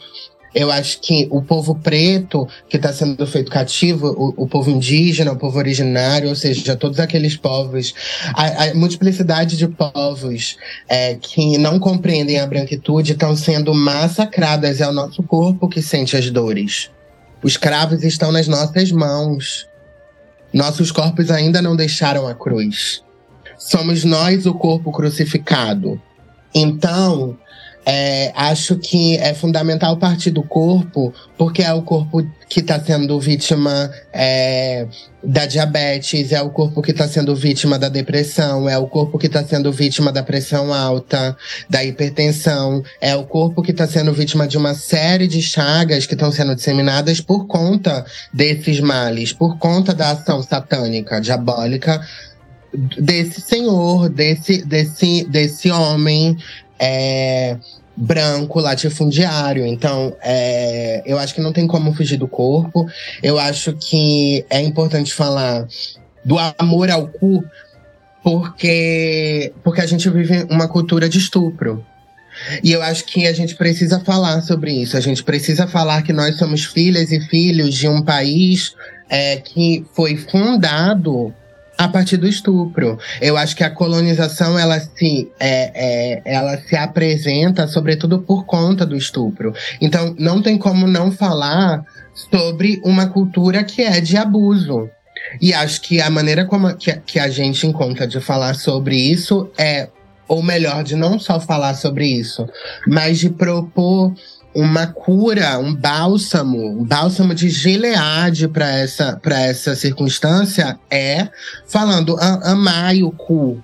Eu 0.54 0.70
acho 0.70 1.00
que 1.00 1.28
o 1.32 1.42
povo 1.42 1.76
preto 1.76 2.46
que 2.68 2.76
está 2.76 2.92
sendo 2.92 3.26
feito 3.26 3.50
cativo, 3.50 4.08
o, 4.08 4.44
o, 4.44 4.48
povo 4.48 4.70
indígena, 4.70 5.32
o 5.32 5.38
povo 5.38 5.58
originário, 5.58 6.28
ou 6.28 6.36
seja, 6.36 6.76
todos 6.76 7.00
aqueles 7.00 7.38
povos, 7.38 7.94
a, 8.36 8.66
a 8.66 8.74
multiplicidade 8.74 9.56
de 9.56 9.66
povos 9.68 10.58
é, 10.90 11.16
que 11.16 11.58
não 11.58 11.80
compreendem 11.80 12.38
a 12.38 12.46
branquitude 12.46 13.14
estão 13.14 13.34
sendo 13.36 13.74
massacradas. 13.74 14.82
É 14.82 14.88
o 14.88 14.92
nosso 14.92 15.24
corpo 15.24 15.70
que 15.70 15.82
sente 15.82 16.18
as 16.18 16.30
dores. 16.30 16.92
Os 17.42 17.56
cravos 17.56 18.04
estão 18.04 18.32
nas 18.32 18.48
nossas 18.48 18.92
mãos. 18.92 19.71
Nossos 20.54 20.92
corpos 20.92 21.32
ainda 21.32 21.62
não 21.62 21.76
deixaram 21.76 22.28
a 22.28 22.36
cruz. 22.36 23.04
Somos 23.58 24.04
nós 24.04 24.46
o 24.46 24.54
corpo 24.54 24.92
crucificado. 24.92 26.02
Então, 26.54 27.38
é, 27.86 28.32
acho 28.36 28.78
que 28.78 29.18
é 29.18 29.34
fundamental 29.34 29.98
partir 29.98 30.32
do 30.32 30.44
corpo, 30.44 31.14
porque 31.38 31.64
é 31.64 31.74
o 31.74 31.82
corpo 31.82 32.26
que 32.48 32.60
está 32.60 32.80
sendo 32.80 33.20
vítima 33.20 33.92
é, 34.14 34.86
da 35.24 35.46
diabetes, 35.46 36.32
é 36.32 36.42
o 36.42 36.50
corpo 36.50 36.82
que 36.82 36.92
está 36.92 37.08
sendo 37.08 37.36
vítima 37.36 37.80
da 37.80 37.90
depressão, 37.90 38.70
é 38.70 38.78
o 38.78 38.88
corpo 38.88 39.18
que 39.18 39.26
está 39.28 39.44
sendo 39.44 39.72
vítima 39.72 40.12
da 40.12 40.22
pressão 40.22 40.72
alta, 40.74 41.36
da 41.70 41.84
hipertensão, 41.84 42.84
é 43.00 43.16
o 43.16 43.24
corpo 43.24 43.64
que 43.64 43.72
está 43.72 43.88
sendo 43.88 44.14
vítima 44.14 44.48
de 44.48 44.58
uma 44.58 44.76
série 44.76 45.28
de 45.28 45.42
chagas 45.42 46.06
que 46.06 46.14
estão 46.14 46.32
sendo 46.32 46.56
disseminadas 46.56 47.20
por 47.20 47.48
conta 47.48 48.06
desses 48.32 48.80
males, 48.80 49.34
por 49.34 49.58
conta 49.58 49.94
da 49.94 50.12
ação 50.12 50.44
satânica, 50.44 51.20
diabólica 51.20 52.02
desse 52.74 53.42
senhor, 53.42 54.10
desse, 54.10 54.64
desse, 54.66 55.26
desse 55.26 55.70
homem 55.70 56.38
é, 56.82 57.58
branco, 57.96 58.60
latifundiário. 58.60 59.66
Então, 59.66 60.16
é, 60.24 61.04
eu 61.06 61.20
acho 61.20 61.36
que 61.36 61.42
não 61.42 61.54
tem 61.54 61.68
como 61.68 61.94
fugir 61.94 62.18
do 62.18 62.28
corpo. 62.28 62.90
Eu 63.22 63.38
acho 63.38 63.74
que 63.74 64.44
é 64.50 64.60
importante 64.60 65.14
falar 65.14 65.68
do 66.26 66.38
amor 66.58 66.90
ao 66.90 67.08
cu, 67.08 67.44
porque, 68.24 69.54
porque 69.64 69.82
a 69.82 69.86
gente 69.86 70.10
vive 70.10 70.48
uma 70.50 70.68
cultura 70.68 71.08
de 71.08 71.20
estupro. 71.20 71.86
E 72.64 72.72
eu 72.72 72.82
acho 72.82 73.06
que 73.06 73.28
a 73.28 73.34
gente 73.34 73.56
precisa 73.56 74.00
falar 74.00 74.42
sobre 74.42 74.72
isso. 74.72 74.98
A 74.98 75.02
gente 75.02 75.24
precisa 75.24 75.68
falar 75.68 76.02
que 76.02 76.14
nós 76.14 76.38
somos 76.38 76.66
filhas 76.66 77.12
e 77.12 77.20
filhos 77.20 77.76
de 77.76 77.88
um 77.88 78.02
país 78.02 78.74
é, 79.10 79.38
que 79.38 79.86
foi 79.94 80.16
fundado 80.16 81.34
a 81.82 81.88
partir 81.88 82.18
do 82.18 82.28
estupro. 82.28 83.00
Eu 83.20 83.36
acho 83.36 83.56
que 83.56 83.64
a 83.64 83.70
colonização 83.72 84.58
ela 84.58 84.80
se, 84.80 85.32
é, 85.40 85.72
é, 85.74 86.22
ela 86.26 86.56
se 86.60 86.76
apresenta 86.76 87.68
sobretudo 87.68 88.20
por 88.20 88.46
conta 88.46 88.86
do 88.86 88.96
estupro. 88.96 89.52
Então 89.82 90.16
não 90.20 90.44
tem 90.44 90.60
como 90.60 90.86
não 90.86 91.12
falar 91.12 91.84
sobre 92.14 92.80
uma 92.86 93.08
cultura 93.08 93.64
que 93.64 93.82
é 93.82 94.00
de 94.00 94.16
abuso. 94.16 94.92
E 95.42 95.56
acho 95.56 95.82
que 95.82 96.00
a 96.00 96.10
maneira 96.12 96.46
como 96.46 96.68
a, 96.68 96.74
que, 96.74 96.94
que 96.98 97.18
a 97.18 97.30
gente 97.30 97.66
encontra 97.66 98.06
de 98.06 98.22
falar 98.22 98.54
sobre 98.54 98.96
isso 98.96 99.50
é, 99.58 99.90
ou 100.28 100.44
melhor, 100.44 100.84
de 100.84 100.96
não 100.96 101.18
só 101.18 101.40
falar 101.40 101.74
sobre 101.74 102.06
isso, 102.06 102.48
mas 102.86 103.18
de 103.18 103.32
propor 103.32 104.14
uma 104.54 104.88
cura, 104.88 105.58
um 105.60 105.74
bálsamo, 105.74 106.82
um 106.82 106.84
bálsamo 106.84 107.34
de 107.34 107.50
Gileade 107.50 108.48
para 108.48 108.70
essa, 108.70 109.20
essa 109.24 109.76
circunstância 109.76 110.78
é 110.90 111.30
falando 111.68 112.18
amai 112.20 113.02
o 113.04 113.12
cu, 113.12 113.64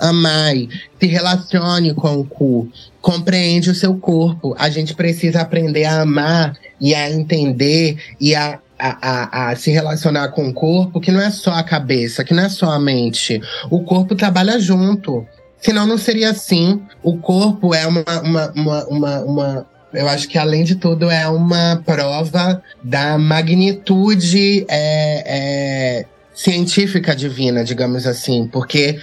amai, 0.00 0.68
se 1.00 1.06
relacione 1.06 1.92
com 1.94 2.18
o 2.18 2.24
cu, 2.24 2.68
compreende 3.00 3.70
o 3.70 3.74
seu 3.74 3.96
corpo. 3.96 4.54
A 4.58 4.70
gente 4.70 4.94
precisa 4.94 5.40
aprender 5.40 5.84
a 5.84 6.02
amar 6.02 6.56
e 6.80 6.94
a 6.94 7.10
entender 7.10 7.98
e 8.20 8.34
a 8.34 8.58
a, 8.80 8.96
a, 9.02 9.50
a, 9.50 9.56
se 9.56 9.72
relacionar 9.72 10.28
com 10.28 10.48
o 10.48 10.54
corpo, 10.54 11.00
que 11.00 11.10
não 11.10 11.20
é 11.20 11.32
só 11.32 11.50
a 11.50 11.64
cabeça, 11.64 12.22
que 12.22 12.32
não 12.32 12.44
é 12.44 12.48
só 12.48 12.70
a 12.70 12.78
mente. 12.78 13.42
O 13.68 13.82
corpo 13.82 14.14
trabalha 14.14 14.60
junto. 14.60 15.26
Senão 15.60 15.84
não 15.84 15.98
seria 15.98 16.30
assim. 16.30 16.80
O 17.02 17.18
corpo 17.18 17.74
é 17.74 17.84
uma, 17.88 18.04
uma, 18.22 18.52
uma, 18.52 18.84
uma, 18.86 19.20
uma 19.22 19.66
eu 19.92 20.08
acho 20.08 20.28
que, 20.28 20.38
além 20.38 20.64
de 20.64 20.76
tudo, 20.76 21.10
é 21.10 21.26
uma 21.28 21.82
prova 21.84 22.62
da 22.82 23.16
magnitude 23.16 24.66
é, 24.68 25.22
é, 25.26 26.04
científica 26.34 27.16
divina, 27.16 27.64
digamos 27.64 28.06
assim, 28.06 28.46
porque 28.46 28.98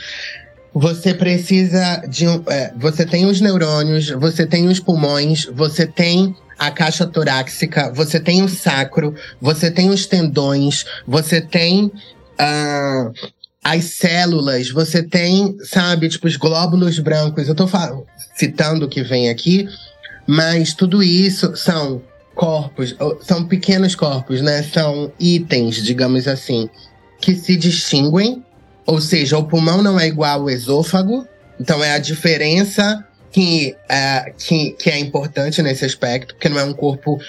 você 0.73 1.13
precisa 1.13 2.03
de. 2.07 2.25
É, 2.47 2.73
você 2.77 3.05
tem 3.05 3.25
os 3.25 3.41
neurônios, 3.41 4.09
você 4.11 4.45
tem 4.45 4.67
os 4.67 4.79
pulmões, 4.79 5.45
você 5.45 5.87
tem 5.87 6.35
a 6.59 6.69
caixa 6.69 7.05
torácica, 7.05 7.91
você 7.93 8.19
tem 8.19 8.43
o 8.43 8.49
sacro, 8.49 9.15
você 9.41 9.71
tem 9.71 9.89
os 9.89 10.05
tendões, 10.05 10.85
você 11.07 11.41
tem. 11.41 11.85
Uh, 12.37 13.11
as 13.63 13.85
células, 13.85 14.69
você 14.69 15.01
tem, 15.01 15.57
sabe, 15.63 16.07
tipo, 16.07 16.27
os 16.27 16.37
glóbulos 16.37 16.99
brancos. 16.99 17.47
Eu 17.47 17.55
tô 17.55 17.67
citando 18.35 18.85
o 18.85 18.87
que 18.87 19.01
vem 19.01 19.27
aqui, 19.27 19.67
mas 20.27 20.73
tudo 20.73 21.03
isso 21.03 21.55
são 21.55 22.01
corpos, 22.33 22.95
são 23.21 23.45
pequenos 23.45 23.95
corpos, 23.95 24.41
né? 24.41 24.63
São 24.63 25.11
itens, 25.19 25.75
digamos 25.83 26.27
assim, 26.27 26.69
que 27.19 27.35
se 27.35 27.55
distinguem. 27.55 28.43
Ou 28.85 29.01
seja, 29.01 29.37
o 29.37 29.45
pulmão 29.45 29.81
não 29.81 29.99
é 29.99 30.07
igual 30.07 30.41
ao 30.41 30.49
esôfago. 30.49 31.25
Então 31.59 31.83
é 31.83 31.91
a 31.93 31.99
diferença 31.99 33.03
que 33.31 33.75
é, 33.89 34.33
que, 34.37 34.71
que 34.71 34.89
é 34.89 34.99
importante 34.99 35.61
nesse 35.61 35.85
aspecto, 35.85 36.35
porque 36.35 36.49
não 36.49 36.59
é 36.59 36.63
um 36.63 36.73
corpo 36.73 37.19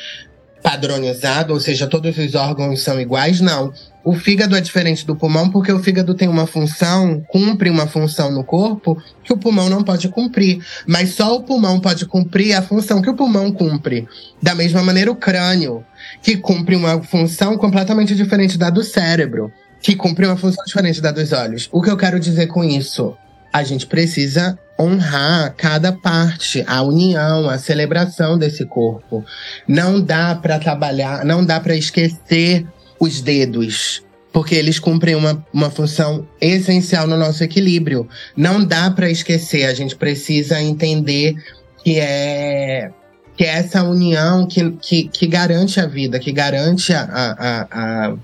padronizado, 0.62 1.52
ou 1.52 1.60
seja, 1.60 1.86
todos 1.86 2.18
os 2.18 2.34
órgãos 2.34 2.82
são 2.82 3.00
iguais, 3.00 3.40
não. 3.40 3.72
O 4.06 4.14
fígado 4.14 4.54
é 4.54 4.60
diferente 4.60 5.04
do 5.04 5.16
pulmão 5.16 5.50
porque 5.50 5.72
o 5.72 5.80
fígado 5.80 6.14
tem 6.14 6.28
uma 6.28 6.46
função, 6.46 7.24
cumpre 7.26 7.68
uma 7.68 7.88
função 7.88 8.30
no 8.30 8.44
corpo 8.44 8.96
que 9.24 9.32
o 9.32 9.36
pulmão 9.36 9.68
não 9.68 9.82
pode 9.82 10.08
cumprir. 10.08 10.64
Mas 10.86 11.10
só 11.10 11.34
o 11.34 11.42
pulmão 11.42 11.80
pode 11.80 12.06
cumprir 12.06 12.54
a 12.54 12.62
função 12.62 13.02
que 13.02 13.10
o 13.10 13.16
pulmão 13.16 13.50
cumpre. 13.50 14.06
Da 14.40 14.54
mesma 14.54 14.80
maneira, 14.80 15.10
o 15.10 15.16
crânio, 15.16 15.84
que 16.22 16.36
cumpre 16.36 16.76
uma 16.76 17.02
função 17.02 17.58
completamente 17.58 18.14
diferente 18.14 18.56
da 18.56 18.70
do 18.70 18.84
cérebro, 18.84 19.52
que 19.82 19.96
cumpre 19.96 20.24
uma 20.24 20.36
função 20.36 20.64
diferente 20.64 21.00
da 21.00 21.10
dos 21.10 21.32
olhos. 21.32 21.68
O 21.72 21.82
que 21.82 21.90
eu 21.90 21.96
quero 21.96 22.20
dizer 22.20 22.46
com 22.46 22.62
isso? 22.62 23.16
A 23.52 23.64
gente 23.64 23.88
precisa 23.88 24.56
honrar 24.78 25.52
cada 25.56 25.90
parte, 25.90 26.62
a 26.68 26.80
união, 26.80 27.50
a 27.50 27.58
celebração 27.58 28.38
desse 28.38 28.64
corpo. 28.66 29.24
Não 29.66 30.00
dá 30.00 30.32
para 30.36 30.60
trabalhar, 30.60 31.24
não 31.24 31.44
dá 31.44 31.58
para 31.58 31.74
esquecer 31.74 32.64
os 32.98 33.20
dedos, 33.20 34.02
porque 34.32 34.54
eles 34.54 34.78
cumprem 34.78 35.14
uma, 35.14 35.44
uma 35.52 35.70
função 35.70 36.26
essencial 36.40 37.06
no 37.06 37.16
nosso 37.16 37.42
equilíbrio. 37.42 38.08
Não 38.36 38.64
dá 38.64 38.90
para 38.90 39.10
esquecer, 39.10 39.64
a 39.64 39.74
gente 39.74 39.96
precisa 39.96 40.60
entender 40.60 41.34
que 41.82 41.98
é 41.98 42.90
que 43.36 43.44
é 43.44 43.48
essa 43.48 43.82
união 43.82 44.46
que, 44.46 44.70
que, 44.80 45.08
que 45.08 45.26
garante 45.26 45.78
a 45.78 45.86
vida, 45.86 46.18
que 46.18 46.32
garante 46.32 46.92
a, 46.94 47.02
a, 47.02 47.66
a, 47.70 48.16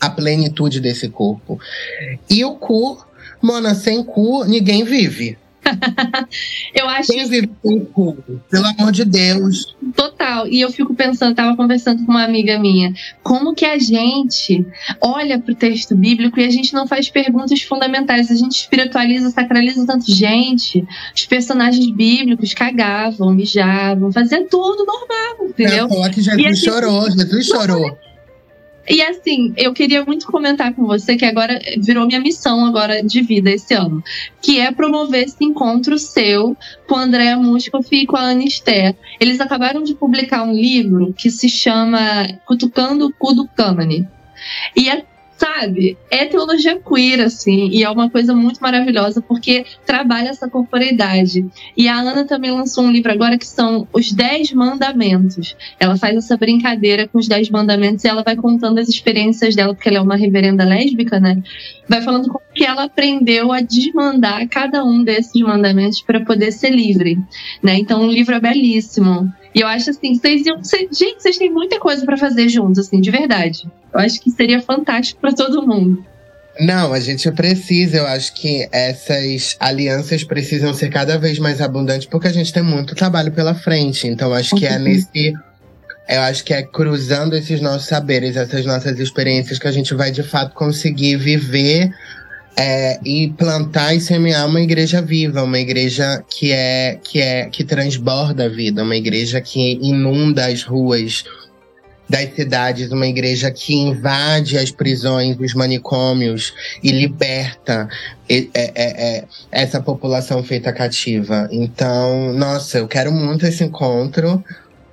a 0.00 0.10
plenitude 0.10 0.80
desse 0.80 1.10
corpo. 1.10 1.60
E 2.28 2.42
o 2.42 2.54
cu, 2.54 3.04
Mona, 3.42 3.74
sem 3.74 4.02
cu, 4.02 4.44
ninguém 4.44 4.82
vive. 4.82 5.36
Eu 6.74 6.88
acho. 6.88 7.12
Quem 7.12 7.28
vive 7.28 7.50
sem? 7.64 7.86
Pelo 8.50 8.66
amor 8.66 8.92
de 8.92 9.04
Deus. 9.04 9.76
Total. 9.94 10.46
E 10.46 10.60
eu 10.60 10.70
fico 10.70 10.94
pensando, 10.94 11.34
tava 11.34 11.56
conversando 11.56 12.04
com 12.04 12.12
uma 12.12 12.24
amiga 12.24 12.58
minha, 12.58 12.92
como 13.22 13.54
que 13.54 13.64
a 13.64 13.78
gente 13.78 14.64
olha 15.00 15.38
para 15.38 15.52
o 15.52 15.56
texto 15.56 15.94
bíblico 15.94 16.38
e 16.40 16.44
a 16.44 16.50
gente 16.50 16.72
não 16.72 16.86
faz 16.86 17.08
perguntas 17.08 17.62
fundamentais. 17.62 18.30
A 18.30 18.34
gente 18.34 18.52
espiritualiza, 18.52 19.30
sacraliza 19.30 19.86
tanto. 19.86 20.10
Gente, 20.10 20.86
os 21.14 21.26
personagens 21.26 21.90
bíblicos 21.90 22.54
cagavam, 22.54 23.32
mijavam, 23.32 24.12
faziam 24.12 24.46
tudo 24.46 24.84
normal, 24.84 25.48
entendeu? 25.48 25.88
É, 26.04 26.10
que 26.10 26.20
Jesus 26.20 26.44
assim, 26.44 26.56
chorou, 26.56 27.10
Jesus 27.10 27.46
chorou. 27.46 27.98
E 28.88 29.02
assim, 29.02 29.52
eu 29.56 29.72
queria 29.72 30.04
muito 30.04 30.26
comentar 30.26 30.74
com 30.74 30.86
você 30.86 31.16
que 31.16 31.24
agora 31.24 31.60
virou 31.78 32.06
minha 32.06 32.20
missão 32.20 32.64
agora 32.64 33.02
de 33.02 33.22
vida 33.22 33.50
esse 33.50 33.74
ano, 33.74 34.02
que 34.40 34.58
é 34.58 34.72
promover 34.72 35.24
esse 35.24 35.44
encontro 35.44 35.98
seu 35.98 36.56
com 36.88 36.96
a 36.96 37.02
Andrea 37.02 37.36
Muscoff 37.36 37.88
e 37.94 38.06
com 38.06 38.16
a 38.16 38.30
Anister. 38.30 38.96
Eles 39.20 39.40
acabaram 39.40 39.82
de 39.82 39.94
publicar 39.94 40.42
um 40.42 40.52
livro 40.52 41.12
que 41.12 41.30
se 41.30 41.48
chama 41.48 42.26
Cutucando 42.46 43.06
o 43.06 43.12
Cu 43.12 43.34
do 43.34 43.46
Cânone. 43.48 44.08
E 44.74 44.88
é 44.88 45.04
sabe? 45.40 45.96
É 46.10 46.26
teologia 46.26 46.78
queer, 46.78 47.22
assim, 47.22 47.70
e 47.70 47.82
é 47.82 47.88
uma 47.88 48.10
coisa 48.10 48.34
muito 48.34 48.60
maravilhosa 48.60 49.22
porque 49.22 49.64
trabalha 49.86 50.28
essa 50.28 50.48
corporeidade. 50.48 51.46
E 51.74 51.88
a 51.88 51.98
Ana 51.98 52.26
também 52.26 52.50
lançou 52.50 52.84
um 52.84 52.90
livro 52.90 53.10
agora 53.10 53.38
que 53.38 53.46
são 53.46 53.88
os 53.90 54.12
Dez 54.12 54.52
Mandamentos. 54.52 55.56
Ela 55.78 55.96
faz 55.96 56.14
essa 56.14 56.36
brincadeira 56.36 57.08
com 57.08 57.18
os 57.18 57.26
Dez 57.26 57.48
Mandamentos 57.48 58.04
e 58.04 58.08
ela 58.08 58.22
vai 58.22 58.36
contando 58.36 58.78
as 58.78 58.88
experiências 58.88 59.56
dela, 59.56 59.74
porque 59.74 59.88
ela 59.88 59.98
é 59.98 60.02
uma 60.02 60.16
reverenda 60.16 60.62
lésbica, 60.64 61.18
né? 61.18 61.42
Vai 61.88 62.02
falando 62.02 62.28
como 62.28 62.44
que 62.54 62.64
ela 62.64 62.84
aprendeu 62.84 63.50
a 63.50 63.62
desmandar 63.62 64.46
cada 64.48 64.84
um 64.84 65.02
desses 65.02 65.40
mandamentos 65.40 66.02
para 66.02 66.20
poder 66.20 66.52
ser 66.52 66.70
livre, 66.70 67.18
né? 67.62 67.78
Então, 67.78 68.06
o 68.06 68.12
livro 68.12 68.34
é 68.34 68.40
belíssimo. 68.40 69.32
E 69.54 69.60
eu 69.60 69.66
acho 69.66 69.90
assim, 69.90 70.14
vocês 70.14 70.46
iam. 70.46 70.60
gente, 70.64 71.20
vocês 71.20 71.36
têm 71.36 71.50
muita 71.50 71.78
coisa 71.78 72.04
para 72.04 72.16
fazer 72.16 72.48
juntos, 72.48 72.86
assim, 72.86 73.00
de 73.00 73.10
verdade. 73.10 73.68
Eu 73.92 74.00
acho 74.00 74.20
que 74.20 74.30
seria 74.30 74.60
fantástico 74.60 75.20
para 75.20 75.32
todo 75.32 75.66
mundo. 75.66 76.04
Não, 76.60 76.92
a 76.92 77.00
gente 77.00 77.30
precisa. 77.32 77.98
Eu 77.98 78.06
acho 78.06 78.34
que 78.34 78.68
essas 78.70 79.56
alianças 79.58 80.24
precisam 80.24 80.74
ser 80.74 80.90
cada 80.90 81.18
vez 81.18 81.38
mais 81.38 81.60
abundantes, 81.60 82.06
porque 82.06 82.28
a 82.28 82.32
gente 82.32 82.52
tem 82.52 82.62
muito 82.62 82.94
trabalho 82.94 83.32
pela 83.32 83.54
frente. 83.54 84.06
Então, 84.06 84.32
acho 84.32 84.54
que 84.54 84.66
é 84.66 84.78
nesse. 84.78 85.32
Eu 86.08 86.20
acho 86.22 86.44
que 86.44 86.52
é 86.52 86.62
cruzando 86.62 87.36
esses 87.36 87.60
nossos 87.60 87.86
saberes, 87.86 88.36
essas 88.36 88.66
nossas 88.66 88.98
experiências, 88.98 89.58
que 89.58 89.68
a 89.68 89.72
gente 89.72 89.94
vai 89.94 90.10
de 90.10 90.24
fato 90.24 90.54
conseguir 90.54 91.16
viver 91.16 91.90
é, 92.56 92.98
e 93.04 93.28
plantar 93.30 93.94
e 93.94 94.00
semear 94.00 94.46
uma 94.46 94.60
igreja 94.60 95.00
viva, 95.00 95.42
uma 95.42 95.58
igreja 95.58 96.22
que 96.28 96.52
é 96.52 96.98
que 97.02 97.20
é 97.20 97.46
que 97.46 97.64
transborda 97.64 98.44
a 98.44 98.48
vida, 98.48 98.82
uma 98.82 98.96
igreja 98.96 99.40
que 99.40 99.78
inunda 99.80 100.46
as 100.46 100.62
ruas 100.62 101.24
das 102.10 102.34
cidades, 102.34 102.90
uma 102.90 103.06
igreja 103.06 103.50
que 103.52 103.72
invade 103.72 104.58
as 104.58 104.72
prisões, 104.72 105.36
os 105.38 105.54
manicômios 105.54 106.52
e 106.82 106.90
liberta 106.90 107.88
é, 108.28 108.48
é, 108.52 108.72
é, 108.74 109.24
essa 109.52 109.80
população 109.80 110.42
feita 110.42 110.72
cativa. 110.72 111.48
Então, 111.52 112.32
nossa, 112.32 112.78
eu 112.78 112.88
quero 112.88 113.12
muito 113.12 113.46
esse 113.46 113.62
encontro. 113.62 114.44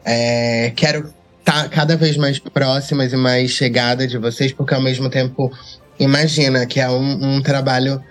É, 0.05 0.71
quero 0.75 1.11
estar 1.39 1.63
tá 1.63 1.69
cada 1.69 1.97
vez 1.97 2.15
mais 2.17 2.37
próximas 2.37 3.11
e 3.11 3.17
mais 3.17 3.49
chegada 3.49 4.05
de 4.05 4.17
vocês, 4.19 4.53
porque 4.53 4.75
ao 4.75 4.81
mesmo 4.81 5.09
tempo 5.09 5.51
Imagina 5.99 6.65
que 6.65 6.79
é 6.79 6.89
um, 6.89 7.37
um 7.37 7.41
trabalho. 7.41 8.01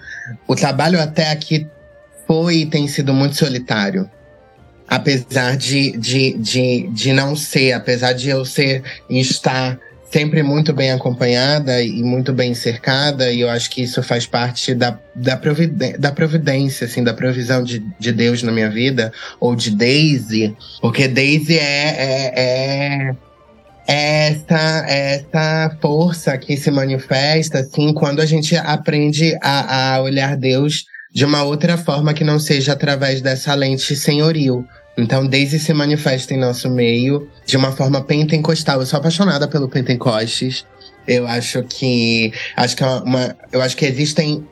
O 0.46 0.54
trabalho 0.54 1.00
até 1.00 1.30
aqui 1.30 1.66
foi 2.26 2.58
e 2.58 2.66
tem 2.66 2.88
sido 2.88 3.14
muito 3.14 3.36
solitário. 3.36 4.10
Apesar 4.88 5.56
de, 5.56 5.92
de, 5.96 6.32
de, 6.38 6.88
de 6.92 7.12
não 7.12 7.34
ser, 7.34 7.72
apesar 7.72 8.12
de 8.12 8.28
eu 8.28 8.44
ser 8.44 8.82
e 9.10 9.20
estar 9.20 9.78
sempre 10.10 10.42
muito 10.42 10.72
bem 10.72 10.92
acompanhada 10.92 11.82
e 11.82 12.02
muito 12.02 12.32
bem 12.32 12.54
cercada, 12.54 13.32
e 13.32 13.40
eu 13.40 13.50
acho 13.50 13.68
que 13.68 13.82
isso 13.82 14.02
faz 14.02 14.26
parte 14.26 14.74
da, 14.74 14.98
da, 15.14 15.36
providência, 15.36 15.98
da 15.98 16.12
providência, 16.12 16.86
assim, 16.86 17.02
da 17.02 17.12
provisão 17.12 17.62
de, 17.62 17.84
de 17.98 18.12
Deus 18.12 18.42
na 18.42 18.52
minha 18.52 18.70
vida, 18.70 19.12
ou 19.40 19.56
de 19.56 19.70
Daisy, 19.72 20.56
porque 20.80 21.08
Daisy 21.08 21.58
é, 21.58 21.88
é, 21.98 22.32
é 22.36 23.16
essa, 23.86 24.84
essa 24.88 25.76
força 25.80 26.36
que 26.36 26.56
se 26.56 26.70
manifesta, 26.70 27.60
assim, 27.60 27.94
quando 27.94 28.20
a 28.20 28.26
gente 28.26 28.56
aprende 28.56 29.36
a, 29.40 29.94
a 29.94 30.02
olhar 30.02 30.36
Deus 30.36 30.84
de 31.12 31.24
uma 31.24 31.42
outra 31.42 31.78
forma 31.78 32.12
que 32.12 32.24
não 32.24 32.38
seja 32.38 32.72
através 32.72 33.22
dessa 33.22 33.54
lente 33.54 33.94
senhoril. 33.94 34.66
Então, 34.98 35.26
Daisy 35.26 35.58
se 35.58 35.72
manifesta 35.72 36.34
em 36.34 36.38
nosso 36.38 36.70
meio 36.70 37.28
de 37.44 37.56
uma 37.56 37.70
forma 37.70 38.02
pentecostal. 38.02 38.80
Eu 38.80 38.86
sou 38.86 38.98
apaixonada 38.98 39.46
pelo 39.46 39.68
Pentecostes. 39.68 40.64
Eu 41.06 41.26
acho 41.26 41.62
que 41.62 42.32
acho 42.56 42.76
que 42.76 42.82
é 42.82 42.86
uma, 42.86 43.36
eu 43.52 43.62
acho 43.62 43.76
que 43.76 43.84
existem 43.84 44.44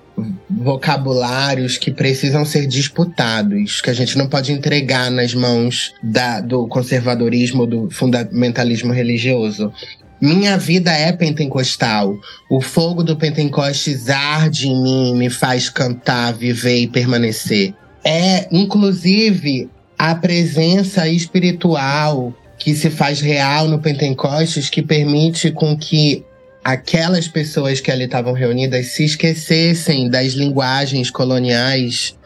vocabulários 0.49 1.77
que 1.77 1.91
precisam 1.91 2.45
ser 2.45 2.67
disputados, 2.67 3.81
que 3.81 3.91
a 3.91 3.95
gente 3.95 4.17
não 4.17 4.29
pode 4.29 4.53
entregar 4.53 5.11
nas 5.11 5.35
mãos 5.35 5.93
da, 6.03 6.41
do 6.41 6.67
conservadorismo, 6.69 7.67
do 7.67 7.91
fundamentalismo 7.91 8.93
religioso. 8.93 9.73
Minha 10.21 10.57
vida 10.57 10.93
é 10.93 11.13
pentecostal. 11.13 12.17
O 12.49 12.61
fogo 12.61 13.03
do 13.03 13.17
Pentecostes 13.17 14.09
arde 14.09 14.69
em 14.69 14.83
mim, 14.83 15.17
me 15.17 15.29
faz 15.29 15.69
cantar, 15.69 16.33
viver 16.33 16.79
e 16.79 16.87
permanecer. 16.87 17.75
É, 18.05 18.47
inclusive, 18.51 19.69
a 19.99 20.15
presença 20.15 21.09
espiritual 21.09 22.33
que 22.59 22.75
se 22.75 22.89
faz 22.89 23.21
real 23.21 23.69
no 23.69 23.81
Pentecostes 23.81 24.71
que 24.71 24.83
permite 24.83 25.51
com 25.51 25.77
que 25.77 26.25
aquelas 26.65 27.29
pessoas 27.29 27.79
que 27.79 27.91
ali 27.91 28.05
estavam 28.05 28.33
reunidas 28.33 28.87
se 28.93 29.05
esquecessem 29.05 30.09
das 30.09 30.33
linguagens 30.33 31.11
coloniais 31.11 32.17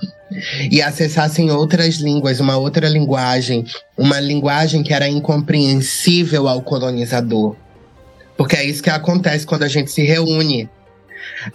e 0.70 0.80
acessassem 0.80 1.50
outras 1.50 1.96
línguas, 1.96 2.38
uma 2.38 2.56
outra 2.56 2.88
linguagem, 2.88 3.64
uma 3.96 4.20
linguagem 4.20 4.84
que 4.84 4.94
era 4.94 5.08
incompreensível 5.08 6.46
ao 6.46 6.62
colonizador. 6.62 7.56
Porque 8.36 8.54
é 8.54 8.64
isso 8.64 8.82
que 8.82 8.90
acontece 8.90 9.44
quando 9.44 9.64
a 9.64 9.68
gente 9.68 9.90
se 9.90 10.02
reúne. 10.02 10.70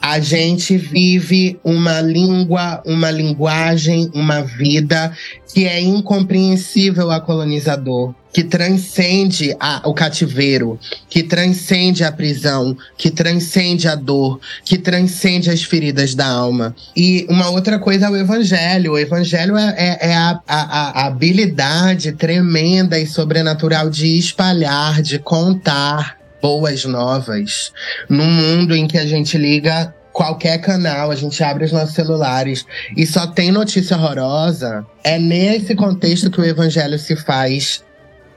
A 0.02 0.20
gente 0.20 0.76
vive 0.76 1.60
uma 1.64 2.02
língua, 2.02 2.84
uma 2.86 3.10
linguagem, 3.10 4.12
uma 4.14 4.42
vida 4.42 5.16
que 5.54 5.66
é 5.66 5.80
incompreensível 5.80 7.10
ao 7.12 7.22
colonizador 7.22 8.14
que 8.34 8.44
transcende 8.44 9.56
a, 9.60 9.88
o 9.88 9.94
cativeiro, 9.94 10.80
que 11.08 11.22
transcende 11.22 12.04
a 12.04 12.12
prisão, 12.12 12.76
que 12.98 13.12
transcende 13.12 13.88
a 13.88 13.94
dor, 13.94 14.40
que 14.66 14.80
transcende 14.80 15.52
as 15.52 15.64
feridas 15.64 16.16
da 16.16 16.28
alma. 16.28 16.76
E 16.96 17.28
uma 17.30 17.52
outra 17.52 17.78
coisa 17.78 18.08
é 18.08 18.10
o 18.10 18.18
evangelho. 18.18 18.94
O 18.94 19.00
evangelho 19.00 19.56
é, 19.56 19.76
é, 19.78 20.10
é 20.10 20.16
a, 20.16 20.42
a, 20.48 21.02
a 21.02 21.06
habilidade 21.06 22.12
tremenda 22.14 23.00
e 23.00 23.06
sobrenatural 23.06 23.90
de 23.90 24.18
espalhar, 24.18 25.04
de 25.04 25.20
contar 25.20 26.18
boas 26.42 26.84
novas 26.84 27.72
num 28.10 28.30
mundo 28.30 28.76
em 28.76 28.88
que 28.88 28.98
a 28.98 29.06
gente 29.06 29.38
liga 29.38 29.94
qualquer 30.12 30.60
canal, 30.60 31.10
a 31.10 31.16
gente 31.16 31.44
abre 31.44 31.66
os 31.66 31.72
nossos 31.72 31.96
celulares 31.96 32.66
e 32.96 33.06
só 33.06 33.26
tem 33.28 33.52
notícia 33.52 33.98
horrorosa, 33.98 34.86
é 35.04 35.18
nesse 35.18 35.74
contexto 35.74 36.30
que 36.30 36.40
o 36.40 36.46
evangelho 36.46 37.00
se 37.00 37.16
faz 37.16 37.84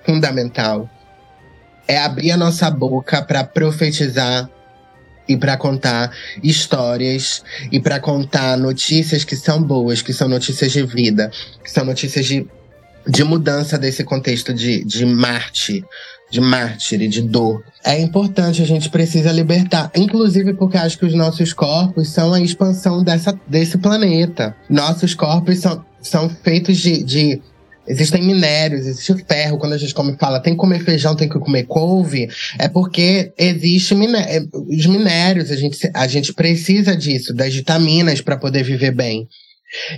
fundamental. 0.06 0.88
é 1.88 1.98
abrir 1.98 2.32
a 2.32 2.36
nossa 2.36 2.68
boca 2.68 3.22
para 3.22 3.44
profetizar 3.44 4.50
e 5.28 5.36
para 5.36 5.56
contar 5.56 6.10
histórias 6.42 7.44
e 7.70 7.78
para 7.78 8.00
contar 8.00 8.56
notícias 8.56 9.24
que 9.24 9.36
são 9.36 9.62
boas, 9.62 10.02
que 10.02 10.12
são 10.12 10.28
notícias 10.28 10.72
de 10.72 10.82
vida, 10.84 11.30
que 11.62 11.70
são 11.70 11.84
notícias 11.84 12.26
de, 12.26 12.46
de 13.06 13.22
mudança 13.22 13.78
desse 13.78 14.02
contexto 14.02 14.52
de, 14.52 14.84
de 14.84 15.06
Marte, 15.06 15.84
de 16.30 16.40
mártir, 16.40 17.08
de 17.08 17.22
dor. 17.22 17.62
É 17.84 18.00
importante, 18.00 18.62
a 18.62 18.66
gente 18.66 18.90
precisa 18.90 19.30
libertar. 19.30 19.90
Inclusive 19.94 20.54
porque 20.54 20.76
acho 20.76 20.98
que 20.98 21.06
os 21.06 21.14
nossos 21.14 21.52
corpos 21.52 22.08
são 22.08 22.32
a 22.32 22.40
expansão 22.40 23.02
dessa, 23.02 23.38
desse 23.46 23.78
planeta. 23.78 24.56
Nossos 24.68 25.14
corpos 25.14 25.58
são, 25.58 25.84
são 26.00 26.28
feitos 26.28 26.78
de, 26.78 27.02
de 27.02 27.40
Existem 27.88 28.22
minérios, 28.22 28.86
existe 28.86 29.14
ferro. 29.26 29.58
Quando 29.58 29.74
a 29.74 29.78
gente 29.78 29.94
come 29.94 30.16
fala 30.18 30.40
tem 30.40 30.54
que 30.54 30.58
comer 30.58 30.84
feijão, 30.84 31.14
tem 31.14 31.28
que 31.28 31.38
comer 31.38 31.64
couve, 31.64 32.28
é 32.58 32.68
porque 32.68 33.32
existe 33.38 33.94
miné 33.94 34.36
é, 34.36 34.40
os 34.52 34.86
minérios. 34.86 35.50
A 35.50 35.56
gente, 35.56 35.90
a 35.94 36.06
gente 36.06 36.32
precisa 36.32 36.96
disso, 36.96 37.32
das 37.32 37.54
vitaminas 37.54 38.20
para 38.20 38.36
poder 38.36 38.62
viver 38.62 38.92
bem. 38.92 39.28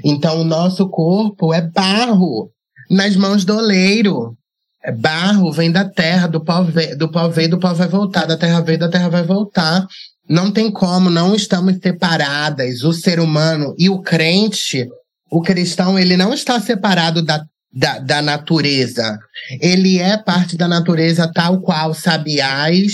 Então, 0.05 0.41
o 0.41 0.45
nosso 0.45 0.89
corpo 0.89 1.53
é 1.53 1.61
barro 1.61 2.51
nas 2.91 3.16
mãos 3.16 3.45
do 3.45 3.57
oleiro. 3.57 4.36
É 4.82 4.93
barro, 4.93 5.53
vem 5.53 5.72
da 5.72 5.84
terra, 5.84 6.26
do 6.26 6.43
pau, 6.43 6.64
veio, 6.64 6.97
do 6.97 7.11
pau 7.11 7.30
veio, 7.30 7.51
do 7.51 7.59
pau 7.59 7.74
vai 7.74 7.89
voltar, 7.89 8.26
da 8.26 8.36
terra 8.36 8.61
veio, 8.61 8.78
da 8.78 8.89
terra 8.89 9.09
vai 9.09 9.22
voltar. 9.22 9.86
Não 10.28 10.51
tem 10.51 10.70
como, 10.70 11.11
não 11.11 11.34
estamos 11.34 11.78
separadas. 11.82 12.84
O 12.84 12.93
ser 12.93 13.18
humano 13.18 13.74
e 13.78 13.91
o 13.91 14.01
crente, 14.01 14.86
o 15.30 15.43
cristão, 15.43 15.99
ele 15.99 16.16
não 16.16 16.32
está 16.32 16.61
separado 16.61 17.22
da, 17.22 17.45
da, 17.72 17.98
da 17.98 18.22
natureza. 18.22 19.18
Ele 19.60 19.98
é 19.98 20.16
parte 20.16 20.56
da 20.56 20.66
natureza 20.66 21.30
tal 21.32 21.60
qual 21.60 21.94
sabiás, 21.94 22.92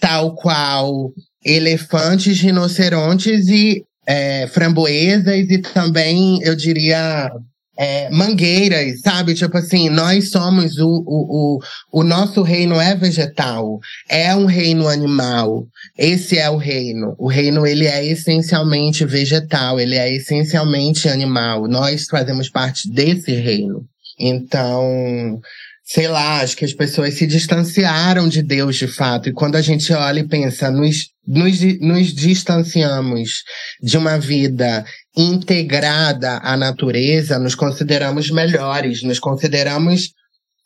tal 0.00 0.34
qual 0.34 1.10
elefantes, 1.44 2.40
rinocerontes 2.40 3.48
e 3.48 3.84
é, 4.06 4.46
framboesas 4.48 5.50
e 5.50 5.58
também, 5.58 6.38
eu 6.42 6.54
diria, 6.54 7.30
é, 7.76 8.08
mangueiras, 8.10 9.00
sabe? 9.00 9.34
Tipo 9.34 9.58
assim, 9.58 9.88
nós 9.90 10.30
somos 10.30 10.78
o, 10.78 10.88
o, 11.06 11.58
o, 11.92 12.00
o 12.00 12.04
nosso 12.04 12.42
reino 12.42 12.80
é 12.80 12.94
vegetal, 12.94 13.78
é 14.08 14.34
um 14.34 14.46
reino 14.46 14.88
animal. 14.88 15.66
Esse 15.98 16.38
é 16.38 16.48
o 16.48 16.56
reino. 16.56 17.14
O 17.18 17.28
reino 17.28 17.66
ele 17.66 17.86
é 17.86 18.04
essencialmente 18.06 19.04
vegetal, 19.04 19.80
ele 19.80 19.96
é 19.96 20.12
essencialmente 20.14 21.08
animal. 21.08 21.66
Nós 21.66 22.06
fazemos 22.08 22.48
parte 22.48 22.90
desse 22.90 23.32
reino. 23.32 23.84
Então, 24.18 25.40
sei 25.84 26.08
lá, 26.08 26.40
acho 26.40 26.56
que 26.56 26.64
as 26.64 26.72
pessoas 26.72 27.14
se 27.14 27.26
distanciaram 27.26 28.28
de 28.28 28.42
Deus 28.42 28.76
de 28.76 28.86
fato. 28.86 29.28
E 29.28 29.32
quando 29.32 29.56
a 29.56 29.60
gente 29.60 29.92
olha 29.92 30.20
e 30.20 30.28
pensa, 30.28 30.70
nos, 30.70 31.10
nos, 31.26 31.60
nos 31.80 32.14
distanciamos 32.14 33.42
de 33.82 33.98
uma 33.98 34.18
vida 34.18 34.84
integrada 35.16 36.38
à 36.38 36.56
natureza, 36.56 37.38
nos 37.38 37.54
consideramos 37.54 38.30
melhores, 38.30 39.02
nos 39.02 39.18
consideramos 39.18 40.12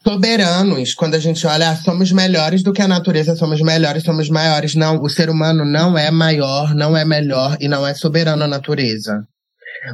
soberanos. 0.02 0.94
Quando 0.94 1.14
a 1.14 1.18
gente 1.18 1.46
olha, 1.46 1.70
ah, 1.70 1.76
somos 1.76 2.12
melhores 2.12 2.62
do 2.62 2.72
que 2.72 2.82
a 2.82 2.88
natureza, 2.88 3.34
somos 3.34 3.60
melhores, 3.60 4.04
somos 4.04 4.30
maiores. 4.30 4.74
Não, 4.74 5.02
o 5.02 5.08
ser 5.08 5.28
humano 5.28 5.64
não 5.64 5.98
é 5.98 6.10
maior, 6.10 6.74
não 6.74 6.96
é 6.96 7.04
melhor 7.04 7.56
e 7.60 7.68
não 7.68 7.86
é 7.86 7.92
soberano 7.92 8.44
à 8.44 8.48
natureza. 8.48 9.26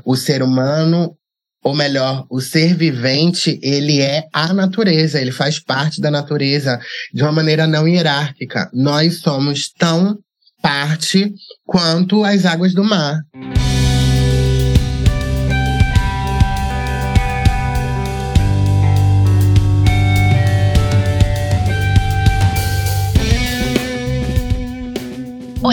O 0.05 0.17
ser 0.17 0.43
humano 0.43 1.17
ou 1.65 1.75
melhor, 1.75 2.27
o 2.31 2.41
ser 2.41 2.75
vivente, 2.75 3.59
ele 3.63 4.01
é 4.03 4.25
a 4.33 4.53
natureza, 4.53 5.19
ele 5.19 5.33
faz 5.33 5.59
parte 5.59 5.99
da 5.99 6.11
natureza 6.11 6.79
de 7.13 7.23
uma 7.23 7.33
maneira 7.33 7.67
não 7.67 7.89
hierárquica. 7.89 8.71
Nós 8.75 9.21
somos 9.21 9.73
tão 9.73 10.19
parte 10.61 11.33
quanto 11.65 12.23
as 12.23 12.45
águas 12.45 12.75
do 12.75 12.85
mar. 12.85 13.19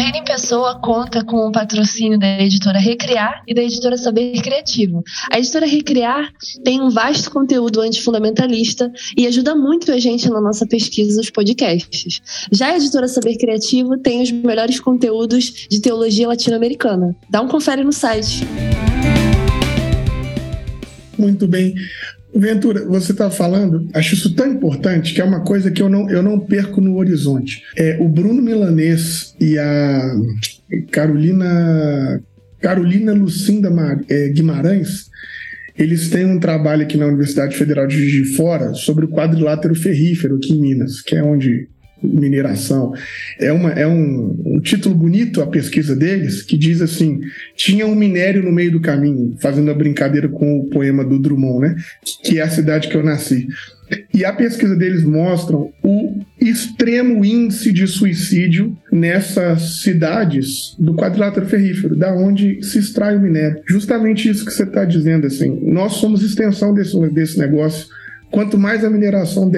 O 0.01 0.03
Reino 0.03 0.17
em 0.17 0.23
Pessoa 0.23 0.79
conta 0.79 1.23
com 1.23 1.47
o 1.47 1.51
patrocínio 1.51 2.17
da 2.17 2.41
editora 2.41 2.79
Recriar 2.79 3.43
e 3.45 3.53
da 3.53 3.61
editora 3.61 3.95
Saber 3.95 4.41
Criativo. 4.41 5.03
A 5.31 5.37
editora 5.37 5.67
Recriar 5.67 6.33
tem 6.63 6.81
um 6.81 6.89
vasto 6.89 7.29
conteúdo 7.29 7.79
antifundamentalista 7.79 8.91
e 9.15 9.27
ajuda 9.27 9.53
muito 9.53 9.91
a 9.91 9.99
gente 9.99 10.27
na 10.27 10.41
nossa 10.41 10.65
pesquisa 10.65 11.15
dos 11.21 11.29
podcasts. 11.29 12.19
Já 12.51 12.69
a 12.69 12.77
editora 12.77 13.07
Saber 13.07 13.37
Criativo 13.37 13.95
tem 13.95 14.23
os 14.23 14.31
melhores 14.31 14.79
conteúdos 14.79 15.67
de 15.69 15.79
teologia 15.79 16.27
latino-americana. 16.27 17.15
Dá 17.29 17.39
um 17.39 17.47
confere 17.47 17.83
no 17.83 17.93
site. 17.93 18.43
Muito 21.15 21.47
bem. 21.47 21.75
Ventura, 22.33 22.85
você 22.85 23.11
está 23.11 23.29
falando, 23.29 23.89
acho 23.93 24.13
isso 24.13 24.33
tão 24.33 24.47
importante 24.47 25.13
que 25.13 25.21
é 25.21 25.23
uma 25.23 25.41
coisa 25.41 25.69
que 25.69 25.81
eu 25.81 25.89
não, 25.89 26.09
eu 26.09 26.23
não 26.23 26.39
perco 26.39 26.79
no 26.79 26.95
horizonte. 26.95 27.61
É, 27.77 27.97
o 27.99 28.07
Bruno 28.07 28.41
Milanês 28.41 29.35
e 29.39 29.57
a 29.57 30.15
Carolina 30.91 32.21
Carolina 32.61 33.11
Lucinda 33.11 33.69
é, 34.07 34.29
Guimarães, 34.29 35.09
eles 35.77 36.09
têm 36.09 36.25
um 36.25 36.39
trabalho 36.39 36.83
aqui 36.83 36.95
na 36.95 37.07
Universidade 37.07 37.57
Federal 37.57 37.87
de 37.87 37.95
Juiz 37.95 38.11
de 38.11 38.35
Fora 38.35 38.73
sobre 38.73 39.05
o 39.05 39.09
quadrilátero 39.09 39.73
ferrífero 39.73 40.35
aqui 40.35 40.53
em 40.53 40.61
Minas, 40.61 41.01
que 41.01 41.15
é 41.15 41.23
onde 41.23 41.67
mineração. 42.03 42.93
É, 43.39 43.51
uma, 43.51 43.71
é 43.71 43.87
um, 43.87 44.41
um, 44.45 44.59
título 44.59 44.95
bonito 44.95 45.41
a 45.41 45.47
pesquisa 45.47 45.95
deles, 45.95 46.41
que 46.41 46.57
diz 46.57 46.81
assim: 46.81 47.21
tinha 47.55 47.85
um 47.85 47.95
minério 47.95 48.43
no 48.43 48.51
meio 48.51 48.71
do 48.71 48.81
caminho, 48.81 49.35
fazendo 49.39 49.71
a 49.71 49.73
brincadeira 49.73 50.27
com 50.27 50.59
o 50.59 50.69
poema 50.69 51.03
do 51.03 51.19
Drummond, 51.19 51.67
né? 51.67 51.75
Que 52.23 52.39
é 52.39 52.41
a 52.41 52.49
cidade 52.49 52.87
que 52.87 52.95
eu 52.95 53.03
nasci. 53.03 53.47
E 54.13 54.23
a 54.23 54.31
pesquisa 54.31 54.75
deles 54.75 55.03
mostra 55.03 55.57
o 55.57 56.21
extremo 56.39 57.25
índice 57.25 57.73
de 57.73 57.85
suicídio 57.87 58.77
nessas 58.91 59.81
cidades 59.81 60.75
do 60.79 60.95
quadrilátero 60.95 61.45
ferrífero, 61.45 61.95
da 61.95 62.13
onde 62.13 62.63
se 62.63 62.79
extrai 62.79 63.17
o 63.17 63.21
minério. 63.21 63.61
Justamente 63.67 64.29
isso 64.29 64.45
que 64.45 64.53
você 64.53 64.63
está 64.63 64.85
dizendo, 64.85 65.27
assim. 65.27 65.59
Nós 65.63 65.93
somos 65.93 66.23
extensão 66.23 66.73
desse, 66.73 66.97
desse 67.09 67.37
negócio 67.37 67.87
Quanto 68.31 68.57
mais 68.57 68.85
a 68.85 68.89
mineração 68.89 69.51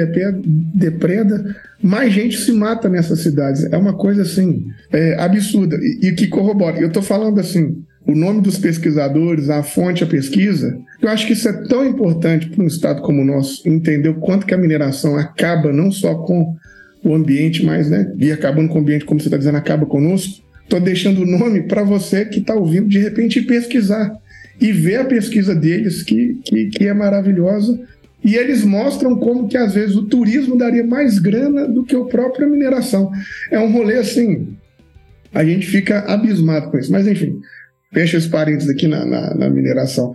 depreda, 0.74 1.56
mais 1.82 2.12
gente 2.12 2.38
se 2.38 2.52
mata 2.52 2.90
nessas 2.90 3.20
cidades. 3.20 3.72
É 3.72 3.78
uma 3.78 3.94
coisa 3.94 4.24
assim 4.24 4.66
é, 4.92 5.16
absurda 5.20 5.78
e, 5.80 6.08
e 6.08 6.12
que 6.14 6.28
corrobora. 6.28 6.80
Eu 6.80 6.88
estou 6.88 7.04
falando 7.04 7.40
assim, 7.40 7.84
o 8.06 8.16
nome 8.16 8.42
dos 8.42 8.58
pesquisadores, 8.58 9.50
a 9.50 9.62
fonte, 9.62 10.04
a 10.04 10.08
pesquisa. 10.08 10.78
Eu 11.00 11.10
acho 11.10 11.28
que 11.28 11.34
isso 11.34 11.48
é 11.48 11.54
tão 11.68 11.86
importante 11.86 12.50
para 12.50 12.64
um 12.64 12.68
estado 12.68 13.02
como 13.04 13.22
o 13.22 13.26
nosso 13.26 13.62
entender 13.70 14.10
o 14.10 14.16
quanto 14.16 14.46
que 14.46 14.54
a 14.54 14.58
mineração 14.58 15.18
acaba 15.18 15.72
não 15.72 15.92
só 15.92 16.16
com 16.16 16.56
o 17.04 17.14
ambiente, 17.14 17.64
mas 17.64 17.90
né, 17.90 18.12
e 18.18 18.32
acabando 18.32 18.70
com 18.70 18.80
o 18.80 18.82
ambiente, 18.82 19.06
como 19.06 19.20
você 19.20 19.28
está 19.28 19.38
dizendo, 19.38 19.58
acaba 19.58 19.86
conosco. 19.86 20.42
Estou 20.64 20.80
deixando 20.80 21.22
o 21.22 21.26
nome 21.26 21.64
para 21.64 21.84
você 21.84 22.26
que 22.26 22.40
está 22.40 22.56
ouvindo 22.56 22.88
de 22.88 22.98
repente 22.98 23.42
pesquisar 23.42 24.18
e 24.60 24.72
ver 24.72 24.98
a 24.98 25.06
pesquisa 25.06 25.54
deles 25.54 26.02
que, 26.04 26.40
que, 26.46 26.68
que 26.68 26.88
é 26.88 26.94
maravilhosa 26.94 27.80
e 28.24 28.36
eles 28.36 28.64
mostram 28.64 29.18
como 29.18 29.48
que 29.48 29.58
às 29.58 29.74
vezes 29.74 29.96
o 29.96 30.04
turismo 30.04 30.58
daria 30.58 30.86
mais 30.86 31.20
grana 31.20 31.68
do 31.68 31.84
que 31.84 31.96
a 31.96 32.06
própria 32.06 32.48
mineração. 32.48 33.12
É 33.52 33.60
um 33.60 33.72
rolê 33.72 33.98
assim, 33.98 34.56
a 35.34 35.44
gente 35.44 35.68
fica 35.68 36.00
abismado 36.02 36.72
com 36.72 36.78
isso. 36.78 36.92
Mas 36.92 37.06
enfim, 37.06 37.40
fecha 37.94 38.18
os 38.18 38.28
parênteses 38.28 38.70
aqui 38.70 38.88
na, 38.88 39.06
na, 39.06 39.34
na 39.34 39.50
mineração. 39.50 40.14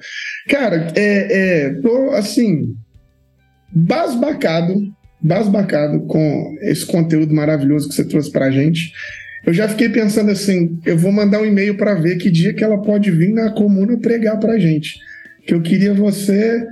Cara, 0.48 0.92
é, 0.96 1.66
é, 1.66 1.70
tô 1.74 2.10
assim, 2.10 2.74
basbacado, 3.70 4.74
basbacado 5.20 6.00
com 6.06 6.56
esse 6.62 6.86
conteúdo 6.86 7.34
maravilhoso 7.34 7.88
que 7.88 7.94
você 7.94 8.04
trouxe 8.04 8.30
pra 8.30 8.50
gente. 8.50 8.92
Eu 9.44 9.52
já 9.52 9.68
fiquei 9.68 9.88
pensando 9.88 10.30
assim, 10.30 10.78
eu 10.84 10.96
vou 10.96 11.12
mandar 11.12 11.40
um 11.40 11.46
e-mail 11.46 11.76
para 11.76 11.94
ver 11.94 12.16
que 12.16 12.30
dia 12.30 12.54
que 12.54 12.64
ela 12.64 12.80
pode 12.82 13.10
vir 13.10 13.32
na 13.32 13.50
comuna 13.50 13.98
pregar 13.98 14.38
pra 14.38 14.58
gente. 14.58 14.98
Que 15.46 15.54
eu 15.54 15.62
queria 15.62 15.94
você 15.94 16.66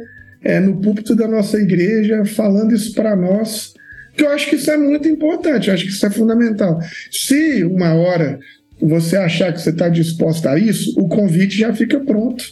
é, 0.47 0.61
no 0.61 0.81
púlpito 0.81 1.17
da 1.17 1.27
nossa 1.27 1.59
igreja, 1.59 2.25
falando 2.25 2.73
isso 2.73 2.95
para 2.95 3.17
nós, 3.17 3.75
que 4.17 4.23
eu 4.23 4.31
acho 4.31 4.49
que 4.49 4.55
isso 4.55 4.71
é 4.71 4.77
muito 4.77 5.09
importante, 5.09 5.67
eu 5.67 5.75
acho 5.75 5.85
que 5.85 5.91
isso 5.91 6.07
é 6.07 6.11
fundamental. 6.11 6.81
Se 7.11 7.65
uma 7.65 7.95
hora 7.95 8.39
você 8.81 9.17
achar 9.17 9.53
que 9.53 9.61
você 9.61 9.71
está 9.71 9.89
disposta 9.89 10.53
a 10.53 10.59
isso, 10.59 10.95
o 11.01 11.09
convite 11.09 11.59
já 11.59 11.75
fica 11.75 11.99
pronto. 11.99 12.45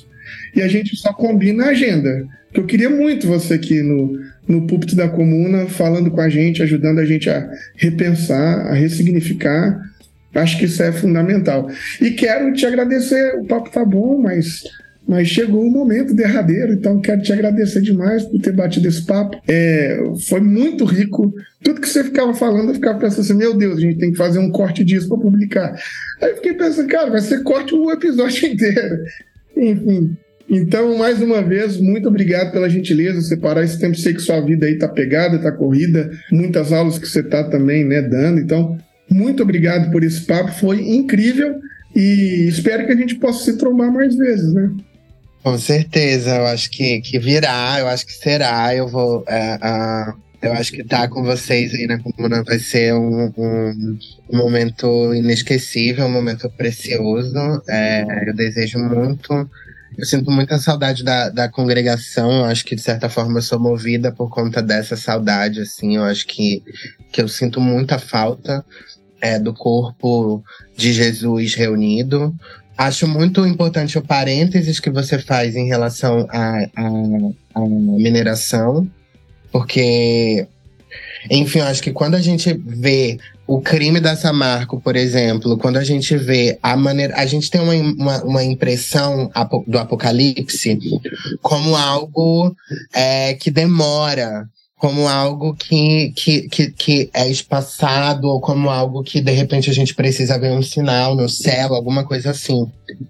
E 0.57 0.61
a 0.61 0.67
gente 0.67 0.97
só 0.97 1.13
combina 1.13 1.67
a 1.67 1.69
agenda. 1.69 2.27
Que 2.53 2.61
eu 2.61 2.67
queria 2.67 2.91
muito 2.91 3.29
você 3.29 3.55
aqui 3.55 3.81
no, 3.81 4.19
no 4.49 4.67
púlpito 4.67 4.97
da 4.97 5.09
comuna, 5.09 5.67
falando 5.67 6.11
com 6.11 6.21
a 6.21 6.29
gente, 6.29 6.63
ajudando 6.63 6.99
a 6.99 7.05
gente 7.05 7.31
a 7.31 7.49
repensar, 7.77 8.67
a 8.67 8.75
ressignificar. 8.75 9.81
Acho 10.35 10.59
que 10.59 10.65
isso 10.65 10.83
é 10.83 10.91
fundamental. 10.91 11.71
E 12.01 12.11
quero 12.11 12.53
te 12.53 12.67
agradecer. 12.67 13.37
O 13.39 13.45
papo 13.45 13.71
tá 13.71 13.85
bom, 13.85 14.21
mas 14.21 14.65
mas 15.07 15.29
chegou 15.29 15.63
o 15.63 15.71
momento 15.71 16.15
derradeiro, 16.15 16.73
então 16.73 17.01
quero 17.01 17.23
te 17.23 17.33
agradecer 17.33 17.83
demais 17.83 18.25
por 18.25 18.41
ter 18.41 18.53
batido 18.53 18.89
esse 18.89 19.05
papo. 19.05 19.39
É, 19.47 20.03
foi 20.29 20.41
muito 20.41 20.85
rico. 20.85 21.33
Tudo 21.63 21.81
que 21.81 21.89
você 21.89 22.03
ficava 22.05 22.33
falando, 22.35 22.69
eu 22.69 22.75
ficava 22.75 22.99
pensando 22.99 23.21
assim: 23.21 23.35
meu 23.35 23.57
Deus, 23.57 23.77
a 23.77 23.81
gente 23.81 23.99
tem 23.99 24.13
que 24.13 24.17
fazer 24.17 24.39
um 24.39 24.51
corte 24.51 24.83
disso 24.83 25.09
para 25.09 25.19
publicar. 25.19 25.79
Aí 26.23 26.31
eu 26.31 26.37
fiquei 26.37 26.55
pensando, 26.55 26.89
cara, 26.89 27.11
vai 27.11 27.21
ser 27.21 27.43
corte 27.43 27.75
o 27.75 27.91
episódio 27.91 28.47
inteiro. 28.49 28.99
Enfim. 29.57 30.17
Então, 30.49 30.97
mais 30.99 31.23
uma 31.23 31.43
vez, 31.43 31.79
muito 31.79 32.09
obrigado 32.09 32.53
pela 32.53 32.69
gentileza, 32.69 33.21
separar 33.23 33.65
esse 33.65 33.79
tempo. 33.79 33.97
Sei 33.97 34.13
que 34.13 34.21
sua 34.21 34.41
vida 34.41 34.67
aí 34.67 34.77
tá 34.77 34.89
pegada, 34.89 35.39
tá 35.39 35.51
corrida, 35.51 36.11
muitas 36.31 36.73
aulas 36.73 36.99
que 36.99 37.09
você 37.09 37.23
tá 37.23 37.45
também, 37.45 37.85
né, 37.85 38.03
dando. 38.03 38.41
Então, 38.41 38.79
muito 39.11 39.43
obrigado 39.43 39.91
por 39.91 40.03
esse 40.03 40.21
papo, 40.23 40.53
foi 40.53 40.81
incrível 40.81 41.57
e 41.95 42.47
espero 42.49 42.87
que 42.87 42.93
a 42.93 42.97
gente 42.97 43.15
possa 43.15 43.45
se 43.45 43.57
trombar 43.57 43.93
mais 43.93 44.17
vezes, 44.17 44.53
né? 44.53 44.71
Com 45.45 45.59
certeza, 45.59 46.37
eu 46.37 46.47
acho 46.47 46.71
que, 46.71 47.03
que 47.03 47.19
virá, 47.19 47.79
eu 47.79 47.87
acho 47.87 48.07
que 48.07 48.15
será. 48.15 48.75
Eu 48.75 48.89
vou. 48.89 49.23
É, 49.29 49.59
eu 50.41 50.55
acho 50.55 50.73
que 50.73 50.81
estar 50.81 51.03
tá 51.03 51.09
com 51.09 51.23
vocês 51.23 51.75
aí 51.75 51.87
na 51.87 51.99
comuna 51.99 52.43
vai 52.43 52.59
ser 52.59 52.95
um, 52.95 53.31
um, 53.37 53.99
um, 54.33 54.39
momento 54.39 55.13
inesquecível, 55.15 56.07
um 56.07 56.11
momento 56.11 56.49
precioso. 56.49 57.63
É, 57.69 58.07
eu 58.27 58.35
desejo 58.35 58.79
muito. 58.79 59.51
Eu 59.99 60.07
sinto 60.07 60.31
muita 60.31 60.59
saudade 60.59 61.05
da, 61.05 61.29
da 61.29 61.47
congregação. 61.47 62.39
Eu 62.39 62.45
acho 62.47 62.65
que, 62.65 62.75
de 62.75 62.81
certa 62.81 63.11
forma, 63.11 63.37
eu 63.37 63.43
sou 63.43 63.61
movida 63.61 64.11
por 64.11 64.31
conta 64.31 64.63
dessa 64.63 64.97
saudade, 64.97 65.61
assim. 65.61 65.97
Eu 65.97 66.05
acho 66.05 66.27
que, 66.27 66.63
que 67.13 67.21
eu 67.21 67.29
sinto 67.29 67.61
muita 67.61 67.99
falta 67.99 68.65
é, 69.21 69.39
do 69.39 69.53
corpo 69.53 70.43
de 70.75 70.91
Jesus 70.91 71.55
reunido. 71.55 72.35
Acho 72.77 73.07
muito 73.07 73.47
importante 73.47 73.97
o 73.97 74.03
parênteses 74.03 74.81
que 74.81 74.91
você 74.91 75.19
faz 75.19 75.55
em 75.55 75.67
relação 75.67 76.27
à, 76.31 76.67
à, 77.55 77.61
mineração, 77.61 78.89
porque, 79.53 80.47
enfim, 81.31 81.61
eu 81.61 81.67
acho 81.67 81.83
que 81.83 81.93
quando 81.93 82.17
a 82.17 82.21
gente 82.21 82.53
vê 82.53 83.19
o 83.47 83.61
crime 83.61 84.01
da 84.01 84.17
Samarco, 84.17 84.81
por 84.81 84.97
exemplo, 84.97 85.59
quando 85.59 85.77
a 85.77 85.85
gente 85.85 86.17
vê 86.17 86.59
a 86.63 86.77
maneira. 86.77 87.15
A 87.17 87.27
gente 87.27 87.51
tem 87.51 87.61
uma, 87.61 87.75
uma, 87.75 88.25
uma 88.25 88.45
impressão 88.45 89.31
do 89.67 89.79
apocalipse 89.79 90.79
como 91.43 91.77
algo 91.77 92.57
é, 92.93 93.35
que 93.35 93.51
demora 93.51 94.49
como 94.77 95.09
algo 95.09 95.55
que, 95.55 96.13
que, 96.17 96.49
que, 96.49 96.71
que, 96.71 97.11
é 97.15 97.31
espaçado 97.31 98.29
ou 98.29 98.41
como 98.41 98.69
algo 98.69 99.03
que 99.03 99.21
de 99.21 99.33
repente 99.33 99.71
a 99.71 99.73
gente 99.73 99.95
precisa 99.95 100.39
ver 100.39 100.53
um 100.53 100.63
sinal 100.63 101.15
no 101.15 101.29
céu, 101.29 101.75
alguma 101.75 102.05
coisa 102.05 102.31
assim. 102.31 102.67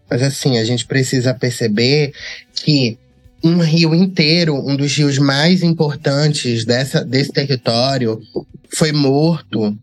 Mas 0.09 0.23
assim, 0.23 0.59
a 0.59 0.65
gente 0.65 0.87
precisa 0.87 1.35
perceber 1.35 2.13
que 2.55 2.99
um 3.43 3.59
rio 3.59 3.95
inteiro, 3.95 4.55
um 4.55 4.77
dos 4.77 4.97
rios 4.97 5.19
mais 5.19 5.63
importantes 5.63 6.65
dessa, 6.65 7.05
desse 7.05 7.31
território, 7.31 8.21
foi 8.73 8.93
morto 8.93 9.77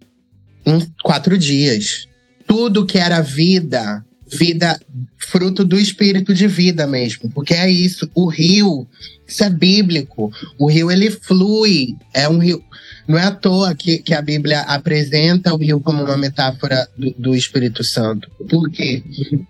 em 0.65 0.79
quatro 1.03 1.37
dias. 1.37 2.07
Tudo 2.47 2.85
que 2.85 2.97
era 2.97 3.21
vida, 3.21 4.03
vida, 4.31 4.79
fruto 5.17 5.63
do 5.63 5.77
espírito 5.77 6.33
de 6.33 6.47
vida 6.47 6.87
mesmo, 6.87 7.29
porque 7.31 7.53
é 7.53 7.69
isso. 7.69 8.09
O 8.15 8.27
rio 8.27 8.87
isso 9.31 9.45
é 9.45 9.49
bíblico. 9.49 10.29
O 10.59 10.69
rio 10.69 10.91
ele 10.91 11.09
flui. 11.09 11.95
É 12.13 12.27
um 12.27 12.37
rio. 12.37 12.61
Não 13.07 13.17
é 13.17 13.23
à 13.23 13.31
toa 13.31 13.73
que, 13.75 13.99
que 13.99 14.13
a 14.13 14.21
Bíblia 14.21 14.61
apresenta 14.61 15.53
o 15.53 15.57
rio 15.57 15.79
como 15.79 16.03
uma 16.03 16.17
metáfora 16.17 16.87
do, 16.97 17.11
do 17.17 17.35
Espírito 17.35 17.83
Santo. 17.83 18.29
Por 18.49 18.69
quê? 18.69 19.03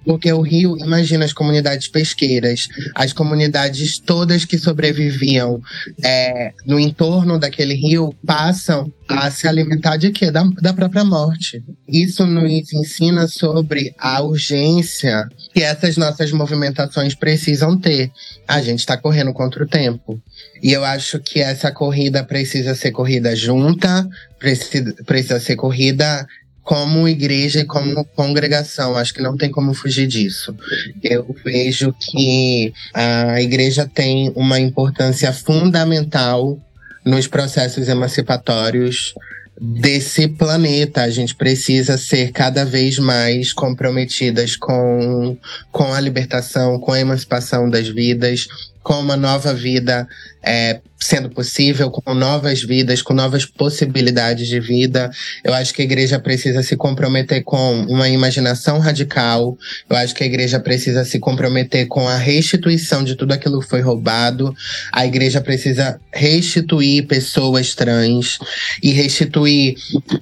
Porque 0.06 0.32
o 0.32 0.42
rio, 0.42 0.78
imagina 0.78 1.26
as 1.26 1.34
comunidades 1.34 1.88
pesqueiras, 1.88 2.68
as 2.96 3.14
comunidades 3.14 4.00
todas 4.00 4.46
que 4.46 4.58
sobreviviam 4.58 5.62
é, 6.04 6.54
no 6.66 6.80
entorno 6.80 7.40
daquele 7.40 7.74
rio 7.74 8.14
passam 8.26 8.92
a 9.08 9.30
se 9.30 9.48
alimentar 9.48 9.98
de 9.98 10.12
quê? 10.12 10.32
Da, 10.32 10.44
da 10.62 10.74
própria 10.74 11.04
morte. 11.04 11.64
Isso 11.88 12.26
nos 12.26 12.72
ensina 12.74 13.28
sobre 13.28 13.94
a 13.98 14.22
urgência 14.22 15.28
que 15.54 15.62
essas 15.62 15.98
nossas 15.98 16.32
movimentações 16.32 17.14
precisam 17.14 17.78
ter. 17.78 18.12
A 18.48 18.62
gente 18.62 18.80
está 18.80 18.98
correndo 18.98 19.34
contra 19.34 19.64
o 19.64 19.68
tempo. 19.68 20.22
E 20.62 20.72
eu 20.72 20.84
acho 20.86 21.20
que 21.20 21.40
essa 21.40 21.72
corrida 21.72 22.24
precisa 22.24 22.76
ser 22.76 22.92
corrida 22.92 23.36
junta, 23.36 24.08
precisa, 24.40 24.94
precisa 25.06 25.40
ser 25.40 25.56
corrida 25.56 26.28
como 26.62 27.08
igreja 27.08 27.62
e 27.62 27.66
como 27.66 28.06
congregação. 28.06 28.96
Acho 28.96 29.14
que 29.14 29.22
não 29.22 29.36
tem 29.36 29.50
como 29.50 29.74
fugir 29.74 30.08
disso. 30.08 30.56
Eu 31.04 31.36
vejo 31.44 31.94
que 32.00 32.72
a 32.94 33.42
igreja 33.42 33.90
tem 33.92 34.32
uma 34.36 34.60
importância 34.60 35.34
fundamental 35.34 36.60
nos 37.04 37.28
processos 37.28 37.88
emancipatórios 37.88 39.14
desse 39.60 40.28
planeta. 40.28 41.02
A 41.02 41.10
gente 41.10 41.36
precisa 41.36 41.98
ser 41.98 42.32
cada 42.32 42.64
vez 42.64 43.00
mais 43.00 43.52
comprometidas 43.52 44.56
com, 44.56 45.38
com 45.72 45.94
a 45.94 46.00
libertação, 46.00 46.80
com 46.80 46.92
a 46.92 47.00
emancipação 47.00 47.70
das 47.70 47.88
vidas, 47.88 48.48
com 48.84 49.00
uma 49.00 49.16
nova 49.16 49.54
vida 49.54 50.08
é, 50.44 50.80
sendo 51.00 51.30
possível, 51.30 51.90
com 51.90 52.14
novas 52.14 52.62
vidas, 52.62 53.02
com 53.02 53.14
novas 53.14 53.46
possibilidades 53.46 54.48
de 54.48 54.60
vida. 54.60 55.12
Eu 55.44 55.54
acho 55.54 55.74
que 55.74 55.82
a 55.82 55.86
igreja 55.86 56.20
precisa 56.20 56.62
se 56.64 56.76
comprometer 56.76 57.44
com 57.44 57.82
uma 57.84 58.08
imaginação 58.08 58.80
radical. 58.80 59.58
Eu 59.90 59.98
acho 59.98 60.16
que 60.16 60.24
a 60.24 60.28
igreja 60.28 60.60
precisa 60.60 61.04
se 61.06 61.20
comprometer 61.20 61.88
com 61.88 62.08
a 62.08 62.18
restituição 62.18 63.04
de 63.04 63.16
tudo 63.16 63.34
aquilo 63.34 63.60
que 63.60 63.68
foi 63.68 63.82
roubado. 63.82 64.56
A 64.92 65.06
igreja 65.06 65.42
precisa 65.42 66.00
restituir 66.14 67.08
pessoas 67.08 67.74
trans 67.76 68.40
e 68.82 68.92
restituir 68.92 69.76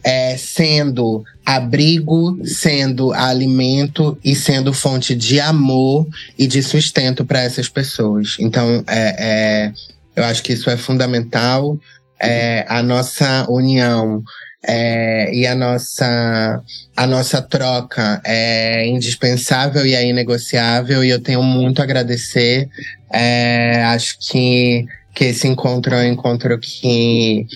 é, 0.04 0.38
sendo 0.38 1.24
abrigo, 1.50 2.38
sendo 2.46 3.12
alimento 3.12 4.16
e 4.24 4.36
sendo 4.36 4.72
fonte 4.72 5.16
de 5.16 5.40
amor 5.40 6.08
e 6.38 6.46
de 6.46 6.62
sustento 6.62 7.26
para 7.26 7.42
essas 7.42 7.68
pessoas. 7.68 8.38
Então, 8.40 8.84
é, 8.88 9.16
é 9.18 9.74
eu 10.16 10.24
acho 10.26 10.44
que 10.44 10.54
isso 10.54 10.70
é 10.70 10.78
fundamental. 10.78 11.80
É, 12.22 12.66
a 12.70 12.84
nossa 12.84 13.48
união 13.50 14.22
é, 14.64 15.34
e 15.34 15.48
a 15.48 15.56
nossa, 15.56 16.62
a 16.96 17.08
nossa 17.08 17.42
troca 17.42 18.22
é 18.24 18.86
indispensável 18.86 19.88
e 19.88 19.96
é 19.96 20.06
inegociável, 20.06 21.04
e 21.04 21.10
eu 21.10 21.20
tenho 21.20 21.42
muito 21.42 21.80
a 21.80 21.84
agradecer. 21.84 22.70
É, 23.12 23.82
acho 23.86 24.18
que, 24.20 24.86
que 25.16 25.26
esse 25.26 25.48
encontro 25.48 25.96
é 25.96 26.04
um 26.04 26.14
encontro 26.14 26.60
que, 26.60 27.48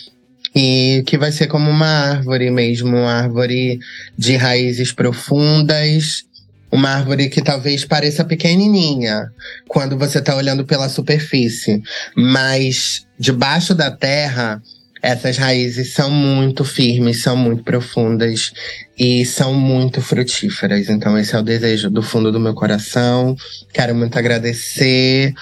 que, 0.54 1.04
que 1.06 1.18
vai 1.18 1.32
ser 1.32 1.47
como 1.47 1.70
uma 1.70 1.88
árvore 1.88 2.49
mesmo 2.51 2.97
uma 2.97 3.14
árvore 3.14 3.80
de 4.18 4.36
raízes 4.36 4.91
profundas 4.91 6.25
uma 6.74 6.89
árvore 6.89 7.30
que 7.30 7.42
talvez 7.42 7.86
pareça 7.86 8.25
pequenininha 8.25 9.32
quando 9.67 9.96
você 9.96 10.17
está 10.17 10.36
olhando 10.36 10.66
pela 10.66 10.89
superfície, 10.89 11.84
mas 12.16 13.05
debaixo 13.20 13.75
da 13.75 13.92
terra 13.92 14.59
essas 15.04 15.38
raízes 15.38 15.93
são 15.93 16.09
muito 16.09 16.63
firmes, 16.63 17.21
são 17.21 17.36
muito 17.36 17.62
profundas 17.62 18.54
e 18.97 19.25
são 19.25 19.54
muito 19.54 20.01
frutíferas. 20.01 20.88
Então, 20.88 21.17
esse 21.17 21.36
é 21.36 21.39
o 21.39 21.43
desejo 21.43 21.89
do 21.89 22.01
fundo 22.01 22.32
do 22.32 22.39
meu 22.39 22.54
coração. 22.54 23.36
Quero 23.74 23.93
muito 23.93 24.17
agradecer. 24.17 25.34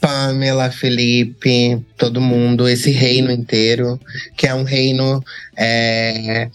Pamela, 0.00 0.70
Felipe, 0.70 1.84
todo 1.96 2.20
mundo, 2.20 2.68
esse 2.68 2.90
reino 2.90 3.30
inteiro, 3.30 4.00
que 4.36 4.46
é 4.46 4.54
um 4.54 4.64
reino 4.64 5.22
é, 5.56 6.48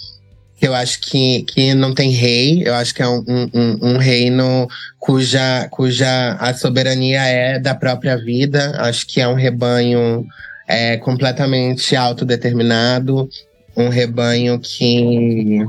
eu 0.64 0.74
acho 0.74 1.02
que, 1.02 1.44
que 1.44 1.74
não 1.74 1.94
tem 1.94 2.12
rei, 2.12 2.64
eu 2.66 2.74
acho 2.74 2.96
que 2.96 3.02
é 3.02 3.08
um, 3.08 3.22
um, 3.28 3.80
um, 3.82 3.98
reino 3.98 4.66
cuja, 4.98 5.68
cuja 5.70 6.38
a 6.40 6.54
soberania 6.54 7.22
é 7.22 7.60
da 7.60 7.76
própria 7.76 8.16
vida, 8.16 8.74
acho 8.78 9.06
que 9.06 9.20
é 9.20 9.28
um 9.28 9.34
rebanho 9.34 10.26
é, 10.66 10.96
completamente 10.96 11.98
autodeterminado, 11.98 13.30
um 13.76 13.90
rebanho 13.90 14.58
que 14.58 15.66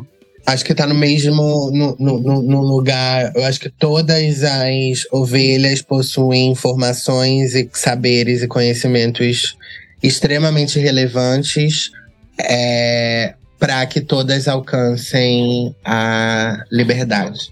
acho 0.46 0.64
que 0.64 0.72
está 0.72 0.86
no 0.86 0.94
mesmo 0.94 1.70
no, 1.72 1.96
no, 1.98 2.42
no, 2.42 2.62
lugar. 2.62 3.32
Eu 3.34 3.44
acho 3.44 3.60
que 3.60 3.70
todas 3.70 4.42
as 4.42 5.06
ovelhas 5.10 5.82
possuem 5.82 6.50
informações 6.50 7.54
e 7.54 7.68
saberes 7.72 8.42
e 8.42 8.48
conhecimentos 8.48 9.56
extremamente 10.02 10.78
relevantes. 10.78 11.90
É, 12.38 13.34
para 13.58 13.86
que 13.86 14.02
todas 14.02 14.46
alcancem 14.46 15.74
a 15.82 16.64
liberdade. 16.70 17.50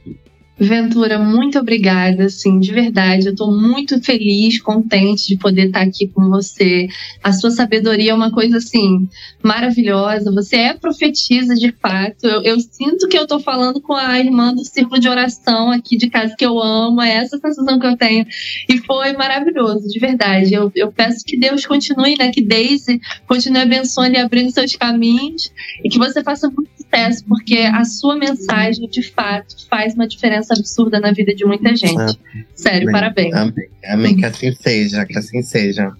Ventura, 0.63 1.19
muito 1.19 1.59
obrigada, 1.59 2.27
assim, 2.27 2.61
de 2.61 2.71
verdade. 2.71 3.27
Eu 3.27 3.35
tô 3.35 3.51
muito 3.51 4.01
feliz, 4.01 4.63
contente 4.63 5.27
de 5.27 5.37
poder 5.37 5.67
estar 5.67 5.81
aqui 5.81 6.07
com 6.07 6.29
você. 6.29 6.87
A 7.21 7.33
sua 7.33 7.51
sabedoria 7.51 8.13
é 8.13 8.15
uma 8.15 8.31
coisa, 8.31 8.59
assim, 8.59 9.09
maravilhosa. 9.43 10.31
Você 10.31 10.55
é 10.55 10.75
profetisa, 10.75 11.57
de 11.57 11.73
fato. 11.73 12.25
Eu, 12.25 12.43
eu 12.43 12.61
sinto 12.61 13.09
que 13.09 13.19
eu 13.19 13.27
tô 13.27 13.41
falando 13.41 13.81
com 13.81 13.93
a 13.93 14.21
irmã 14.21 14.55
do 14.55 14.65
círculo 14.65 15.01
de 15.01 15.09
oração 15.09 15.73
aqui 15.73 15.97
de 15.97 16.09
casa 16.09 16.37
que 16.39 16.47
eu 16.47 16.61
amo. 16.63 17.03
É 17.03 17.11
essa 17.11 17.39
sensação 17.39 17.81
que 17.81 17.87
eu 17.87 17.97
tenho. 17.97 18.25
E 18.69 18.79
foi 18.79 19.15
maravilhoso, 19.15 19.89
de 19.89 19.99
verdade. 19.99 20.55
Eu, 20.55 20.71
eu 20.77 20.93
peço 20.93 21.25
que 21.27 21.37
Deus 21.37 21.67
continue, 21.67 22.17
né? 22.17 22.31
Que 22.31 22.41
Daisy 22.41 23.01
continue 23.27 23.63
abençoando 23.63 24.15
e 24.15 24.19
abrindo 24.19 24.53
seus 24.53 24.77
caminhos. 24.77 25.53
E 25.85 25.89
que 25.89 25.99
você 25.99 26.23
faça 26.23 26.49
muito 26.49 26.71
sucesso, 26.77 27.25
porque 27.27 27.59
a 27.59 27.85
sua 27.85 28.15
mensagem, 28.15 28.89
de 28.89 29.03
fato, 29.03 29.67
faz 29.69 29.95
uma 29.95 30.07
diferença 30.07 30.52
absurda 30.53 31.01
na 31.01 31.13
vida 31.13 31.35
de 31.35 31.45
muita 31.45 31.75
gente. 31.75 31.97
Amém. 31.97 32.47
Sério, 32.55 32.89
Amém. 32.89 32.93
parabéns. 32.93 33.35
Amém. 33.35 33.69
Amém. 33.87 34.17
Que 34.17 34.27
assim 34.27 34.53
seja, 34.53 35.05
que 35.05 35.19
assim 35.19 35.43
seja. 35.43 35.93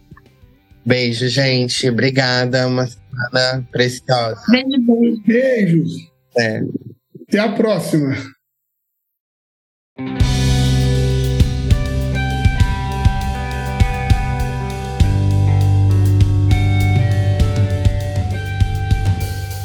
Beijo, 0.85 1.29
gente. 1.29 1.89
Obrigada. 1.89 2.67
Uma 2.67 2.87
semana 2.87 3.67
preciosa. 3.71 4.41
Beijo, 4.51 4.81
beijo. 4.81 5.23
Beijos. 5.27 5.93
É. 6.39 6.63
Até 7.29 7.39
a 7.39 7.53
próxima. 7.53 8.17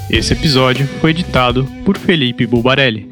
Esse 0.09 0.31
episódio 0.31 0.87
foi 1.01 1.11
editado 1.11 1.65
por 1.83 1.97
Felipe 1.97 2.47
Bulbarelli. 2.47 3.11